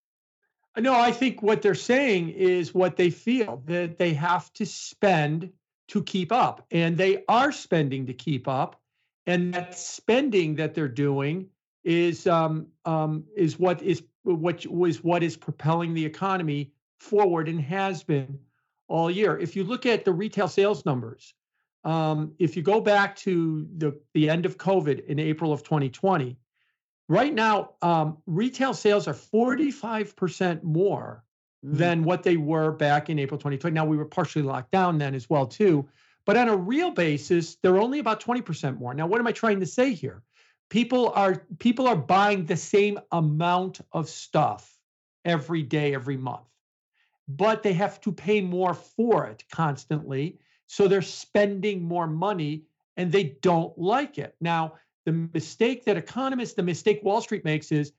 No, 0.78 0.94
I 0.94 1.12
think 1.12 1.42
what 1.42 1.62
they're 1.62 1.74
saying 1.74 2.30
is 2.30 2.74
what 2.74 2.96
they 2.96 3.10
feel 3.10 3.62
that 3.66 3.98
they 3.98 4.14
have 4.14 4.52
to 4.54 4.66
spend 4.66 5.50
to 5.88 6.02
keep 6.02 6.30
up, 6.30 6.64
and 6.70 6.96
they 6.96 7.24
are 7.28 7.50
spending 7.50 8.06
to 8.06 8.14
keep 8.14 8.46
up 8.46 8.80
and 9.26 9.54
that 9.54 9.78
spending 9.78 10.56
that 10.56 10.74
they're 10.74 10.88
doing 10.88 11.48
is 11.84 12.26
um, 12.26 12.66
um, 12.84 13.24
is 13.36 13.58
what 13.58 13.82
is 13.82 14.02
what 14.22 14.66
was 14.66 15.02
what 15.02 15.22
is 15.22 15.36
propelling 15.36 15.94
the 15.94 16.04
economy 16.04 16.72
forward 16.98 17.48
and 17.48 17.60
has 17.60 18.02
been 18.02 18.38
all 18.88 19.10
year. 19.10 19.38
If 19.38 19.56
you 19.56 19.64
look 19.64 19.86
at 19.86 20.04
the 20.04 20.12
retail 20.12 20.48
sales 20.48 20.84
numbers, 20.84 21.34
um, 21.84 22.34
if 22.38 22.56
you 22.56 22.62
go 22.62 22.80
back 22.80 23.16
to 23.16 23.66
the 23.76 23.98
the 24.14 24.28
end 24.28 24.46
of 24.46 24.58
COVID 24.58 25.06
in 25.06 25.18
April 25.18 25.52
of 25.52 25.62
2020, 25.62 26.36
right 27.08 27.34
now 27.34 27.74
um, 27.82 28.18
retail 28.26 28.74
sales 28.74 29.08
are 29.08 29.14
45 29.14 30.16
percent 30.16 30.64
more 30.64 31.24
mm. 31.64 31.76
than 31.76 32.04
what 32.04 32.22
they 32.22 32.36
were 32.36 32.72
back 32.72 33.10
in 33.10 33.18
April 33.18 33.38
2020. 33.38 33.74
Now 33.74 33.84
we 33.84 33.96
were 33.96 34.04
partially 34.04 34.42
locked 34.42 34.70
down 34.70 34.98
then 34.98 35.14
as 35.14 35.30
well 35.30 35.46
too, 35.46 35.88
but 36.26 36.36
on 36.36 36.48
a 36.48 36.56
real 36.56 36.90
basis, 36.90 37.56
they're 37.56 37.80
only 37.80 37.98
about 37.98 38.22
20% 38.22 38.78
more. 38.78 38.94
Now, 38.94 39.06
what 39.06 39.20
am 39.20 39.26
I 39.26 39.32
trying 39.32 39.60
to 39.60 39.66
say 39.66 39.92
here? 39.92 40.22
People 40.68 41.10
are 41.10 41.44
people 41.58 41.88
are 41.88 41.96
buying 41.96 42.44
the 42.44 42.56
same 42.56 43.00
amount 43.10 43.80
of 43.90 44.08
stuff 44.08 44.78
every 45.24 45.62
day, 45.62 45.94
every 45.94 46.16
month. 46.16 46.46
But 47.26 47.62
they 47.62 47.72
have 47.72 48.00
to 48.02 48.12
pay 48.12 48.40
more 48.40 48.74
for 48.74 49.26
it 49.26 49.44
constantly. 49.50 50.38
So 50.70 50.86
they're 50.86 51.02
spending 51.02 51.82
more 51.82 52.06
money 52.06 52.62
and 52.96 53.10
they 53.10 53.36
don't 53.42 53.76
like 53.76 54.18
it. 54.18 54.36
Now, 54.40 54.74
the 55.04 55.10
mistake 55.10 55.84
that 55.86 55.96
economists, 55.96 56.52
the 56.52 56.62
mistake 56.62 57.00
Wall 57.02 57.20
Street 57.20 57.44
makes 57.44 57.72
is, 57.72 57.92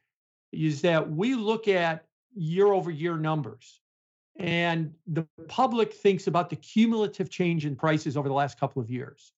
is 0.53 0.79
that 0.83 1.11
we 1.11 1.35
look 1.35 1.67
at 1.67 2.05
year 2.33 2.67
over 2.67 2.89
year 2.89 3.17
numbers 3.17 3.81
and 4.37 4.93
the 5.05 5.27
public 5.49 5.93
thinks 5.93 6.27
about 6.27 6.49
the 6.49 6.55
cumulative 6.55 7.29
change 7.29 7.65
in 7.65 7.75
prices 7.75 8.15
over 8.15 8.29
the 8.29 8.33
last 8.33 8.57
couple 8.57 8.81
of 8.81 8.89
years. 8.89 9.33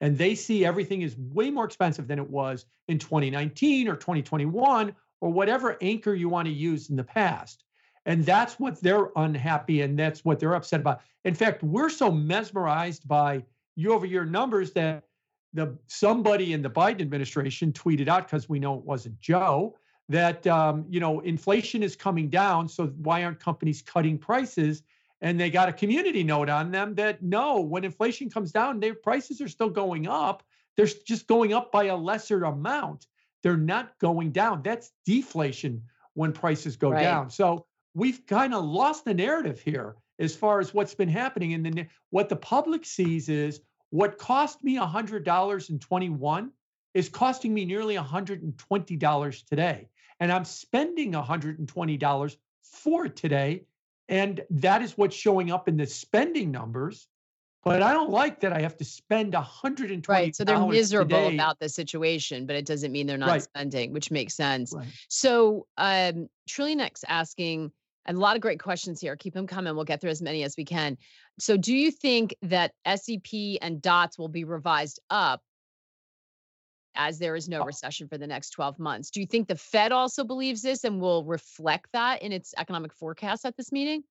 And 0.00 0.16
they 0.16 0.34
see 0.34 0.64
everything 0.64 1.02
is 1.02 1.14
way 1.18 1.50
more 1.50 1.66
expensive 1.66 2.08
than 2.08 2.18
it 2.18 2.30
was 2.30 2.64
in 2.88 2.98
2019 2.98 3.86
or 3.86 3.96
2021 3.96 4.94
or 5.20 5.30
whatever 5.30 5.76
anchor 5.82 6.14
you 6.14 6.30
want 6.30 6.48
to 6.48 6.54
use 6.54 6.88
in 6.88 6.96
the 6.96 7.04
past. 7.04 7.64
And 8.08 8.24
that's 8.24 8.58
what 8.58 8.80
they're 8.80 9.10
unhappy 9.16 9.82
and 9.82 9.96
that's 9.98 10.24
what 10.24 10.40
they're 10.40 10.54
upset 10.54 10.80
about. 10.80 11.02
In 11.26 11.34
fact, 11.34 11.62
we're 11.62 11.90
so 11.90 12.10
mesmerized 12.10 13.06
by 13.06 13.44
year 13.76 13.92
over 13.92 14.06
year 14.06 14.24
numbers 14.24 14.72
that 14.72 15.04
the 15.52 15.76
somebody 15.88 16.54
in 16.54 16.62
the 16.62 16.70
Biden 16.70 17.02
administration 17.02 17.70
tweeted 17.70 18.08
out 18.08 18.24
because 18.26 18.48
we 18.48 18.58
know 18.58 18.76
it 18.76 18.84
wasn't 18.84 19.20
Joe 19.20 19.76
that 20.08 20.46
um, 20.46 20.86
you 20.88 21.00
know 21.00 21.20
inflation 21.20 21.82
is 21.82 21.96
coming 21.96 22.30
down. 22.30 22.66
So 22.66 22.86
why 23.02 23.24
aren't 23.24 23.40
companies 23.40 23.82
cutting 23.82 24.16
prices? 24.16 24.82
And 25.20 25.38
they 25.38 25.50
got 25.50 25.68
a 25.68 25.72
community 25.72 26.24
note 26.24 26.48
on 26.48 26.70
them 26.70 26.94
that 26.94 27.22
no, 27.22 27.60
when 27.60 27.84
inflation 27.84 28.30
comes 28.30 28.52
down, 28.52 28.80
their 28.80 28.94
prices 28.94 29.42
are 29.42 29.48
still 29.48 29.68
going 29.68 30.08
up. 30.08 30.42
They're 30.78 30.86
just 30.86 31.26
going 31.26 31.52
up 31.52 31.72
by 31.72 31.84
a 31.84 31.96
lesser 31.96 32.44
amount. 32.44 33.06
They're 33.42 33.56
not 33.58 33.98
going 33.98 34.30
down. 34.30 34.62
That's 34.62 34.92
deflation 35.04 35.82
when 36.14 36.32
prices 36.32 36.76
go 36.76 36.90
right. 36.90 37.02
down. 37.02 37.28
So 37.28 37.66
we've 37.94 38.26
kind 38.26 38.54
of 38.54 38.64
lost 38.64 39.04
the 39.04 39.14
narrative 39.14 39.60
here 39.60 39.96
as 40.18 40.34
far 40.34 40.60
as 40.60 40.74
what's 40.74 40.94
been 40.94 41.08
happening. 41.08 41.54
And 41.54 41.64
then 41.64 41.88
what 42.10 42.28
the 42.28 42.36
public 42.36 42.84
sees 42.84 43.28
is 43.28 43.60
what 43.90 44.18
cost 44.18 44.62
me 44.62 44.76
$100 44.76 45.70
in 45.70 45.78
21 45.78 46.50
is 46.94 47.08
costing 47.08 47.54
me 47.54 47.64
nearly 47.64 47.96
$120 47.96 49.46
today. 49.46 49.88
And 50.20 50.32
I'm 50.32 50.44
spending 50.44 51.12
$120 51.12 52.36
for 52.62 53.08
today. 53.08 53.64
And 54.08 54.42
that 54.50 54.82
is 54.82 54.96
what's 54.96 55.14
showing 55.14 55.52
up 55.52 55.68
in 55.68 55.76
the 55.76 55.86
spending 55.86 56.50
numbers. 56.50 57.08
But 57.64 57.82
I 57.82 57.92
don't 57.92 58.10
like 58.10 58.40
that 58.40 58.52
I 58.52 58.60
have 58.62 58.76
to 58.78 58.84
spend 58.84 59.34
120 59.34 60.02
Right. 60.08 60.34
So 60.34 60.44
they're 60.44 60.58
miserable 60.66 61.24
today. 61.24 61.34
about 61.34 61.58
the 61.58 61.68
situation, 61.68 62.46
but 62.46 62.56
it 62.56 62.64
doesn't 62.64 62.92
mean 62.92 63.06
they're 63.06 63.18
not 63.18 63.28
right. 63.28 63.42
spending, 63.42 63.92
which 63.92 64.10
makes 64.10 64.34
sense. 64.34 64.72
Right. 64.72 64.86
So 65.08 65.66
um 65.76 66.28
Trillionex 66.48 67.04
asking, 67.06 67.72
a 68.08 68.12
lot 68.12 68.36
of 68.36 68.42
great 68.42 68.60
questions 68.60 69.00
here. 69.00 69.16
Keep 69.16 69.34
them 69.34 69.46
coming. 69.46 69.74
We'll 69.74 69.84
get 69.84 70.00
through 70.00 70.10
as 70.10 70.22
many 70.22 70.42
as 70.42 70.56
we 70.56 70.64
can. 70.64 70.96
So, 71.38 71.56
do 71.56 71.74
you 71.74 71.90
think 71.90 72.34
that 72.42 72.72
SEP 72.86 73.58
and 73.60 73.82
DOTS 73.82 74.18
will 74.18 74.28
be 74.28 74.44
revised 74.44 75.00
up 75.10 75.42
as 76.94 77.18
there 77.18 77.36
is 77.36 77.48
no 77.48 77.64
recession 77.64 78.08
for 78.08 78.18
the 78.18 78.26
next 78.26 78.50
12 78.50 78.78
months? 78.78 79.10
Do 79.10 79.20
you 79.20 79.26
think 79.26 79.46
the 79.46 79.56
Fed 79.56 79.92
also 79.92 80.24
believes 80.24 80.62
this 80.62 80.84
and 80.84 81.00
will 81.00 81.24
reflect 81.24 81.90
that 81.92 82.22
in 82.22 82.32
its 82.32 82.54
economic 82.56 82.94
forecast 82.94 83.44
at 83.44 83.56
this 83.56 83.70
meeting? 83.70 84.02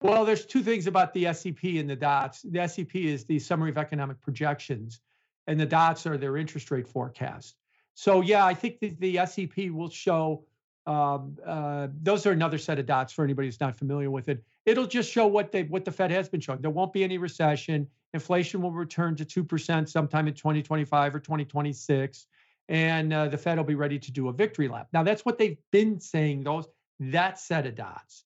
Well, 0.00 0.24
there's 0.24 0.46
two 0.46 0.62
things 0.62 0.86
about 0.86 1.12
the 1.12 1.32
SEP 1.32 1.62
and 1.62 1.88
the 1.88 1.96
DOTS. 1.96 2.42
The 2.42 2.66
SEP 2.66 2.96
is 2.96 3.24
the 3.24 3.38
summary 3.38 3.70
of 3.70 3.78
economic 3.78 4.20
projections, 4.20 5.00
and 5.46 5.60
the 5.60 5.66
DOTS 5.66 6.06
are 6.06 6.16
their 6.16 6.36
interest 6.36 6.70
rate 6.70 6.88
forecast. 6.88 7.56
So, 7.94 8.20
yeah, 8.20 8.44
I 8.44 8.54
think 8.54 8.80
that 8.80 8.98
the 8.98 9.20
SEP 9.26 9.70
will 9.70 9.90
show 9.90 10.44
um, 10.86 11.38
uh, 11.46 11.88
those 12.02 12.26
are 12.26 12.32
another 12.32 12.58
set 12.58 12.78
of 12.78 12.86
dots 12.86 13.12
for 13.12 13.24
anybody 13.24 13.46
who's 13.48 13.60
not 13.60 13.76
familiar 13.76 14.10
with 14.10 14.28
it. 14.28 14.42
It'll 14.66 14.86
just 14.86 15.10
show 15.10 15.26
what 15.26 15.52
they 15.52 15.62
what 15.64 15.84
the 15.84 15.92
Fed 15.92 16.10
has 16.10 16.28
been 16.28 16.40
showing. 16.40 16.60
There 16.60 16.70
won't 16.70 16.92
be 16.92 17.04
any 17.04 17.18
recession. 17.18 17.86
Inflation 18.14 18.62
will 18.62 18.72
return 18.72 19.14
to 19.16 19.24
two 19.24 19.44
percent 19.44 19.88
sometime 19.88 20.26
in 20.26 20.34
2025 20.34 21.14
or 21.14 21.20
2026, 21.20 22.26
and 22.68 23.12
uh, 23.12 23.28
the 23.28 23.38
Fed 23.38 23.58
will 23.58 23.64
be 23.64 23.76
ready 23.76 23.98
to 23.98 24.10
do 24.10 24.28
a 24.28 24.32
victory 24.32 24.68
lap. 24.68 24.88
Now 24.92 25.04
that's 25.04 25.24
what 25.24 25.38
they've 25.38 25.58
been 25.70 26.00
saying. 26.00 26.42
Those 26.42 26.66
that 26.98 27.38
set 27.38 27.66
of 27.66 27.76
dots. 27.76 28.24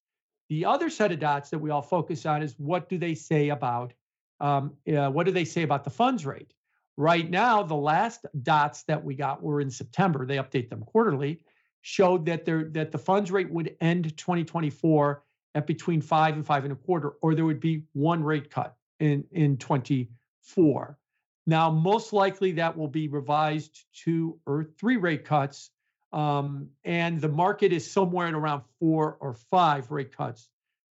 The 0.48 0.64
other 0.64 0.88
set 0.90 1.12
of 1.12 1.18
dots 1.18 1.50
that 1.50 1.58
we 1.58 1.70
all 1.70 1.82
focus 1.82 2.24
on 2.24 2.42
is 2.42 2.54
what 2.58 2.88
do 2.88 2.96
they 2.96 3.14
say 3.14 3.50
about 3.50 3.92
um, 4.40 4.74
uh, 4.88 5.10
what 5.10 5.26
do 5.26 5.32
they 5.32 5.44
say 5.44 5.62
about 5.62 5.84
the 5.84 5.90
funds 5.90 6.24
rate? 6.24 6.52
Right 6.96 7.28
now, 7.28 7.62
the 7.62 7.74
last 7.74 8.24
dots 8.42 8.84
that 8.84 9.04
we 9.04 9.14
got 9.14 9.42
were 9.42 9.60
in 9.60 9.70
September. 9.70 10.24
They 10.24 10.36
update 10.36 10.70
them 10.70 10.82
quarterly 10.82 11.40
showed 11.86 12.26
that 12.26 12.44
there 12.44 12.64
that 12.64 12.90
the 12.90 12.98
funds 12.98 13.30
rate 13.30 13.48
would 13.48 13.76
end 13.80 14.16
2024 14.16 15.22
at 15.54 15.68
between 15.68 16.00
five 16.00 16.34
and 16.34 16.44
five 16.44 16.64
and 16.64 16.72
a 16.72 16.76
quarter, 16.76 17.10
or 17.22 17.32
there 17.32 17.44
would 17.44 17.60
be 17.60 17.84
one 17.92 18.24
rate 18.24 18.50
cut 18.50 18.74
in 18.98 19.22
in 19.30 19.56
24. 19.56 20.98
Now, 21.46 21.70
most 21.70 22.12
likely 22.12 22.50
that 22.52 22.76
will 22.76 22.88
be 22.88 23.06
revised 23.06 23.84
to 24.02 24.36
or 24.46 24.64
three 24.64 24.96
rate 24.96 25.24
cuts, 25.24 25.70
um, 26.12 26.70
and 26.84 27.20
the 27.20 27.28
market 27.28 27.72
is 27.72 27.88
somewhere 27.88 28.26
at 28.26 28.34
around 28.34 28.62
four 28.80 29.16
or 29.20 29.34
five 29.34 29.92
rate 29.92 30.16
cuts 30.16 30.48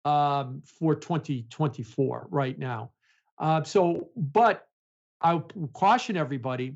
um, 0.04 0.60
for 0.64 0.96
2024 0.96 2.26
right 2.32 2.58
now. 2.58 2.90
Uh, 3.38 3.62
so, 3.62 4.08
but 4.16 4.66
I 5.20 5.40
caution 5.72 6.16
everybody 6.16 6.74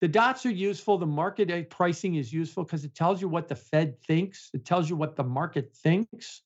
the 0.00 0.08
dots 0.08 0.46
are 0.46 0.50
useful. 0.50 0.96
The 0.96 1.06
market 1.06 1.68
pricing 1.68 2.14
is 2.14 2.32
useful 2.32 2.64
because 2.64 2.84
it 2.84 2.94
tells 2.94 3.20
you 3.20 3.28
what 3.28 3.48
the 3.48 3.56
Fed 3.56 4.00
thinks. 4.02 4.50
It 4.54 4.64
tells 4.64 4.88
you 4.88 4.96
what 4.96 5.14
the 5.14 5.24
market 5.24 5.74
thinks. 5.74 6.42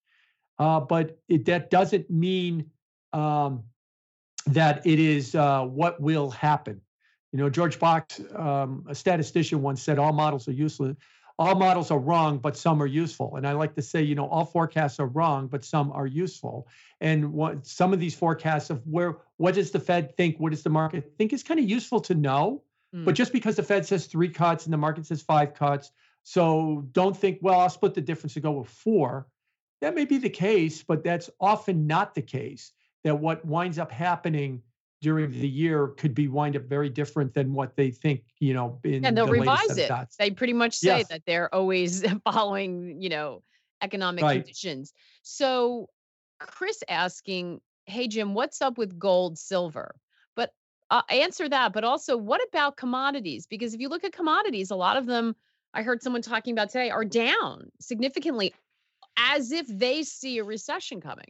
Uh, 0.59 0.81
but 0.81 1.19
it, 1.29 1.45
that 1.47 1.71
doesn't 1.71 2.11
mean 2.11 2.71
um, 3.13 3.63
that 4.47 4.85
it 4.87 4.99
is 4.99 5.35
uh, 5.35 5.65
what 5.65 6.01
will 6.01 6.31
happen. 6.31 6.81
You 7.33 7.39
know, 7.39 7.51
George 7.51 7.79
Box, 7.79 8.21
um, 8.35 8.85
a 8.89 8.95
statistician, 8.95 9.63
once 9.63 9.83
said, 9.83 9.99
"All 9.99 10.13
models 10.13 10.47
are 10.47 10.53
useless. 10.53 10.97
All 11.37 11.57
models 11.57 11.91
are 11.91 11.99
wrong, 11.99 12.39
but 12.39 12.57
some 12.57 12.81
are 12.81 12.87
useful." 12.87 13.35
And 13.37 13.47
I 13.47 13.53
like 13.53 13.75
to 13.75 13.83
say, 13.83 14.03
you 14.03 14.15
know, 14.15 14.29
all 14.29 14.45
forecasts 14.45 15.01
are 15.01 15.07
wrong, 15.07 15.49
but 15.49 15.65
some 15.65 15.91
are 15.91 16.07
useful. 16.07 16.69
And 17.01 17.33
what 17.33 17.67
some 17.67 17.93
of 17.93 17.99
these 17.99 18.15
forecasts 18.15 18.71
of 18.71 18.87
where 18.87 19.17
what 19.37 19.55
does 19.55 19.73
the 19.73 19.81
Fed 19.81 20.17
think, 20.17 20.39
what 20.39 20.51
does 20.51 20.63
the 20.63 20.71
market 20.71 21.13
think, 21.19 21.33
is 21.33 21.43
kind 21.43 21.59
of 21.59 21.69
useful 21.69 22.01
to 22.03 22.15
know 22.15 22.63
but 22.95 23.15
mm. 23.15 23.17
just 23.17 23.33
because 23.33 23.57
the 23.57 23.63
Fed 23.63 23.85
says 23.85 24.07
three 24.07 24.29
cuts 24.29 24.67
and 24.67 24.73
the 24.73 24.79
market 24.79 25.05
says 25.05 25.21
five 25.21 25.53
cuts, 25.53 25.91
so 26.23 26.87
don't 26.93 27.17
think, 27.17 27.39
well, 27.43 27.59
I'll 27.59 27.71
split 27.71 27.93
the 27.93 28.01
difference 28.01 28.37
and 28.37 28.43
go 28.45 28.53
with 28.53 28.69
four. 28.69 29.27
That 29.81 29.97
may 29.97 30.05
be 30.05 30.17
the 30.17 30.31
case, 30.31 30.83
but 30.83 31.03
that's 31.03 31.29
often 31.41 31.89
not 31.89 32.15
the 32.15 32.23
case. 32.23 32.73
That 33.03 33.17
what 33.19 33.45
winds 33.45 33.79
up 33.81 33.91
happening 33.91 34.63
during 35.03 35.31
the 35.33 35.49
year 35.49 35.89
could 35.89 36.15
be 36.15 36.29
wind 36.29 36.57
up 36.57 36.63
very 36.63 36.89
different 36.89 37.35
than 37.35 37.53
what 37.53 37.77
they 37.77 37.91
think, 37.91 38.23
you 38.39 38.55
know, 38.55 38.79
in 38.85 39.05
and 39.05 39.17
they'll 39.17 39.27
the 39.27 39.33
revise 39.33 39.77
it. 39.77 39.91
They 40.19 40.31
pretty 40.31 40.55
much 40.55 40.77
say 40.77 40.99
yes. 40.99 41.09
that 41.09 41.23
they're 41.27 41.53
always 41.55 42.05
following, 42.25 43.03
you 43.03 43.09
know, 43.09 43.43
economic 43.83 44.23
right. 44.23 44.41
conditions. 44.41 44.93
So 45.23 45.91
Chris 46.39 46.83
asking, 46.89 47.61
hey 47.87 48.09
Jim, 48.09 48.35
what's 48.35 48.63
up 48.63 48.79
with 48.79 48.99
gold, 48.99 49.37
silver? 49.37 49.95
Uh, 50.91 51.03
answer 51.09 51.49
that, 51.49 51.73
but 51.73 51.85
also 51.85 52.17
what 52.17 52.41
about 52.49 52.77
commodities? 52.77 53.47
Because 53.47 53.75
if 53.75 53.81
you 53.81 53.89
look 53.89 54.05
at 54.05 54.13
commodities, 54.13 54.71
a 54.71 54.77
lot 54.77 54.97
of 54.97 55.07
them 55.07 55.35
I 55.75 55.83
heard 55.83 56.03
someone 56.03 56.23
talking 56.23 56.53
about 56.53 56.71
today 56.71 56.91
are 56.91 57.05
down 57.05 57.71
significantly 57.81 58.55
as 59.17 59.51
if 59.51 59.67
they 59.67 60.05
see 60.05 60.39
a 60.39 60.45
recession 60.45 61.01
coming. 61.01 61.27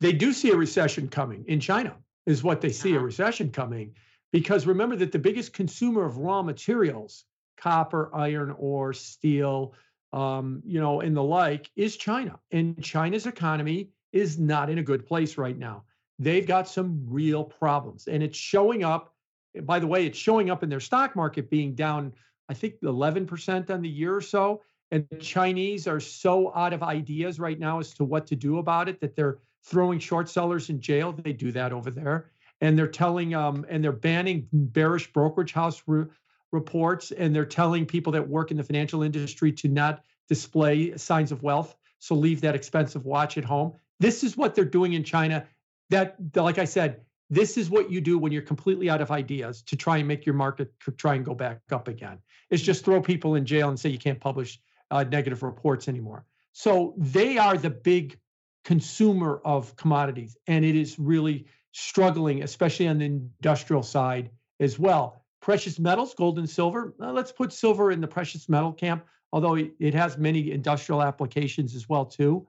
They 0.00 0.12
do 0.12 0.32
see 0.32 0.50
a 0.50 0.56
recession 0.56 1.08
coming 1.08 1.44
in 1.46 1.60
China, 1.60 1.96
is 2.26 2.42
what 2.42 2.60
they 2.62 2.70
see 2.70 2.92
uh-huh. 2.92 3.00
a 3.00 3.04
recession 3.04 3.50
coming. 3.50 3.94
Because 4.32 4.66
remember 4.66 4.96
that 4.96 5.12
the 5.12 5.18
biggest 5.18 5.52
consumer 5.52 6.06
of 6.06 6.16
raw 6.16 6.42
materials, 6.42 7.24
copper, 7.58 8.10
iron 8.14 8.54
ore, 8.58 8.92
steel, 8.94 9.74
um, 10.12 10.62
you 10.64 10.80
know, 10.80 11.00
and 11.00 11.16
the 11.16 11.22
like, 11.22 11.70
is 11.76 11.96
China. 11.96 12.38
And 12.50 12.82
China's 12.82 13.26
economy 13.26 13.90
is 14.12 14.38
not 14.38 14.70
in 14.70 14.78
a 14.78 14.82
good 14.82 15.06
place 15.06 15.36
right 15.36 15.56
now 15.56 15.84
they've 16.20 16.46
got 16.46 16.68
some 16.68 17.02
real 17.08 17.42
problems. 17.42 18.06
And 18.06 18.22
it's 18.22 18.38
showing 18.38 18.84
up. 18.84 19.14
By 19.62 19.80
the 19.80 19.86
way, 19.86 20.06
it's 20.06 20.18
showing 20.18 20.50
up 20.50 20.62
in 20.62 20.68
their 20.68 20.78
stock 20.78 21.16
market 21.16 21.50
being 21.50 21.74
down, 21.74 22.12
I 22.48 22.54
think 22.54 22.74
11% 22.82 23.70
on 23.70 23.82
the 23.82 23.88
year 23.88 24.14
or 24.14 24.20
so. 24.20 24.62
And 24.92 25.06
the 25.10 25.16
Chinese 25.16 25.88
are 25.88 25.98
so 25.98 26.52
out 26.54 26.72
of 26.72 26.82
ideas 26.82 27.40
right 27.40 27.58
now 27.58 27.80
as 27.80 27.94
to 27.94 28.04
what 28.04 28.26
to 28.28 28.36
do 28.36 28.58
about 28.58 28.88
it 28.88 29.00
that 29.00 29.16
they're 29.16 29.38
throwing 29.64 29.98
short 29.98 30.28
sellers 30.28 30.68
in 30.68 30.80
jail. 30.80 31.12
They 31.12 31.32
do 31.32 31.50
that 31.52 31.72
over 31.72 31.90
there. 31.90 32.30
And 32.60 32.78
they're 32.78 32.86
telling, 32.86 33.34
um, 33.34 33.64
and 33.68 33.82
they're 33.82 33.90
banning 33.90 34.46
bearish 34.52 35.12
brokerage 35.12 35.52
house 35.52 35.82
re- 35.86 36.06
reports. 36.52 37.12
And 37.12 37.34
they're 37.34 37.46
telling 37.46 37.86
people 37.86 38.12
that 38.12 38.28
work 38.28 38.50
in 38.50 38.56
the 38.56 38.62
financial 38.62 39.02
industry 39.02 39.52
to 39.52 39.68
not 39.68 40.04
display 40.28 40.96
signs 40.96 41.32
of 41.32 41.42
wealth. 41.42 41.76
So 41.98 42.14
leave 42.14 42.40
that 42.42 42.54
expensive 42.54 43.06
watch 43.06 43.38
at 43.38 43.44
home. 43.44 43.72
This 44.00 44.22
is 44.22 44.36
what 44.36 44.54
they're 44.54 44.64
doing 44.64 44.92
in 44.92 45.04
China 45.04 45.46
that 45.90 46.16
like 46.34 46.58
i 46.58 46.64
said 46.64 47.00
this 47.30 47.56
is 47.56 47.70
what 47.70 47.90
you 47.90 48.00
do 48.00 48.18
when 48.18 48.32
you're 48.32 48.42
completely 48.42 48.90
out 48.90 49.00
of 49.00 49.12
ideas 49.12 49.62
to 49.62 49.76
try 49.76 49.98
and 49.98 50.08
make 50.08 50.26
your 50.26 50.34
market 50.34 50.72
try 50.96 51.14
and 51.14 51.24
go 51.24 51.32
back 51.32 51.60
up 51.70 51.86
again. 51.86 52.18
Is 52.50 52.60
just 52.60 52.84
throw 52.84 53.00
people 53.00 53.36
in 53.36 53.46
jail 53.46 53.68
and 53.68 53.78
say 53.78 53.88
you 53.88 53.98
can't 53.98 54.20
publish 54.20 54.60
uh, 54.90 55.04
negative 55.04 55.44
reports 55.44 55.86
anymore. 55.86 56.26
So 56.52 56.94
they 56.98 57.38
are 57.38 57.56
the 57.56 57.70
big 57.70 58.18
consumer 58.64 59.40
of 59.44 59.74
commodities 59.76 60.36
and 60.48 60.64
it 60.64 60.74
is 60.74 60.98
really 60.98 61.46
struggling 61.72 62.42
especially 62.42 62.88
on 62.88 62.98
the 62.98 63.06
industrial 63.06 63.84
side 63.84 64.30
as 64.58 64.78
well. 64.78 65.24
Precious 65.40 65.78
metals 65.78 66.12
gold 66.14 66.38
and 66.38 66.50
silver 66.50 66.92
uh, 67.00 67.12
let's 67.12 67.30
put 67.30 67.52
silver 67.52 67.92
in 67.92 68.00
the 68.00 68.08
precious 68.08 68.48
metal 68.48 68.72
camp 68.72 69.06
although 69.32 69.54
it 69.54 69.94
has 69.94 70.18
many 70.18 70.50
industrial 70.50 71.00
applications 71.00 71.76
as 71.76 71.88
well 71.88 72.04
too. 72.04 72.46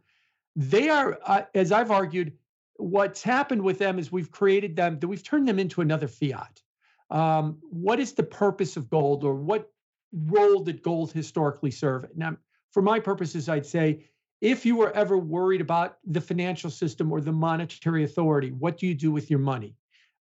They 0.56 0.90
are 0.90 1.20
uh, 1.26 1.44
as 1.54 1.72
i've 1.72 1.92
argued 1.92 2.34
what's 2.82 3.22
happened 3.22 3.62
with 3.62 3.80
them 3.80 4.00
is 4.00 4.12
we've 4.12 4.32
created 4.32 4.76
them, 4.76 5.00
that 5.00 5.08
we've 5.08 5.24
turned 5.24 5.48
them 5.48 5.60
into 5.60 5.82
another 5.82 6.08
fiat. 6.08 6.62
Um, 7.10 7.58
what 7.70 8.00
is 8.00 8.14
the 8.14 8.24
purpose 8.24 8.78
of 8.78 8.90
gold 8.90 9.24
or 9.24 9.36
what 9.36 9.70
role 10.14 10.64
did 10.64 10.82
gold 10.82 11.12
historically 11.12 11.72
serve? 11.72 12.06
Now, 12.16 12.38
for 12.72 12.82
my 12.82 13.00
purposes, 13.00 13.50
I'd 13.50 13.66
say 13.66 14.06
if 14.40 14.66
you 14.66 14.76
were 14.78 14.92
ever 14.92 15.18
worried 15.18 15.62
about 15.62 15.98
the 16.06 16.22
financial 16.22 16.70
system 16.70 17.12
or 17.12 17.22
the 17.22 17.32
monetary 17.32 18.04
authority, 18.04 18.52
what 18.52 18.78
do 18.78 18.88
you 18.88 18.96
do 18.96 19.12
with 19.12 19.30
your 19.30 19.40
money? 19.40 19.76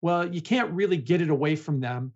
Well, 0.01 0.33
you 0.33 0.41
can't 0.41 0.71
really 0.71 0.97
get 0.97 1.21
it 1.21 1.29
away 1.29 1.55
from 1.55 1.79
them 1.79 2.13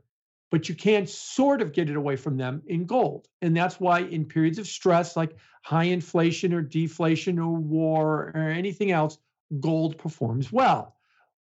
but 0.52 0.68
you 0.68 0.76
can 0.76 1.08
sort 1.08 1.62
of 1.62 1.72
get 1.72 1.90
it 1.90 1.96
away 1.96 2.18
from 2.18 2.38
them 2.38 2.62
in 2.68 2.86
gold. 2.86 3.28
And 3.42 3.56
that's 3.56 3.80
why 3.80 4.02
in 4.02 4.26
periods 4.26 4.60
of 4.60 4.68
stress, 4.68 5.16
like 5.16 5.38
high 5.64 5.86
inflation 5.86 6.54
or 6.54 6.62
deflation 6.62 7.40
or 7.40 7.54
war 7.54 8.34
or 8.36 8.50
anything 8.50 8.92
else, 8.92 9.18
gold 9.60 9.98
performs 9.98 10.52
well. 10.52 10.96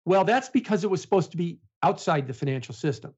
Well, 0.05 0.23
that's 0.23 0.49
because 0.49 0.83
it 0.83 0.89
was 0.89 1.01
supposed 1.01 1.31
to 1.31 1.37
be 1.37 1.59
outside 1.83 2.27
the 2.27 2.33
financial 2.33 2.73
system. 2.73 3.13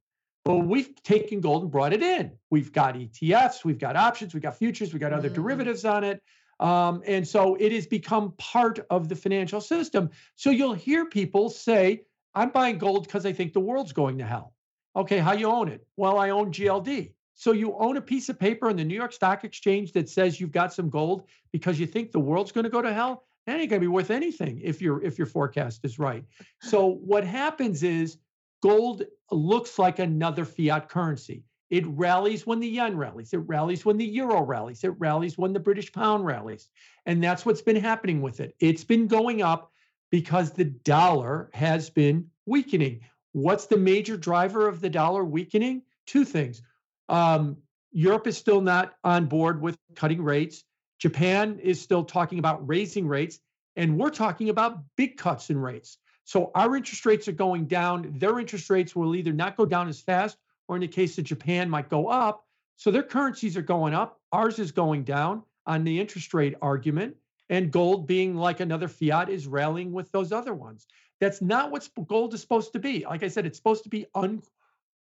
Well, 0.45 0.62
we've 0.62 0.95
taken 1.04 1.39
gold 1.39 1.63
and 1.63 1.71
brought 1.71 1.93
it 1.93 2.01
in. 2.01 2.32
We've 2.49 2.73
got 2.73 2.95
ETFs, 2.95 3.63
we've 3.63 3.77
got 3.77 3.95
options, 3.95 4.34
we've 4.34 4.41
got 4.41 4.58
futures, 4.58 4.91
we've 4.91 4.99
got 4.99 5.13
other 5.13 5.30
mm. 5.30 5.36
derivatives 5.36 5.86
on 5.86 6.04
it. 6.04 6.21
Um, 6.60 7.01
and 7.06 7.27
so 7.27 7.56
it 7.56 7.71
has 7.71 7.88
become 7.88 8.34
part 8.38 8.80
of 8.89 9.10
the 9.10 9.15
financial 9.15 9.62
system. 9.62 10.10
So 10.36 10.49
you'll 10.49 10.73
hear 10.73 11.06
people 11.06 11.49
say, 11.49 12.04
I'm 12.34 12.49
buying 12.49 12.77
gold 12.77 13.06
because 13.06 13.25
I 13.25 13.34
think 13.34 13.54
the 13.54 13.60
world's 13.60 13.93
going 13.93 14.17
to 14.19 14.25
hell. 14.25 14.54
Okay, 14.95 15.19
how 15.19 15.34
you 15.34 15.47
own 15.47 15.69
it? 15.69 15.86
Well, 15.97 16.17
I 16.17 16.30
own 16.30 16.51
GLD. 16.51 17.13
So 17.34 17.54
you 17.54 17.75
own 17.77 17.97
a 17.97 18.01
piece 18.01 18.30
of 18.30 18.38
paper 18.38 18.69
in 18.69 18.77
the 18.77 18.84
New 18.84 18.95
York 18.95 19.13
Stock 19.13 19.43
Exchange 19.43 19.93
that 19.93 20.10
says 20.10 20.39
you've 20.39 20.51
got 20.51 20.73
some 20.73 20.89
gold 20.89 21.23
because 21.51 21.80
you 21.80 21.88
think 21.88 22.12
the 22.12 22.19
world's 22.19 22.51
going 22.51 22.65
to 22.65 22.69
go 22.69 22.82
to 22.82 22.93
hell. 22.93 23.23
That 23.47 23.60
ain't 23.60 23.69
going 23.69 23.82
to 23.82 23.86
be 23.86 23.88
worth 23.88 24.12
anything 24.12 24.62
if 24.63 24.82
your 24.82 25.01
if 25.04 25.17
your 25.17 25.27
forecast 25.27 25.84
is 25.84 25.99
right. 25.99 26.23
So 26.62 26.88
what 26.88 27.23
happens 27.23 27.84
is 27.84 28.17
gold 28.62 29.04
looks 29.32 29.80
like 29.80 29.99
another 29.99 30.45
fiat 30.45 30.89
currency. 30.89 31.43
It 31.71 31.88
rallies 31.88 32.45
when 32.45 32.60
the 32.60 32.67
yen 32.67 32.97
rallies. 32.97 33.34
It 33.34 33.38
rallies 33.38 33.86
when 33.86 33.97
the 33.97 34.06
euro 34.06 34.43
rallies. 34.43 34.84
It 34.84 34.93
rallies 34.99 35.38
when 35.38 35.54
the 35.54 35.60
British 35.60 35.91
pound 35.91 36.25
rallies. 36.25 36.67
And 37.06 37.23
that's 37.23 37.45
what's 37.45 37.62
been 37.62 37.77
happening 37.77 38.21
with 38.21 38.41
it. 38.41 38.56
It's 38.60 38.84
been 38.84 39.08
going 39.08 39.41
up 39.41 39.71
because 40.12 40.51
the 40.51 40.65
dollar 40.65 41.49
has 41.54 41.89
been 41.89 42.27
weakening. 42.45 42.99
What's 43.32 43.67
the 43.67 43.77
major 43.77 44.17
driver 44.17 44.67
of 44.67 44.82
the 44.82 44.89
dollar 44.89 45.23
weakening? 45.23 45.84
Two 46.06 46.25
things. 46.25 46.62
Um, 47.08 47.58
Europe 47.93 48.27
is 48.27 48.38
still 48.38 48.62
not 48.62 48.93
on 49.06 49.25
board 49.25 49.62
with 49.62 49.77
cutting 49.95 50.21
rates. 50.21 50.65
Japan 51.01 51.59
is 51.59 51.81
still 51.81 52.03
talking 52.03 52.37
about 52.37 52.65
raising 52.67 53.07
rates. 53.07 53.39
And 53.75 53.97
we're 53.97 54.11
talking 54.11 54.49
about 54.49 54.83
big 54.95 55.17
cuts 55.17 55.49
in 55.49 55.57
rates. 55.57 55.97
So 56.25 56.51
our 56.53 56.75
interest 56.75 57.05
rates 57.05 57.27
are 57.27 57.33
going 57.33 57.65
down. 57.65 58.13
Their 58.17 58.39
interest 58.39 58.69
rates 58.69 58.95
will 58.95 59.15
either 59.15 59.33
not 59.33 59.57
go 59.57 59.65
down 59.65 59.87
as 59.89 59.99
fast, 59.99 60.37
or 60.67 60.75
in 60.75 60.81
the 60.81 60.87
case 60.87 61.17
of 61.17 61.23
Japan, 61.23 61.69
might 61.69 61.89
go 61.89 62.07
up. 62.07 62.45
So 62.75 62.91
their 62.91 63.03
currencies 63.03 63.57
are 63.57 63.61
going 63.61 63.93
up. 63.93 64.19
Ours 64.31 64.59
is 64.59 64.71
going 64.71 65.03
down 65.03 65.43
on 65.65 65.83
the 65.83 65.99
interest 65.99 66.33
rate 66.33 66.55
argument. 66.61 67.15
And 67.49 67.71
gold, 67.71 68.07
being 68.07 68.35
like 68.35 68.59
another 68.59 68.87
fiat, 68.87 69.29
is 69.29 69.47
rallying 69.47 69.91
with 69.91 70.11
those 70.11 70.31
other 70.31 70.53
ones. 70.53 70.85
That's 71.19 71.41
not 71.41 71.71
what 71.71 71.87
gold 72.07 72.33
is 72.33 72.41
supposed 72.41 72.73
to 72.73 72.79
be. 72.79 73.05
Like 73.05 73.23
I 73.23 73.27
said, 73.27 73.45
it's 73.45 73.57
supposed 73.57 73.83
to 73.83 73.89
be 73.89 74.05
un. 74.13 74.41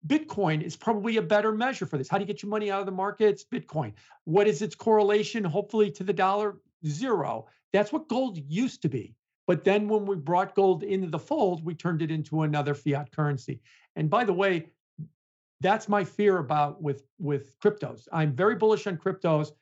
Bitcoin 0.07 0.62
is 0.62 0.77
probably 0.77 1.17
a 1.17 1.23
better 1.23 1.53
measure 1.53 1.87
for 1.87 1.97
this. 1.97 2.09
How 2.09 2.19
do 2.19 2.23
you 2.23 2.27
get 2.27 2.43
your 2.43 2.51
money 2.51 2.71
out 2.71 2.81
of 2.81 2.87
the 2.87 2.93
markets? 2.93 3.45
Bitcoin. 3.45 3.93
What 4.25 4.47
is 4.47 4.61
its 4.61 4.75
correlation, 4.75 5.45
hopefully, 5.45 5.90
to 5.93 6.05
the 6.05 6.12
dollar? 6.12 6.57
Zero. 6.87 7.47
That's 7.73 7.93
what 7.93 8.09
gold 8.09 8.38
used 8.47 8.83
to 8.83 8.88
be. 8.88 9.14
But 9.47 9.64
then 9.64 9.88
when 9.88 10.07
we 10.07 10.17
brought 10.17 10.55
gold 10.55 10.83
into 10.83 11.09
the 11.09 11.19
fold, 11.19 11.64
we 11.64 11.75
turned 11.75 12.03
it 12.03 12.11
into 12.11 12.43
another 12.43 12.75
fiat 12.75 13.11
currency. 13.11 13.61
And 13.97 14.09
by 14.11 14.25
the 14.25 14.33
way, 14.33 14.69
that's 15.61 15.88
my 15.88 16.05
fear 16.05 16.38
about 16.38 16.83
with 16.83 17.05
with 17.19 17.59
cryptos. 17.61 18.07
I'm 18.12 18.33
very 18.33 18.55
bullish 18.55 18.87
on 18.87 18.97
cryptos, 18.97 19.53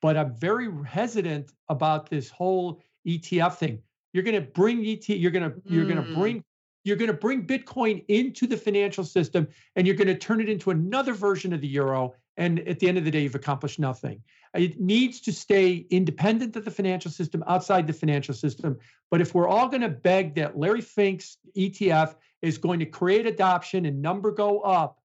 but 0.00 0.16
I'm 0.16 0.34
very 0.34 0.68
hesitant 0.84 1.52
about 1.68 2.08
this 2.08 2.30
whole 2.30 2.80
ETF 3.06 3.56
thing. 3.56 3.82
You're 4.12 4.24
going 4.24 4.42
to 4.42 4.50
bring 4.50 4.84
ET 4.86 5.08
you're 5.08 5.30
going 5.30 5.50
to 5.50 5.62
you're 5.64 5.84
going 5.84 6.02
to 6.02 6.02
mm. 6.02 6.14
bring 6.14 6.44
you're 6.84 6.96
going 6.96 7.10
to 7.10 7.16
bring 7.16 7.46
Bitcoin 7.46 8.04
into 8.08 8.46
the 8.46 8.56
financial 8.56 9.04
system 9.04 9.48
and 9.76 9.86
you're 9.86 9.96
going 9.96 10.08
to 10.08 10.16
turn 10.16 10.40
it 10.40 10.48
into 10.48 10.70
another 10.70 11.12
version 11.12 11.52
of 11.52 11.60
the 11.60 11.68
euro 11.68 12.14
and 12.36 12.60
at 12.60 12.78
the 12.78 12.88
end 12.88 12.96
of 12.96 13.04
the 13.04 13.10
day 13.10 13.22
you've 13.22 13.34
accomplished 13.34 13.78
nothing. 13.78 14.22
It 14.54 14.80
needs 14.80 15.20
to 15.22 15.32
stay 15.32 15.86
independent 15.90 16.56
of 16.56 16.64
the 16.64 16.70
financial 16.70 17.10
system, 17.10 17.44
outside 17.46 17.86
the 17.86 17.92
financial 17.92 18.34
system. 18.34 18.78
But 19.10 19.20
if 19.20 19.34
we're 19.34 19.48
all 19.48 19.68
going 19.68 19.82
to 19.82 19.88
beg 19.88 20.34
that 20.36 20.58
Larry 20.58 20.80
Fink's 20.80 21.36
ETF 21.56 22.14
is 22.42 22.58
going 22.58 22.80
to 22.80 22.86
create 22.86 23.26
adoption 23.26 23.84
and 23.84 24.00
number 24.00 24.32
go 24.32 24.60
up, 24.60 24.98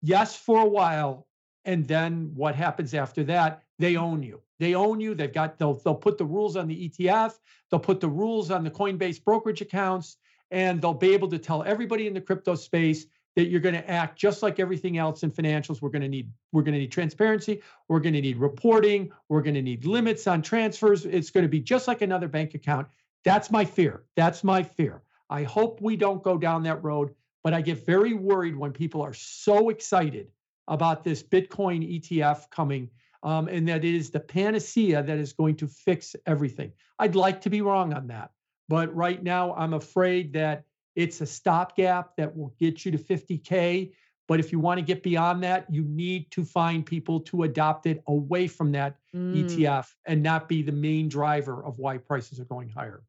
yes, 0.00 0.36
for 0.36 0.60
a 0.60 0.68
while. 0.68 1.26
And 1.64 1.86
then 1.88 2.30
what 2.34 2.54
happens 2.54 2.94
after 2.94 3.24
that? 3.24 3.62
They 3.78 3.96
own 3.96 4.22
you. 4.22 4.40
They 4.60 4.74
own 4.74 5.00
you. 5.00 5.14
They've 5.14 5.32
got 5.32 5.58
they'll 5.58 5.74
they'll 5.74 5.94
put 5.94 6.18
the 6.18 6.24
rules 6.24 6.56
on 6.56 6.68
the 6.68 6.88
ETF. 6.88 7.34
They'll 7.70 7.80
put 7.80 8.00
the 8.00 8.08
rules 8.08 8.50
on 8.50 8.62
the 8.62 8.70
Coinbase 8.70 9.22
brokerage 9.24 9.60
accounts, 9.60 10.16
and 10.50 10.80
they'll 10.80 10.94
be 10.94 11.12
able 11.14 11.28
to 11.28 11.38
tell 11.38 11.62
everybody 11.62 12.06
in 12.06 12.14
the 12.14 12.20
crypto 12.20 12.54
space 12.54 13.06
that 13.36 13.46
you're 13.46 13.60
going 13.60 13.74
to 13.74 13.90
act 13.90 14.16
just 14.18 14.42
like 14.42 14.60
everything 14.60 14.96
else 14.96 15.24
in 15.24 15.30
financials. 15.30 15.82
We're 15.82 15.88
going 15.88 16.02
to 16.02 16.08
need 16.08 16.30
we're 16.52 16.62
going 16.62 16.74
to 16.74 16.78
need 16.78 16.92
transparency. 16.92 17.62
We're 17.88 18.00
going 18.00 18.14
to 18.14 18.20
need 18.20 18.36
reporting. 18.36 19.10
We're 19.28 19.42
going 19.42 19.54
to 19.54 19.62
need 19.62 19.84
limits 19.84 20.26
on 20.26 20.42
transfers. 20.42 21.04
It's 21.04 21.30
going 21.30 21.42
to 21.42 21.48
be 21.48 21.60
just 21.60 21.88
like 21.88 22.02
another 22.02 22.28
bank 22.28 22.54
account. 22.54 22.86
That's 23.24 23.50
my 23.50 23.64
fear. 23.64 24.04
That's 24.16 24.44
my 24.44 24.62
fear. 24.62 25.02
I 25.30 25.42
hope 25.42 25.80
we 25.80 25.96
don't 25.96 26.22
go 26.22 26.38
down 26.38 26.62
that 26.64 26.82
road 26.84 27.14
but 27.42 27.52
i 27.52 27.60
get 27.60 27.84
very 27.84 28.14
worried 28.14 28.56
when 28.56 28.72
people 28.72 29.02
are 29.02 29.12
so 29.12 29.68
excited 29.68 30.28
about 30.66 31.04
this 31.04 31.22
bitcoin 31.22 32.00
etf 32.00 32.48
coming 32.50 32.88
um, 33.24 33.48
and 33.48 33.66
that 33.68 33.84
it 33.84 33.94
is 33.94 34.10
the 34.10 34.20
panacea 34.20 35.02
that 35.02 35.18
is 35.18 35.32
going 35.32 35.56
to 35.56 35.66
fix 35.66 36.14
everything. 36.26 36.72
I'd 36.98 37.16
like 37.16 37.40
to 37.42 37.50
be 37.50 37.62
wrong 37.62 37.94
on 37.94 38.06
that 38.08 38.30
but 38.68 38.94
right 38.94 39.22
now 39.22 39.54
i'm 39.54 39.74
afraid 39.74 40.32
that 40.32 40.64
it's 40.96 41.20
a 41.20 41.26
stopgap 41.26 42.16
that 42.16 42.36
will 42.36 42.54
get 42.58 42.84
you 42.84 42.92
to 42.92 42.98
50K. 42.98 43.92
But 44.26 44.40
if 44.40 44.52
you 44.52 44.58
want 44.58 44.78
to 44.78 44.84
get 44.84 45.02
beyond 45.02 45.42
that, 45.42 45.66
you 45.68 45.84
need 45.84 46.30
to 46.30 46.44
find 46.44 46.86
people 46.86 47.20
to 47.20 47.42
adopt 47.42 47.86
it 47.86 48.02
away 48.06 48.46
from 48.46 48.72
that 48.72 48.96
mm. 49.14 49.44
ETF 49.44 49.86
and 50.06 50.22
not 50.22 50.48
be 50.48 50.62
the 50.62 50.72
main 50.72 51.08
driver 51.08 51.62
of 51.64 51.78
why 51.78 51.98
prices 51.98 52.40
are 52.40 52.46
going 52.46 52.70
higher. 52.70 53.02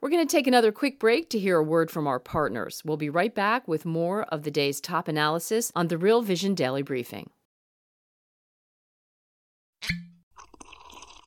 We're 0.00 0.10
going 0.10 0.26
to 0.26 0.30
take 0.30 0.46
another 0.46 0.72
quick 0.72 0.98
break 0.98 1.30
to 1.30 1.38
hear 1.38 1.58
a 1.58 1.62
word 1.62 1.90
from 1.90 2.06
our 2.06 2.18
partners. 2.18 2.82
We'll 2.84 2.96
be 2.96 3.08
right 3.08 3.34
back 3.34 3.68
with 3.68 3.86
more 3.86 4.24
of 4.24 4.42
the 4.42 4.50
day's 4.50 4.80
top 4.80 5.06
analysis 5.06 5.70
on 5.76 5.88
the 5.88 5.96
Real 5.96 6.22
Vision 6.22 6.54
Daily 6.54 6.82
Briefing. 6.82 7.30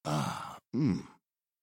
Ah, 0.06 0.58
mmm. 0.76 1.04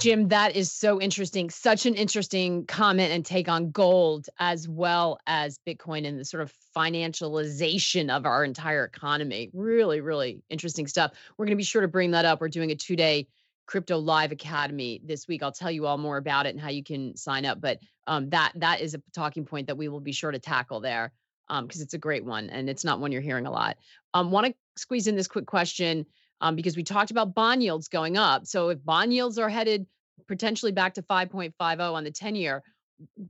Jim, 0.00 0.28
that 0.28 0.56
is 0.56 0.72
so 0.72 1.00
interesting. 1.00 1.48
Such 1.48 1.86
an 1.86 1.94
interesting 1.94 2.66
comment 2.66 3.12
and 3.12 3.24
take 3.24 3.48
on 3.48 3.70
gold 3.70 4.26
as 4.38 4.68
well 4.68 5.18
as 5.26 5.60
Bitcoin 5.66 6.06
and 6.06 6.18
the 6.18 6.24
sort 6.24 6.42
of 6.42 6.52
financialization 6.76 8.10
of 8.10 8.26
our 8.26 8.44
entire 8.44 8.84
economy. 8.84 9.48
Really, 9.52 10.00
really 10.00 10.42
interesting 10.50 10.88
stuff. 10.88 11.12
We're 11.36 11.46
going 11.46 11.56
to 11.56 11.60
be 11.60 11.62
sure 11.62 11.82
to 11.82 11.88
bring 11.88 12.10
that 12.12 12.24
up. 12.24 12.40
We're 12.40 12.48
doing 12.48 12.72
a 12.72 12.74
two 12.74 12.96
day 12.96 13.28
crypto 13.66 13.98
live 13.98 14.32
academy 14.32 15.00
this 15.04 15.28
week. 15.28 15.42
I'll 15.42 15.52
tell 15.52 15.70
you 15.70 15.86
all 15.86 15.98
more 15.98 16.16
about 16.16 16.46
it 16.46 16.50
and 16.50 16.60
how 16.60 16.70
you 16.70 16.82
can 16.82 17.16
sign 17.16 17.44
up. 17.44 17.60
But 17.60 17.78
um, 18.08 18.28
that 18.30 18.52
that 18.56 18.80
is 18.80 18.94
a 18.94 19.02
talking 19.14 19.44
point 19.44 19.68
that 19.68 19.76
we 19.76 19.88
will 19.88 20.00
be 20.00 20.12
sure 20.12 20.32
to 20.32 20.38
tackle 20.38 20.80
there 20.80 21.12
because 21.48 21.80
um, 21.80 21.82
it's 21.82 21.94
a 21.94 21.98
great 21.98 22.24
one 22.24 22.50
and 22.50 22.68
it's 22.68 22.84
not 22.84 22.98
one 22.98 23.12
you're 23.12 23.20
hearing 23.20 23.46
a 23.46 23.52
lot. 23.52 23.76
Um, 24.14 24.32
Want 24.32 24.46
to 24.46 24.54
squeeze 24.76 25.06
in 25.06 25.14
this 25.14 25.28
quick 25.28 25.46
question 25.46 26.06
um, 26.40 26.56
because 26.56 26.76
we 26.76 26.82
talked 26.82 27.10
about 27.10 27.34
bond 27.34 27.62
yields 27.62 27.88
going 27.88 28.16
up. 28.16 28.46
So 28.46 28.68
if 28.70 28.84
bond 28.84 29.12
yields 29.12 29.38
are 29.38 29.48
headed 29.48 29.86
potentially 30.28 30.72
back 30.72 30.94
to 30.94 31.02
5.50 31.02 31.92
on 31.92 32.04
the 32.04 32.10
10 32.10 32.34
year, 32.34 32.62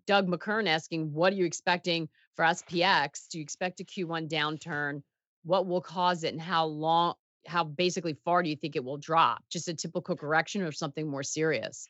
Doug 0.07 0.29
McKern 0.29 0.69
asking, 0.69 1.13
what 1.13 1.33
are 1.33 1.37
you 1.37 1.45
expecting 1.45 2.09
for 2.35 2.45
SPX? 2.45 3.29
Do 3.29 3.39
you 3.39 3.43
expect 3.43 3.81
a 3.81 3.85
Q1 3.85 4.29
downturn? 4.29 5.03
What 5.45 5.67
will 5.67 5.81
cause 5.81 6.25
it 6.25 6.33
and 6.33 6.41
how 6.41 6.67
long, 6.67 7.15
how 7.47 7.65
basically 7.65 8.17
far 8.25 8.43
do 8.43 8.51
you 8.51 8.57
think 8.57 8.77
it 8.77 8.85
will 8.85 8.99
drop? 8.99 9.43
Just 9.51 9.69
a 9.69 9.75
typical 9.75 10.17
correction 10.17 10.63
or 10.63 10.73
something 10.73 11.09
more 11.09 11.23
serious? 11.23 11.89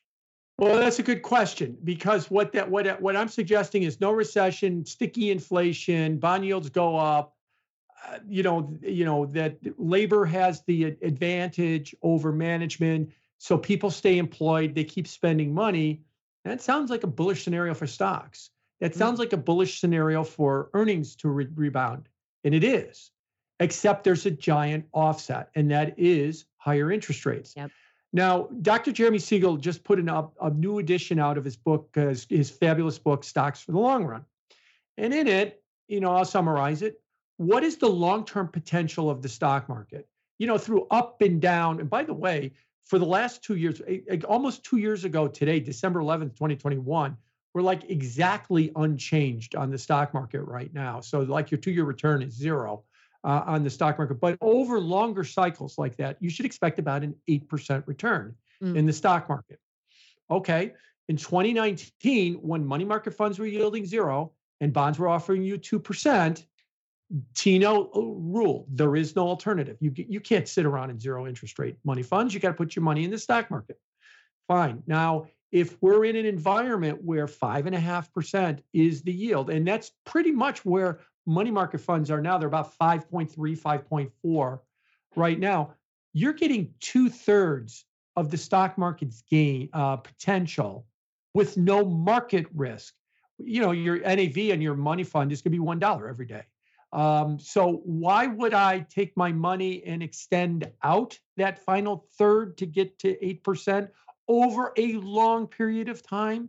Well, 0.59 0.79
that's 0.79 0.99
a 0.99 1.03
good 1.03 1.21
question 1.21 1.77
because 1.85 2.31
what 2.31 2.53
that 2.53 2.71
what 2.71 3.01
what 3.03 3.15
I'm 3.15 3.29
suggesting 3.29 3.83
is 3.83 4.01
no 4.01 4.13
recession, 4.13 4.87
sticky 4.87 5.31
inflation, 5.31 6.17
bond 6.17 6.47
yields 6.47 6.71
go 6.71 6.97
up, 6.97 7.36
you 8.29 8.43
know, 8.43 8.77
you 8.83 9.05
know 9.05 9.27
that 9.27 9.59
labor 9.79 10.25
has 10.25 10.63
the 10.67 10.85
advantage 10.85 11.95
over 12.03 12.33
management, 12.33 13.11
so 13.39 13.59
people 13.59 13.91
stay 13.91 14.19
employed, 14.19 14.75
they 14.75 14.85
keep 14.85 15.07
spending 15.07 15.55
money. 15.55 16.03
That 16.45 16.61
sounds 16.63 16.91
like 16.91 17.05
a 17.05 17.09
bullish 17.09 17.43
scenario 17.45 17.75
for 17.75 17.87
stocks. 17.87 18.51
That 18.81 18.93
mm. 18.93 18.97
sounds 18.97 19.19
like 19.19 19.33
a 19.33 19.37
bullish 19.37 19.81
scenario 19.81 20.25
for 20.25 20.71
earnings 20.75 21.17
to 21.17 21.29
re- 21.29 21.49
rebound, 21.55 22.09
and 22.45 22.55
it 22.55 22.65
is. 22.65 23.11
except 23.61 24.05
there's 24.05 24.27
a 24.27 24.31
giant 24.31 24.87
offset, 24.93 25.51
and 25.55 25.71
that 25.71 25.95
is 25.99 26.45
higher 26.59 26.91
interest 26.91 27.25
rates. 27.27 27.55
Yep. 27.57 27.71
Now, 28.13 28.49
Dr. 28.63 28.93
Jeremy 28.93 29.19
Siegel 29.19 29.57
just 29.57 29.85
put 29.85 29.99
in 29.99 30.09
a, 30.09 30.29
a 30.41 30.51
new 30.51 30.79
edition 30.79 31.19
out 31.19 31.39
of 31.39 31.45
his 31.45 31.57
book, 31.57 31.89
uh, 31.97 32.09
his, 32.09 32.27
his 32.29 32.51
fabulous 32.51 32.99
book, 32.99 33.25
Stocks 33.25 33.61
for 33.61 33.73
the 33.73 33.79
Long 33.79 34.05
Run. 34.05 34.25
And 34.97 35.13
in 35.13 35.27
it, 35.27 35.63
you 35.89 36.01
know, 36.01 36.15
I'll 36.15 36.25
summarize 36.25 36.83
it. 36.83 37.01
What 37.37 37.63
is 37.63 37.77
the 37.77 37.89
long 37.89 38.25
term 38.25 38.49
potential 38.49 39.11
of 39.11 39.23
the 39.23 39.29
stock 39.29 39.69
market? 39.69 40.09
You 40.39 40.47
know, 40.47 40.59
through 40.59 40.87
up 40.91 41.23
and 41.23 41.41
down. 41.41 41.81
And 41.81 41.89
by 41.89 42.05
the 42.05 42.15
way, 42.15 42.53
for 42.85 42.99
the 42.99 43.07
last 43.07 43.43
two 43.43 43.57
years, 43.57 43.81
almost 44.29 44.65
two 44.65 44.77
years 44.77 45.05
ago 45.05 45.29
today, 45.29 45.61
December 45.61 46.01
11th, 46.01 46.35
2021, 46.35 47.17
we're 47.53 47.63
like 47.63 47.91
exactly 47.91 48.71
unchanged 48.77 49.55
on 49.55 49.71
the 49.71 49.79
stock 49.79 50.13
market 50.13 50.43
right 50.43 50.73
now. 50.75 51.01
So, 51.01 51.21
like 51.21 51.51
your 51.51 51.59
two 51.59 51.71
year 51.71 51.85
return 51.85 52.23
is 52.23 52.35
zero 52.35 52.85
uh, 53.25 53.43
on 53.47 53.65
the 53.65 53.71
stock 53.71 53.99
market. 53.99 54.21
But 54.21 54.39
over 54.41 54.79
longer 54.81 55.25
cycles 55.25 55.79
like 55.79 55.97
that, 55.97 56.17
you 56.21 56.31
should 56.31 56.47
expect 56.47 56.79
about 56.79 57.03
an 57.03 57.15
8% 57.29 57.83
return 57.87 58.35
mm. 58.63 58.77
in 58.77 58.87
the 58.87 58.93
stock 58.93 59.29
market. 59.29 59.59
Okay. 60.31 60.75
In 61.09 61.17
2019, 61.17 62.35
when 62.35 62.65
money 62.65 62.85
market 62.85 63.15
funds 63.15 63.39
were 63.39 63.47
yielding 63.47 63.85
zero 63.85 64.33
and 64.61 64.73
bonds 64.73 64.99
were 64.99 65.09
offering 65.09 65.43
you 65.43 65.59
2%, 65.59 66.45
TINA 67.35 67.73
uh, 67.73 67.89
ruled 67.95 68.67
there 68.71 68.97
is 68.97 69.15
no 69.15 69.29
alternative. 69.29 69.77
You, 69.81 69.93
you 69.97 70.21
can't 70.21 70.49
sit 70.49 70.67
around 70.67 70.91
in 70.91 70.99
zero 70.99 71.27
interest 71.27 71.59
rate 71.59 71.77
money 71.85 72.03
funds. 72.03 72.35
You 72.35 72.41
got 72.41 72.49
to 72.49 72.55
put 72.55 72.75
your 72.75 72.83
money 72.83 73.05
in 73.05 73.11
the 73.11 73.19
stock 73.19 73.51
market. 73.51 73.79
Fine. 74.49 74.83
Now, 74.87 75.27
if 75.53 75.81
we're 75.81 76.05
in 76.05 76.17
an 76.17 76.27
environment 76.27 77.03
where 77.03 77.29
five 77.29 77.67
and 77.67 77.75
a 77.75 77.81
half 77.81 78.13
percent 78.13 78.63
is 78.73 79.03
the 79.03 79.13
yield, 79.13 79.51
and 79.51 79.67
that's 79.67 79.93
pretty 80.05 80.33
much 80.33 80.65
where 80.65 81.01
money 81.27 81.51
market 81.51 81.81
funds 81.81 82.11
are 82.11 82.21
now, 82.21 82.39
they're 82.39 82.49
about 82.49 82.77
5.3, 82.79 83.35
5.4 83.35 84.61
right 85.15 85.39
now. 85.39 85.75
You're 86.13 86.33
getting 86.33 86.75
two 86.81 87.09
thirds 87.09 87.85
of 88.17 88.31
the 88.31 88.37
stock 88.37 88.79
market's 88.79 89.23
gain 89.31 89.69
uh, 89.73 89.97
potential 89.97 90.87
with 91.35 91.57
no 91.57 91.85
market 91.85 92.47
risk. 92.55 92.95
You 93.39 93.61
know, 93.61 93.73
your 93.73 93.99
NAV 93.99 94.39
and 94.39 94.63
your 94.63 94.75
money 94.75 95.05
fund 95.05 95.31
is 95.31 95.43
going 95.43 95.53
to 95.53 95.57
be 95.57 95.61
one 95.61 95.79
dollar 95.79 96.09
every 96.09 96.27
day. 96.27 96.43
Um, 96.97 97.39
so 97.39 97.83
why 97.85 98.27
would 98.27 98.55
I 98.55 98.81
take 98.89 99.15
my 99.19 99.31
money 99.31 99.85
and 99.85 100.03
extend 100.03 100.73
out 100.83 101.19
that 101.37 101.59
final 101.59 102.07
third 102.17 102.57
to 102.57 102.67
get 102.67 102.99
to 103.01 103.23
eight 103.25 103.45
percent 103.45 103.91
over 104.29 104.73
a 104.79 104.95
long 104.95 105.47
period 105.47 105.91
of 105.91 106.03
time? 106.03 106.49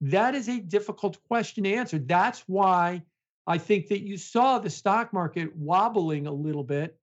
That 0.00 0.34
is 0.34 0.48
a 0.48 0.60
difficult 0.60 1.22
question 1.24 1.64
to 1.64 1.74
answer. 1.74 1.98
That's 1.98 2.40
why 2.46 3.02
I 3.46 3.58
think 3.58 3.88
that 3.88 4.00
you 4.00 4.16
saw 4.16 4.58
the 4.58 4.70
stock 4.70 5.12
market 5.12 5.54
wobbling 5.54 6.26
a 6.26 6.32
little 6.32 6.64
bit 6.64 6.98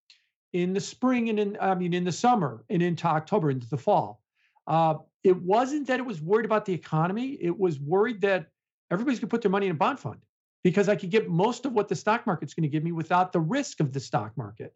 in 0.54 0.74
the 0.74 0.82
spring 0.82 1.30
and 1.30 1.40
in 1.40 1.58
I 1.62 1.76
mean 1.76 1.94
in 1.94 2.06
the 2.06 2.12
summer 2.12 2.66
and 2.72 2.82
into 2.82 3.06
October 3.06 3.52
into 3.52 3.70
the 3.70 3.78
fall. 3.78 4.24
Uh, 4.66 4.96
it 5.24 5.40
wasn't 5.40 5.86
that 5.88 6.00
it 6.00 6.06
was 6.08 6.22
worried 6.22 6.46
about 6.46 6.66
the 6.66 6.74
economy. 6.74 7.38
It 7.40 7.56
was 7.56 7.80
worried 7.80 8.22
that 8.22 8.48
everybody's 8.90 9.20
going 9.20 9.30
to 9.30 9.32
put 9.32 9.44
their 9.44 9.52
money 9.52 9.68
in 9.68 9.74
a 9.74 9.76
bond 9.76 10.00
fund 10.00 10.22
because 10.64 10.90
I 10.90 10.96
could 10.96 11.10
get 11.10 11.30
most 11.30 11.66
of 11.66 11.74
what 11.74 11.88
the 11.88 11.96
stock 11.96 12.26
market's 12.26 12.54
going 12.54 12.64
to 12.64 12.70
give 12.70 12.84
me 12.84 12.92
without 12.92 13.32
the 13.32 13.40
risk 13.40 13.80
of 13.80 13.94
the 13.94 14.00
stock 14.00 14.38
market. 14.38 14.74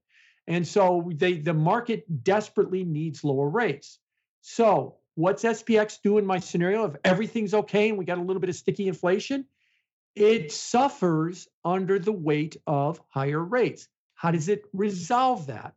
And 0.47 0.67
so 0.67 1.09
they 1.13 1.35
the 1.35 1.53
market 1.53 2.23
desperately 2.23 2.83
needs 2.83 3.23
lower 3.23 3.47
rates. 3.47 3.99
So 4.41 4.97
what's 5.15 5.43
SPX 5.43 5.99
do 6.03 6.17
in 6.17 6.25
my 6.25 6.39
scenario 6.39 6.85
if 6.85 6.95
everything's 7.03 7.53
okay 7.53 7.89
and 7.89 7.97
we 7.97 8.05
got 8.05 8.17
a 8.17 8.21
little 8.21 8.41
bit 8.41 8.49
of 8.49 8.55
sticky 8.55 8.87
inflation? 8.87 9.45
it 10.15 10.51
suffers 10.51 11.47
under 11.65 11.99
the 11.99 12.11
weight 12.11 12.57
of 12.67 13.01
higher 13.09 13.43
rates. 13.43 13.87
How 14.15 14.31
does 14.31 14.47
it 14.47 14.63
resolve 14.73 15.47
that? 15.47 15.73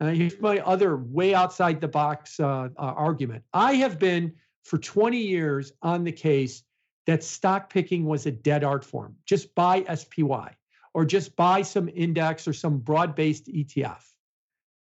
Uh, 0.00 0.08
here's 0.08 0.40
my 0.40 0.58
other 0.60 0.96
way 0.96 1.34
outside 1.34 1.80
the 1.80 1.88
box 1.88 2.40
uh, 2.40 2.44
uh, 2.44 2.68
argument. 2.76 3.44
I 3.52 3.74
have 3.74 3.98
been 3.98 4.34
for 4.64 4.78
20 4.78 5.18
years 5.18 5.72
on 5.82 6.04
the 6.04 6.12
case 6.12 6.62
that 7.06 7.22
stock 7.22 7.70
picking 7.70 8.04
was 8.04 8.26
a 8.26 8.30
dead 8.30 8.64
art 8.64 8.84
form. 8.84 9.16
Just 9.26 9.54
buy 9.54 9.84
SPY 9.94 10.56
or 10.94 11.04
just 11.04 11.36
buy 11.36 11.62
some 11.62 11.90
index 11.94 12.48
or 12.48 12.52
some 12.52 12.78
broad 12.78 13.14
based 13.14 13.46
ETF. 13.46 14.02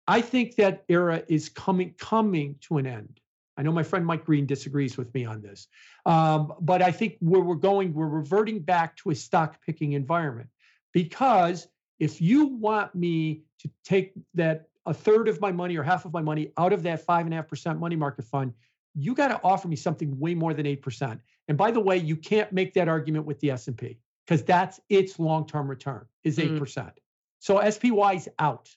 I 0.07 0.21
think 0.21 0.55
that 0.55 0.83
era 0.87 1.23
is 1.27 1.49
coming 1.49 1.93
coming 1.97 2.55
to 2.61 2.77
an 2.77 2.85
end. 2.85 3.19
I 3.57 3.63
know 3.63 3.71
my 3.71 3.83
friend 3.83 4.05
Mike 4.05 4.25
Green 4.25 4.45
disagrees 4.45 4.97
with 4.97 5.13
me 5.13 5.25
on 5.25 5.41
this, 5.41 5.67
um, 6.05 6.53
but 6.59 6.81
I 6.81 6.91
think 6.91 7.15
where 7.19 7.41
we're 7.41 7.55
going, 7.55 7.93
we're 7.93 8.07
reverting 8.07 8.59
back 8.59 8.97
to 8.97 9.11
a 9.11 9.15
stock 9.15 9.61
picking 9.65 9.93
environment 9.93 10.49
because 10.93 11.67
if 11.99 12.21
you 12.21 12.47
want 12.47 12.93
me 12.93 13.43
to 13.59 13.69
take 13.83 14.13
that 14.33 14.67
a 14.85 14.93
third 14.93 15.27
of 15.27 15.41
my 15.41 15.51
money 15.51 15.77
or 15.77 15.83
half 15.83 16.05
of 16.05 16.13
my 16.13 16.21
money 16.21 16.51
out 16.57 16.73
of 16.73 16.83
that 16.83 17.05
five 17.05 17.25
and 17.25 17.33
a 17.33 17.37
half 17.37 17.47
percent 17.47 17.79
money 17.79 17.95
market 17.95 18.25
fund, 18.25 18.53
you 18.95 19.13
got 19.13 19.27
to 19.27 19.39
offer 19.43 19.67
me 19.67 19.75
something 19.75 20.17
way 20.19 20.33
more 20.33 20.53
than 20.53 20.65
eight 20.65 20.81
percent. 20.81 21.21
And 21.47 21.57
by 21.57 21.71
the 21.71 21.79
way, 21.79 21.97
you 21.97 22.15
can't 22.15 22.51
make 22.51 22.73
that 22.73 22.87
argument 22.87 23.25
with 23.25 23.39
the 23.39 23.51
S 23.51 23.67
and 23.67 23.77
P 23.77 23.99
because 24.25 24.43
that's 24.43 24.79
its 24.89 25.19
long-term 25.19 25.69
return 25.69 26.05
is 26.23 26.39
eight 26.39 26.49
mm-hmm. 26.49 26.59
percent. 26.59 26.99
So 27.39 27.59
SPY's 27.59 28.27
out. 28.39 28.69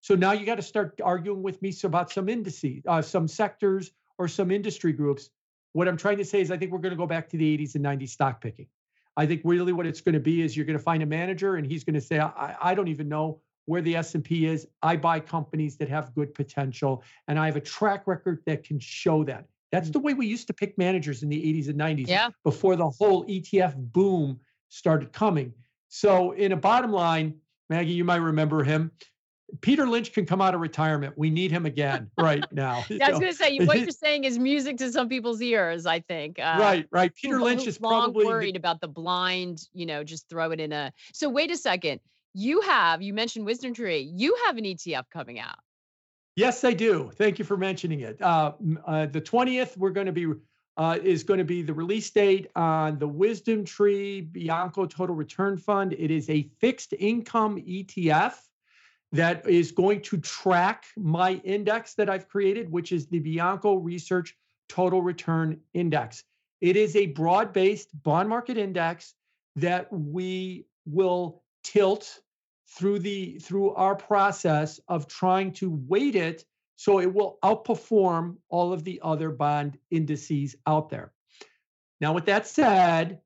So 0.00 0.14
now 0.14 0.32
you 0.32 0.46
got 0.46 0.54
to 0.54 0.62
start 0.62 1.00
arguing 1.02 1.42
with 1.42 1.60
me 1.62 1.74
about 1.84 2.10
some 2.10 2.28
indices, 2.28 2.82
uh, 2.86 3.02
some 3.02 3.26
sectors 3.28 3.90
or 4.18 4.28
some 4.28 4.50
industry 4.50 4.92
groups. 4.92 5.30
What 5.72 5.88
I'm 5.88 5.96
trying 5.96 6.18
to 6.18 6.24
say 6.24 6.40
is, 6.40 6.50
I 6.50 6.56
think 6.56 6.72
we're 6.72 6.78
going 6.78 6.94
to 6.94 6.96
go 6.96 7.06
back 7.06 7.28
to 7.30 7.36
the 7.36 7.58
80s 7.58 7.74
and 7.74 7.84
90s 7.84 8.10
stock 8.10 8.40
picking. 8.40 8.68
I 9.16 9.26
think 9.26 9.42
really 9.44 9.72
what 9.72 9.86
it's 9.86 10.00
going 10.00 10.14
to 10.14 10.20
be 10.20 10.42
is 10.42 10.56
you're 10.56 10.66
going 10.66 10.78
to 10.78 10.82
find 10.82 11.02
a 11.02 11.06
manager 11.06 11.56
and 11.56 11.66
he's 11.66 11.84
going 11.84 11.94
to 11.94 12.00
say, 12.00 12.20
I, 12.20 12.54
I 12.60 12.74
don't 12.74 12.88
even 12.88 13.08
know 13.08 13.40
where 13.64 13.82
the 13.82 13.96
S&P 13.96 14.46
is. 14.46 14.66
I 14.82 14.96
buy 14.96 15.20
companies 15.20 15.76
that 15.78 15.88
have 15.88 16.14
good 16.14 16.34
potential 16.34 17.02
and 17.26 17.38
I 17.38 17.46
have 17.46 17.56
a 17.56 17.60
track 17.60 18.06
record 18.06 18.42
that 18.46 18.64
can 18.64 18.78
show 18.78 19.24
that. 19.24 19.46
That's 19.76 19.90
the 19.90 19.98
way 19.98 20.14
we 20.14 20.26
used 20.26 20.46
to 20.46 20.54
pick 20.54 20.78
managers 20.78 21.22
in 21.22 21.28
the 21.28 21.36
80s 21.36 21.68
and 21.68 21.78
90s 21.78 22.08
yeah. 22.08 22.30
before 22.44 22.76
the 22.76 22.88
whole 22.88 23.26
ETF 23.26 23.74
boom 23.76 24.40
started 24.70 25.12
coming. 25.12 25.52
So 25.88 26.32
in 26.32 26.52
a 26.52 26.56
bottom 26.56 26.92
line, 26.92 27.34
Maggie, 27.68 27.92
you 27.92 28.02
might 28.02 28.16
remember 28.16 28.64
him. 28.64 28.90
Peter 29.60 29.86
Lynch 29.86 30.14
can 30.14 30.24
come 30.24 30.40
out 30.40 30.54
of 30.54 30.62
retirement. 30.62 31.12
We 31.18 31.28
need 31.28 31.50
him 31.50 31.66
again 31.66 32.10
right 32.18 32.42
now. 32.52 32.84
yeah, 32.88 33.06
I 33.08 33.10
was 33.10 33.20
going 33.20 33.32
to 33.32 33.36
say 33.36 33.58
what 33.58 33.78
you're 33.80 33.90
saying 33.90 34.24
is 34.24 34.38
music 34.38 34.78
to 34.78 34.90
some 34.90 35.10
people's 35.10 35.42
ears. 35.42 35.84
I 35.84 36.00
think. 36.00 36.38
Uh, 36.38 36.56
right, 36.58 36.86
right. 36.90 37.14
Peter 37.14 37.38
Lynch 37.38 37.66
is 37.66 37.76
probably 37.76 38.24
worried 38.24 38.54
the, 38.54 38.58
about 38.58 38.80
the 38.80 38.88
blind. 38.88 39.68
You 39.74 39.84
know, 39.84 40.02
just 40.02 40.28
throw 40.30 40.52
it 40.52 40.60
in 40.60 40.72
a. 40.72 40.90
So 41.12 41.28
wait 41.28 41.50
a 41.50 41.56
second. 41.56 42.00
You 42.32 42.62
have 42.62 43.02
you 43.02 43.12
mentioned 43.12 43.46
WisdomTree. 43.46 44.10
You 44.14 44.36
have 44.46 44.56
an 44.56 44.64
ETF 44.64 45.04
coming 45.12 45.38
out. 45.38 45.58
Yes, 46.36 46.64
I 46.64 46.74
do. 46.74 47.10
Thank 47.14 47.38
you 47.38 47.46
for 47.46 47.56
mentioning 47.56 48.00
it. 48.00 48.20
Uh, 48.20 48.52
uh, 48.86 49.06
the 49.06 49.20
twentieth, 49.20 49.76
we're 49.76 49.90
going 49.90 50.06
to 50.06 50.12
be. 50.12 50.26
Uh, 50.78 50.98
is 51.02 51.24
going 51.24 51.38
to 51.38 51.44
be 51.44 51.62
the 51.62 51.72
release 51.72 52.10
date 52.10 52.50
on 52.54 52.98
the 52.98 53.08
WisdomTree 53.08 54.30
Bianco 54.30 54.84
Total 54.84 55.16
Return 55.16 55.56
Fund. 55.56 55.94
It 55.94 56.10
is 56.10 56.28
a 56.28 56.50
fixed 56.60 56.92
income 56.98 57.56
ETF 57.56 58.34
that 59.12 59.48
is 59.48 59.72
going 59.72 60.02
to 60.02 60.18
track 60.18 60.84
my 60.98 61.40
index 61.44 61.94
that 61.94 62.10
I've 62.10 62.28
created, 62.28 62.70
which 62.70 62.92
is 62.92 63.06
the 63.06 63.20
Bianco 63.20 63.76
Research 63.76 64.36
Total 64.68 65.00
Return 65.00 65.58
Index. 65.72 66.24
It 66.60 66.76
is 66.76 66.94
a 66.94 67.06
broad 67.06 67.54
based 67.54 67.88
bond 68.02 68.28
market 68.28 68.58
index 68.58 69.14
that 69.56 69.90
we 69.90 70.66
will 70.84 71.42
tilt 71.64 72.20
through 72.68 72.98
the 72.98 73.38
through 73.38 73.74
our 73.74 73.94
process 73.94 74.80
of 74.88 75.06
trying 75.06 75.52
to 75.52 75.70
weight 75.86 76.16
it 76.16 76.44
so 76.76 77.00
it 77.00 77.12
will 77.12 77.38
outperform 77.42 78.36
all 78.48 78.72
of 78.72 78.84
the 78.84 79.00
other 79.02 79.30
bond 79.30 79.78
indices 79.90 80.56
out 80.66 80.90
there. 80.90 81.12
Now 82.00 82.12
with 82.12 82.26
that 82.26 82.46
said, 82.46 83.20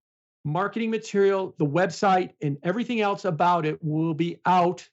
marketing 0.45 0.91
material, 0.91 1.55
the 1.59 1.67
website 1.67 2.31
and 2.41 2.59
everything 2.63 3.01
else 3.01 3.25
about 3.25 3.67
it 3.67 3.83
will 3.83 4.15
be 4.15 4.39
out 4.47 4.89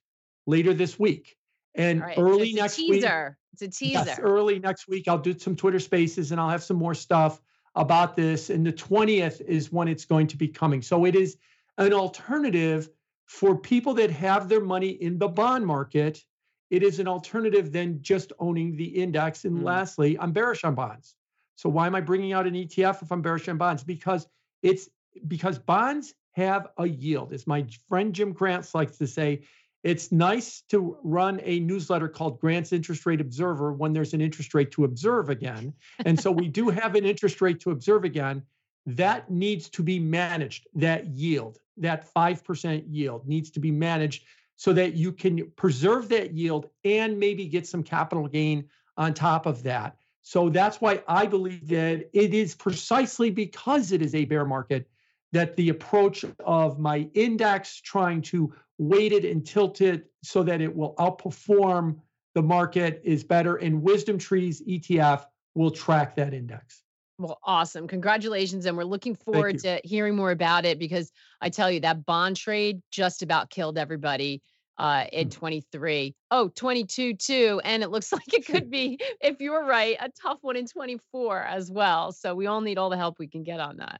later 0.45 0.73
this 0.73 0.97
week. 0.97 1.37
And 1.75 2.01
right. 2.01 2.17
early 2.17 2.53
so 2.53 2.61
next 2.61 2.75
teaser. 2.75 3.37
week. 3.37 3.37
It's 3.53 3.61
a 3.61 3.79
teaser. 3.79 4.03
Yes, 4.05 4.19
early 4.19 4.59
next 4.59 4.87
week, 4.87 5.07
I'll 5.07 5.17
do 5.17 5.37
some 5.37 5.55
Twitter 5.55 5.79
spaces 5.79 6.31
and 6.31 6.41
I'll 6.41 6.49
have 6.49 6.63
some 6.63 6.77
more 6.77 6.95
stuff 6.95 7.39
about 7.75 8.15
this. 8.15 8.49
And 8.49 8.65
the 8.65 8.73
20th 8.73 9.41
is 9.41 9.71
when 9.71 9.87
it's 9.87 10.05
going 10.05 10.27
to 10.27 10.37
be 10.37 10.47
coming. 10.47 10.81
So 10.81 11.05
it 11.05 11.15
is 11.15 11.37
an 11.77 11.93
alternative 11.93 12.89
for 13.27 13.57
people 13.57 13.93
that 13.93 14.09
have 14.09 14.49
their 14.49 14.61
money 14.61 14.89
in 14.89 15.19
the 15.19 15.27
bond 15.27 15.65
market. 15.65 16.23
It 16.69 16.83
is 16.83 16.99
an 16.99 17.07
alternative 17.07 17.71
than 17.71 18.01
just 18.01 18.33
owning 18.39 18.75
the 18.75 18.85
index. 18.85 19.45
And 19.45 19.59
mm. 19.59 19.63
lastly, 19.63 20.17
I'm 20.19 20.31
bearish 20.31 20.63
on 20.63 20.75
bonds. 20.75 21.15
So 21.55 21.69
why 21.69 21.87
am 21.87 21.95
I 21.95 22.01
bringing 22.01 22.33
out 22.33 22.47
an 22.47 22.53
ETF 22.53 23.03
if 23.03 23.11
I'm 23.11 23.21
bearish 23.21 23.47
on 23.47 23.57
bonds? 23.57 23.83
Because 23.83 24.27
it's 24.63 24.89
because 25.27 25.59
bonds 25.59 26.13
have 26.33 26.67
a 26.77 26.87
yield. 26.87 27.33
As 27.33 27.47
my 27.47 27.65
friend 27.89 28.13
Jim 28.13 28.31
Grants 28.31 28.75
likes 28.75 28.97
to 28.97 29.07
say, 29.07 29.41
it's 29.83 30.11
nice 30.11 30.63
to 30.69 30.97
run 31.03 31.39
a 31.43 31.59
newsletter 31.59 32.07
called 32.07 32.39
Grant's 32.39 32.73
Interest 32.73 33.05
Rate 33.05 33.21
Observer 33.21 33.73
when 33.73 33.93
there's 33.93 34.13
an 34.13 34.21
interest 34.21 34.53
rate 34.53 34.71
to 34.71 34.83
observe 34.83 35.29
again. 35.29 35.73
And 36.05 36.19
so 36.19 36.31
we 36.31 36.47
do 36.47 36.69
have 36.69 36.95
an 36.95 37.05
interest 37.05 37.41
rate 37.41 37.59
to 37.61 37.71
observe 37.71 38.03
again. 38.03 38.43
That 38.85 39.29
needs 39.29 39.69
to 39.71 39.83
be 39.83 39.99
managed. 39.99 40.67
That 40.75 41.07
yield, 41.07 41.59
that 41.77 42.11
5% 42.13 42.83
yield 42.87 43.27
needs 43.27 43.49
to 43.51 43.59
be 43.59 43.71
managed 43.71 44.25
so 44.55 44.73
that 44.73 44.93
you 44.93 45.11
can 45.11 45.51
preserve 45.55 46.09
that 46.09 46.33
yield 46.33 46.69
and 46.83 47.19
maybe 47.19 47.45
get 47.45 47.67
some 47.67 47.83
capital 47.83 48.27
gain 48.27 48.67
on 48.97 49.13
top 49.13 49.45
of 49.45 49.63
that. 49.63 49.97
So 50.23 50.49
that's 50.49 50.81
why 50.81 51.01
I 51.07 51.25
believe 51.25 51.67
that 51.69 52.09
it 52.11 52.33
is 52.33 52.55
precisely 52.55 53.29
because 53.29 53.91
it 53.91 54.01
is 54.01 54.13
a 54.13 54.25
bear 54.25 54.45
market 54.45 54.89
that 55.31 55.55
the 55.55 55.69
approach 55.69 56.25
of 56.45 56.79
my 56.79 57.07
index 57.13 57.79
trying 57.81 58.21
to 58.23 58.53
weight 58.77 59.11
it 59.11 59.25
and 59.25 59.45
tilt 59.45 59.81
it 59.81 60.11
so 60.23 60.43
that 60.43 60.61
it 60.61 60.75
will 60.75 60.95
outperform 60.95 61.97
the 62.33 62.41
market 62.41 63.01
is 63.03 63.23
better. 63.23 63.55
And 63.55 63.81
WisdomTree's 63.81 64.61
ETF 64.61 65.25
will 65.55 65.71
track 65.71 66.15
that 66.15 66.33
index. 66.33 66.83
Well, 67.19 67.39
awesome. 67.43 67.87
Congratulations. 67.87 68.65
And 68.65 68.77
we're 68.77 68.83
looking 68.83 69.15
forward 69.15 69.59
to 69.59 69.81
hearing 69.83 70.15
more 70.15 70.31
about 70.31 70.65
it 70.65 70.77
because 70.77 71.11
I 71.41 71.49
tell 71.49 71.71
you, 71.71 71.79
that 71.79 72.05
bond 72.05 72.37
trade 72.37 72.81
just 72.91 73.23
about 73.23 73.49
killed 73.49 73.77
everybody 73.77 74.41
uh, 74.77 75.05
in 75.11 75.29
mm. 75.29 75.31
23. 75.31 76.15
Oh, 76.29 76.49
22 76.49 77.15
too. 77.15 77.61
And 77.63 77.81
it 77.81 77.89
looks 77.89 78.11
like 78.13 78.33
it 78.33 78.45
could 78.45 78.69
be, 78.69 78.99
if 79.21 79.39
you're 79.41 79.65
right, 79.65 79.97
a 79.99 80.09
tough 80.21 80.39
one 80.41 80.55
in 80.55 80.67
24 80.67 81.41
as 81.41 81.71
well. 81.71 82.11
So 82.11 82.35
we 82.35 82.45
all 82.45 82.61
need 82.61 82.77
all 82.77 82.89
the 82.89 82.97
help 82.97 83.17
we 83.19 83.27
can 83.27 83.43
get 83.43 83.59
on 83.59 83.77
that. 83.77 83.99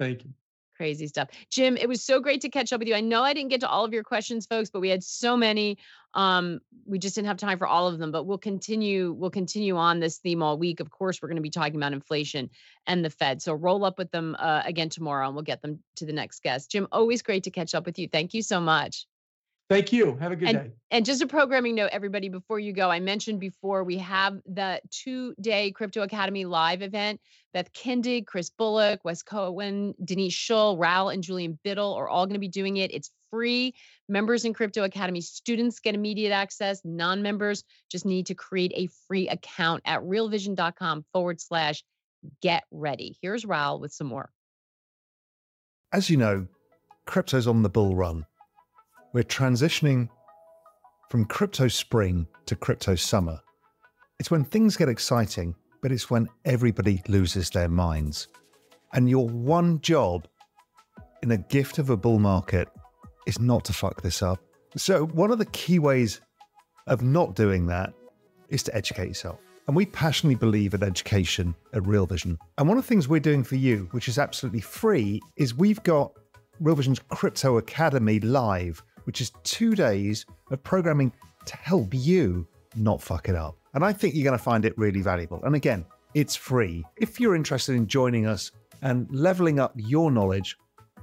Thank 0.00 0.24
you. 0.24 0.30
Crazy 0.76 1.06
stuff. 1.06 1.28
Jim, 1.50 1.76
it 1.76 1.88
was 1.88 2.02
so 2.02 2.18
great 2.18 2.40
to 2.40 2.48
catch 2.48 2.72
up 2.72 2.80
with 2.80 2.88
you. 2.88 2.94
I 2.94 3.00
know 3.00 3.22
I 3.22 3.32
didn't 3.32 3.50
get 3.50 3.60
to 3.60 3.68
all 3.68 3.84
of 3.84 3.92
your 3.92 4.02
questions, 4.02 4.44
folks, 4.44 4.70
but 4.70 4.80
we 4.80 4.88
had 4.88 5.04
so 5.04 5.36
many. 5.36 5.78
Um, 6.14 6.60
we 6.84 6.98
just 6.98 7.14
didn't 7.14 7.28
have 7.28 7.36
time 7.36 7.58
for 7.58 7.66
all 7.66 7.86
of 7.86 7.98
them, 7.98 8.10
but 8.10 8.24
we'll 8.24 8.38
continue, 8.38 9.12
we'll 9.12 9.30
continue 9.30 9.76
on 9.76 10.00
this 10.00 10.18
theme 10.18 10.42
all 10.42 10.58
week. 10.58 10.80
Of 10.80 10.90
course, 10.90 11.22
we're 11.22 11.28
going 11.28 11.36
to 11.36 11.42
be 11.42 11.50
talking 11.50 11.76
about 11.76 11.92
inflation 11.92 12.50
and 12.86 13.04
the 13.04 13.10
Fed. 13.10 13.40
So 13.40 13.52
roll 13.54 13.84
up 13.84 13.98
with 13.98 14.10
them 14.10 14.36
uh, 14.38 14.62
again 14.64 14.88
tomorrow 14.88 15.26
and 15.26 15.34
we'll 15.36 15.44
get 15.44 15.62
them 15.62 15.80
to 15.96 16.06
the 16.06 16.12
next 16.12 16.42
guest. 16.42 16.72
Jim, 16.72 16.88
always 16.90 17.22
great 17.22 17.44
to 17.44 17.50
catch 17.50 17.74
up 17.74 17.86
with 17.86 17.98
you. 17.98 18.08
Thank 18.08 18.34
you 18.34 18.42
so 18.42 18.60
much. 18.60 19.06
Thank 19.70 19.92
you. 19.92 20.16
Have 20.16 20.32
a 20.32 20.36
good 20.36 20.48
and, 20.48 20.58
day. 20.58 20.72
And 20.90 21.06
just 21.06 21.22
a 21.22 21.26
programming 21.26 21.74
note, 21.74 21.88
everybody, 21.90 22.28
before 22.28 22.58
you 22.58 22.72
go, 22.72 22.90
I 22.90 23.00
mentioned 23.00 23.40
before 23.40 23.82
we 23.82 23.96
have 23.98 24.38
the 24.46 24.80
two 24.90 25.34
day 25.40 25.70
Crypto 25.70 26.02
Academy 26.02 26.44
live 26.44 26.82
event. 26.82 27.20
Beth 27.54 27.72
Kindig, 27.72 28.26
Chris 28.26 28.50
Bullock, 28.50 29.04
Wes 29.04 29.22
Cohen, 29.22 29.94
Denise 30.04 30.34
Shull, 30.34 30.76
Raoul, 30.76 31.08
and 31.08 31.22
Julien 31.22 31.58
Bittel 31.64 31.96
are 31.96 32.08
all 32.08 32.26
going 32.26 32.34
to 32.34 32.40
be 32.40 32.48
doing 32.48 32.76
it. 32.76 32.92
It's 32.92 33.10
free. 33.30 33.74
Members 34.08 34.44
in 34.44 34.52
Crypto 34.52 34.84
Academy 34.84 35.22
students 35.22 35.80
get 35.80 35.94
immediate 35.94 36.32
access. 36.32 36.82
Non 36.84 37.22
members 37.22 37.64
just 37.90 38.04
need 38.04 38.26
to 38.26 38.34
create 38.34 38.72
a 38.74 38.88
free 39.08 39.28
account 39.28 39.82
at 39.86 40.02
realvision.com 40.02 41.06
forward 41.12 41.40
slash 41.40 41.82
get 42.42 42.64
ready. 42.70 43.16
Here's 43.22 43.46
Raoul 43.46 43.80
with 43.80 43.92
some 43.92 44.08
more. 44.08 44.30
As 45.90 46.10
you 46.10 46.16
know, 46.18 46.48
crypto's 47.06 47.46
on 47.46 47.62
the 47.62 47.70
bull 47.70 47.96
run 47.96 48.26
we're 49.14 49.22
transitioning 49.22 50.08
from 51.08 51.24
crypto 51.24 51.68
spring 51.68 52.26
to 52.46 52.56
crypto 52.56 52.96
summer. 52.96 53.40
It's 54.18 54.30
when 54.30 54.44
things 54.44 54.76
get 54.76 54.88
exciting, 54.88 55.54
but 55.82 55.92
it's 55.92 56.10
when 56.10 56.28
everybody 56.44 57.00
loses 57.06 57.48
their 57.48 57.68
minds. 57.68 58.26
And 58.92 59.08
your 59.08 59.28
one 59.28 59.80
job 59.80 60.26
in 61.22 61.30
a 61.30 61.38
gift 61.38 61.78
of 61.78 61.90
a 61.90 61.96
bull 61.96 62.18
market 62.18 62.68
is 63.26 63.38
not 63.38 63.64
to 63.66 63.72
fuck 63.72 64.02
this 64.02 64.20
up. 64.20 64.40
So, 64.76 65.06
one 65.06 65.30
of 65.30 65.38
the 65.38 65.46
key 65.46 65.78
ways 65.78 66.20
of 66.88 67.02
not 67.02 67.36
doing 67.36 67.66
that 67.68 67.94
is 68.48 68.64
to 68.64 68.74
educate 68.74 69.08
yourself. 69.08 69.38
And 69.68 69.76
we 69.76 69.86
passionately 69.86 70.34
believe 70.34 70.74
in 70.74 70.82
education 70.82 71.54
at 71.72 71.86
Real 71.86 72.04
Vision. 72.04 72.36
And 72.58 72.68
one 72.68 72.76
of 72.76 72.84
the 72.84 72.88
things 72.88 73.08
we're 73.08 73.20
doing 73.20 73.44
for 73.44 73.56
you, 73.56 73.88
which 73.92 74.08
is 74.08 74.18
absolutely 74.18 74.60
free, 74.60 75.20
is 75.36 75.54
we've 75.54 75.82
got 75.84 76.12
Real 76.58 76.74
Vision's 76.74 76.98
Crypto 76.98 77.58
Academy 77.58 78.18
live 78.20 78.82
which 79.04 79.20
is 79.20 79.32
two 79.42 79.74
days 79.74 80.26
of 80.50 80.62
programming 80.62 81.12
to 81.46 81.56
help 81.56 81.92
you 81.92 82.46
not 82.76 83.00
fuck 83.02 83.28
it 83.28 83.34
up. 83.34 83.56
And 83.74 83.84
I 83.84 83.92
think 83.92 84.14
you're 84.14 84.24
going 84.24 84.38
to 84.38 84.42
find 84.42 84.64
it 84.64 84.76
really 84.76 85.02
valuable. 85.02 85.42
And 85.44 85.54
again, 85.54 85.84
it's 86.14 86.36
free. 86.36 86.84
If 86.96 87.18
you're 87.18 87.34
interested 87.34 87.74
in 87.74 87.86
joining 87.86 88.26
us 88.26 88.52
and 88.82 89.08
leveling 89.10 89.58
up 89.58 89.72
your 89.76 90.10
knowledge, 90.10 90.56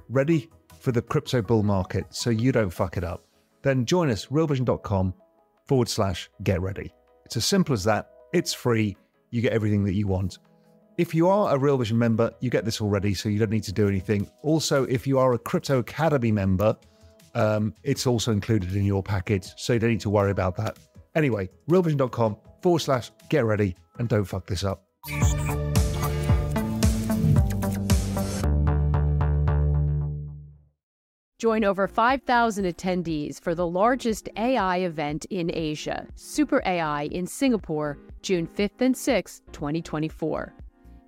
ready 0.08 0.50
for 0.80 0.92
the 0.92 1.02
crypto 1.02 1.42
bull 1.42 1.62
market 1.62 2.06
so 2.10 2.30
you 2.30 2.52
don't 2.52 2.70
fuck 2.70 2.96
it 2.96 3.04
up, 3.04 3.24
then 3.62 3.84
join 3.84 4.10
us, 4.10 4.26
realvision.com 4.26 5.14
forward 5.66 5.88
slash 5.88 6.28
get 6.42 6.60
ready. 6.60 6.92
It's 7.24 7.36
as 7.36 7.44
simple 7.44 7.72
as 7.72 7.84
that. 7.84 8.10
It's 8.32 8.52
free. 8.52 8.96
You 9.30 9.40
get 9.40 9.52
everything 9.52 9.84
that 9.84 9.94
you 9.94 10.06
want. 10.06 10.38
If 10.98 11.14
you 11.14 11.28
are 11.28 11.54
a 11.54 11.58
Real 11.58 11.78
Vision 11.78 11.98
member, 11.98 12.32
you 12.40 12.50
get 12.50 12.64
this 12.64 12.80
already, 12.80 13.14
so 13.14 13.28
you 13.28 13.38
don't 13.38 13.50
need 13.50 13.62
to 13.64 13.72
do 13.72 13.88
anything. 13.88 14.30
Also, 14.42 14.84
if 14.84 15.06
you 15.06 15.18
are 15.18 15.32
a 15.32 15.38
Crypto 15.38 15.78
Academy 15.78 16.30
member, 16.30 16.76
um, 17.34 17.74
it's 17.82 18.06
also 18.06 18.32
included 18.32 18.74
in 18.76 18.84
your 18.84 19.02
package, 19.02 19.52
so 19.56 19.72
you 19.72 19.78
don't 19.78 19.90
need 19.90 20.00
to 20.00 20.10
worry 20.10 20.30
about 20.30 20.56
that. 20.56 20.78
Anyway, 21.14 21.48
realvision.com 21.68 22.36
forward 22.62 22.80
slash 22.80 23.10
get 23.28 23.44
ready 23.44 23.76
and 23.98 24.08
don't 24.08 24.24
fuck 24.24 24.46
this 24.46 24.64
up. 24.64 24.84
Join 31.42 31.64
over 31.64 31.88
5,000 31.88 32.66
attendees 32.66 33.40
for 33.40 33.56
the 33.56 33.66
largest 33.66 34.28
AI 34.36 34.76
event 34.76 35.26
in 35.28 35.50
Asia, 35.52 36.06
SuperAI 36.14 37.10
in 37.10 37.26
Singapore, 37.26 37.98
June 38.22 38.46
5th 38.46 38.80
and 38.80 38.94
6th, 38.94 39.40
2024. 39.50 40.54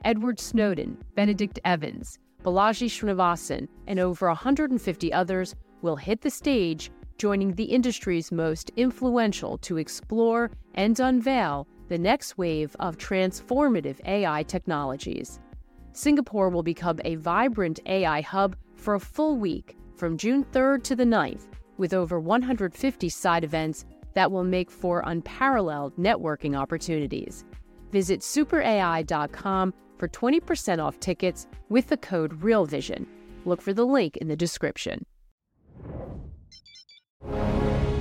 Edward 0.05 0.41
Snowden, 0.41 0.99
Benedict 1.15 1.61
Evans, 1.65 2.19
Balaji 2.43 2.89
Srinivasan, 2.89 3.69
and 3.87 4.01
over 4.01 4.27
150 4.27 5.13
others 5.13 5.55
will 5.85 5.97
hit 5.97 6.23
the 6.23 6.31
stage, 6.31 6.91
joining 7.19 7.53
the 7.53 7.65
industry's 7.65 8.33
most 8.33 8.71
influential 8.77 9.59
to 9.59 9.77
explore 9.77 10.51
and 10.75 10.99
unveil 10.99 11.69
the 11.89 11.99
next 11.99 12.39
wave 12.39 12.75
of 12.81 12.97
transformative 12.97 14.01
AI 14.07 14.43
technologies. 14.45 15.39
Singapore 15.93 16.49
will 16.49 16.63
become 16.63 16.99
a 17.05 17.17
vibrant 17.17 17.81
AI 17.85 18.23
hub 18.23 18.57
for 18.75 18.95
a 18.95 19.01
full 19.01 19.37
week 19.37 19.77
from 19.95 20.17
June 20.17 20.43
3rd 20.53 20.83
to 20.83 20.97
the 20.97 21.05
9th, 21.05 21.49
with 21.77 21.93
over 21.93 22.19
150 22.19 23.09
side 23.11 23.45
events 23.45 23.85
that 24.15 24.33
will 24.33 24.43
make 24.43 24.71
for 24.71 25.03
unparalleled 25.05 25.95
networking 25.97 26.57
opportunities. 26.57 27.45
Visit 27.93 28.21
superai.com 28.21 29.75
for 29.99 30.09
20% 30.09 30.83
off 30.83 30.99
tickets 30.99 31.47
with 31.69 31.89
the 31.89 31.97
code 31.99 32.43
REALVISION. 32.43 33.07
Look 33.45 33.61
for 33.61 33.75
the 33.75 33.87
link 33.87 34.17
in 34.17 34.29
the 34.29 34.37
description. 34.37 35.05
you 37.23 37.94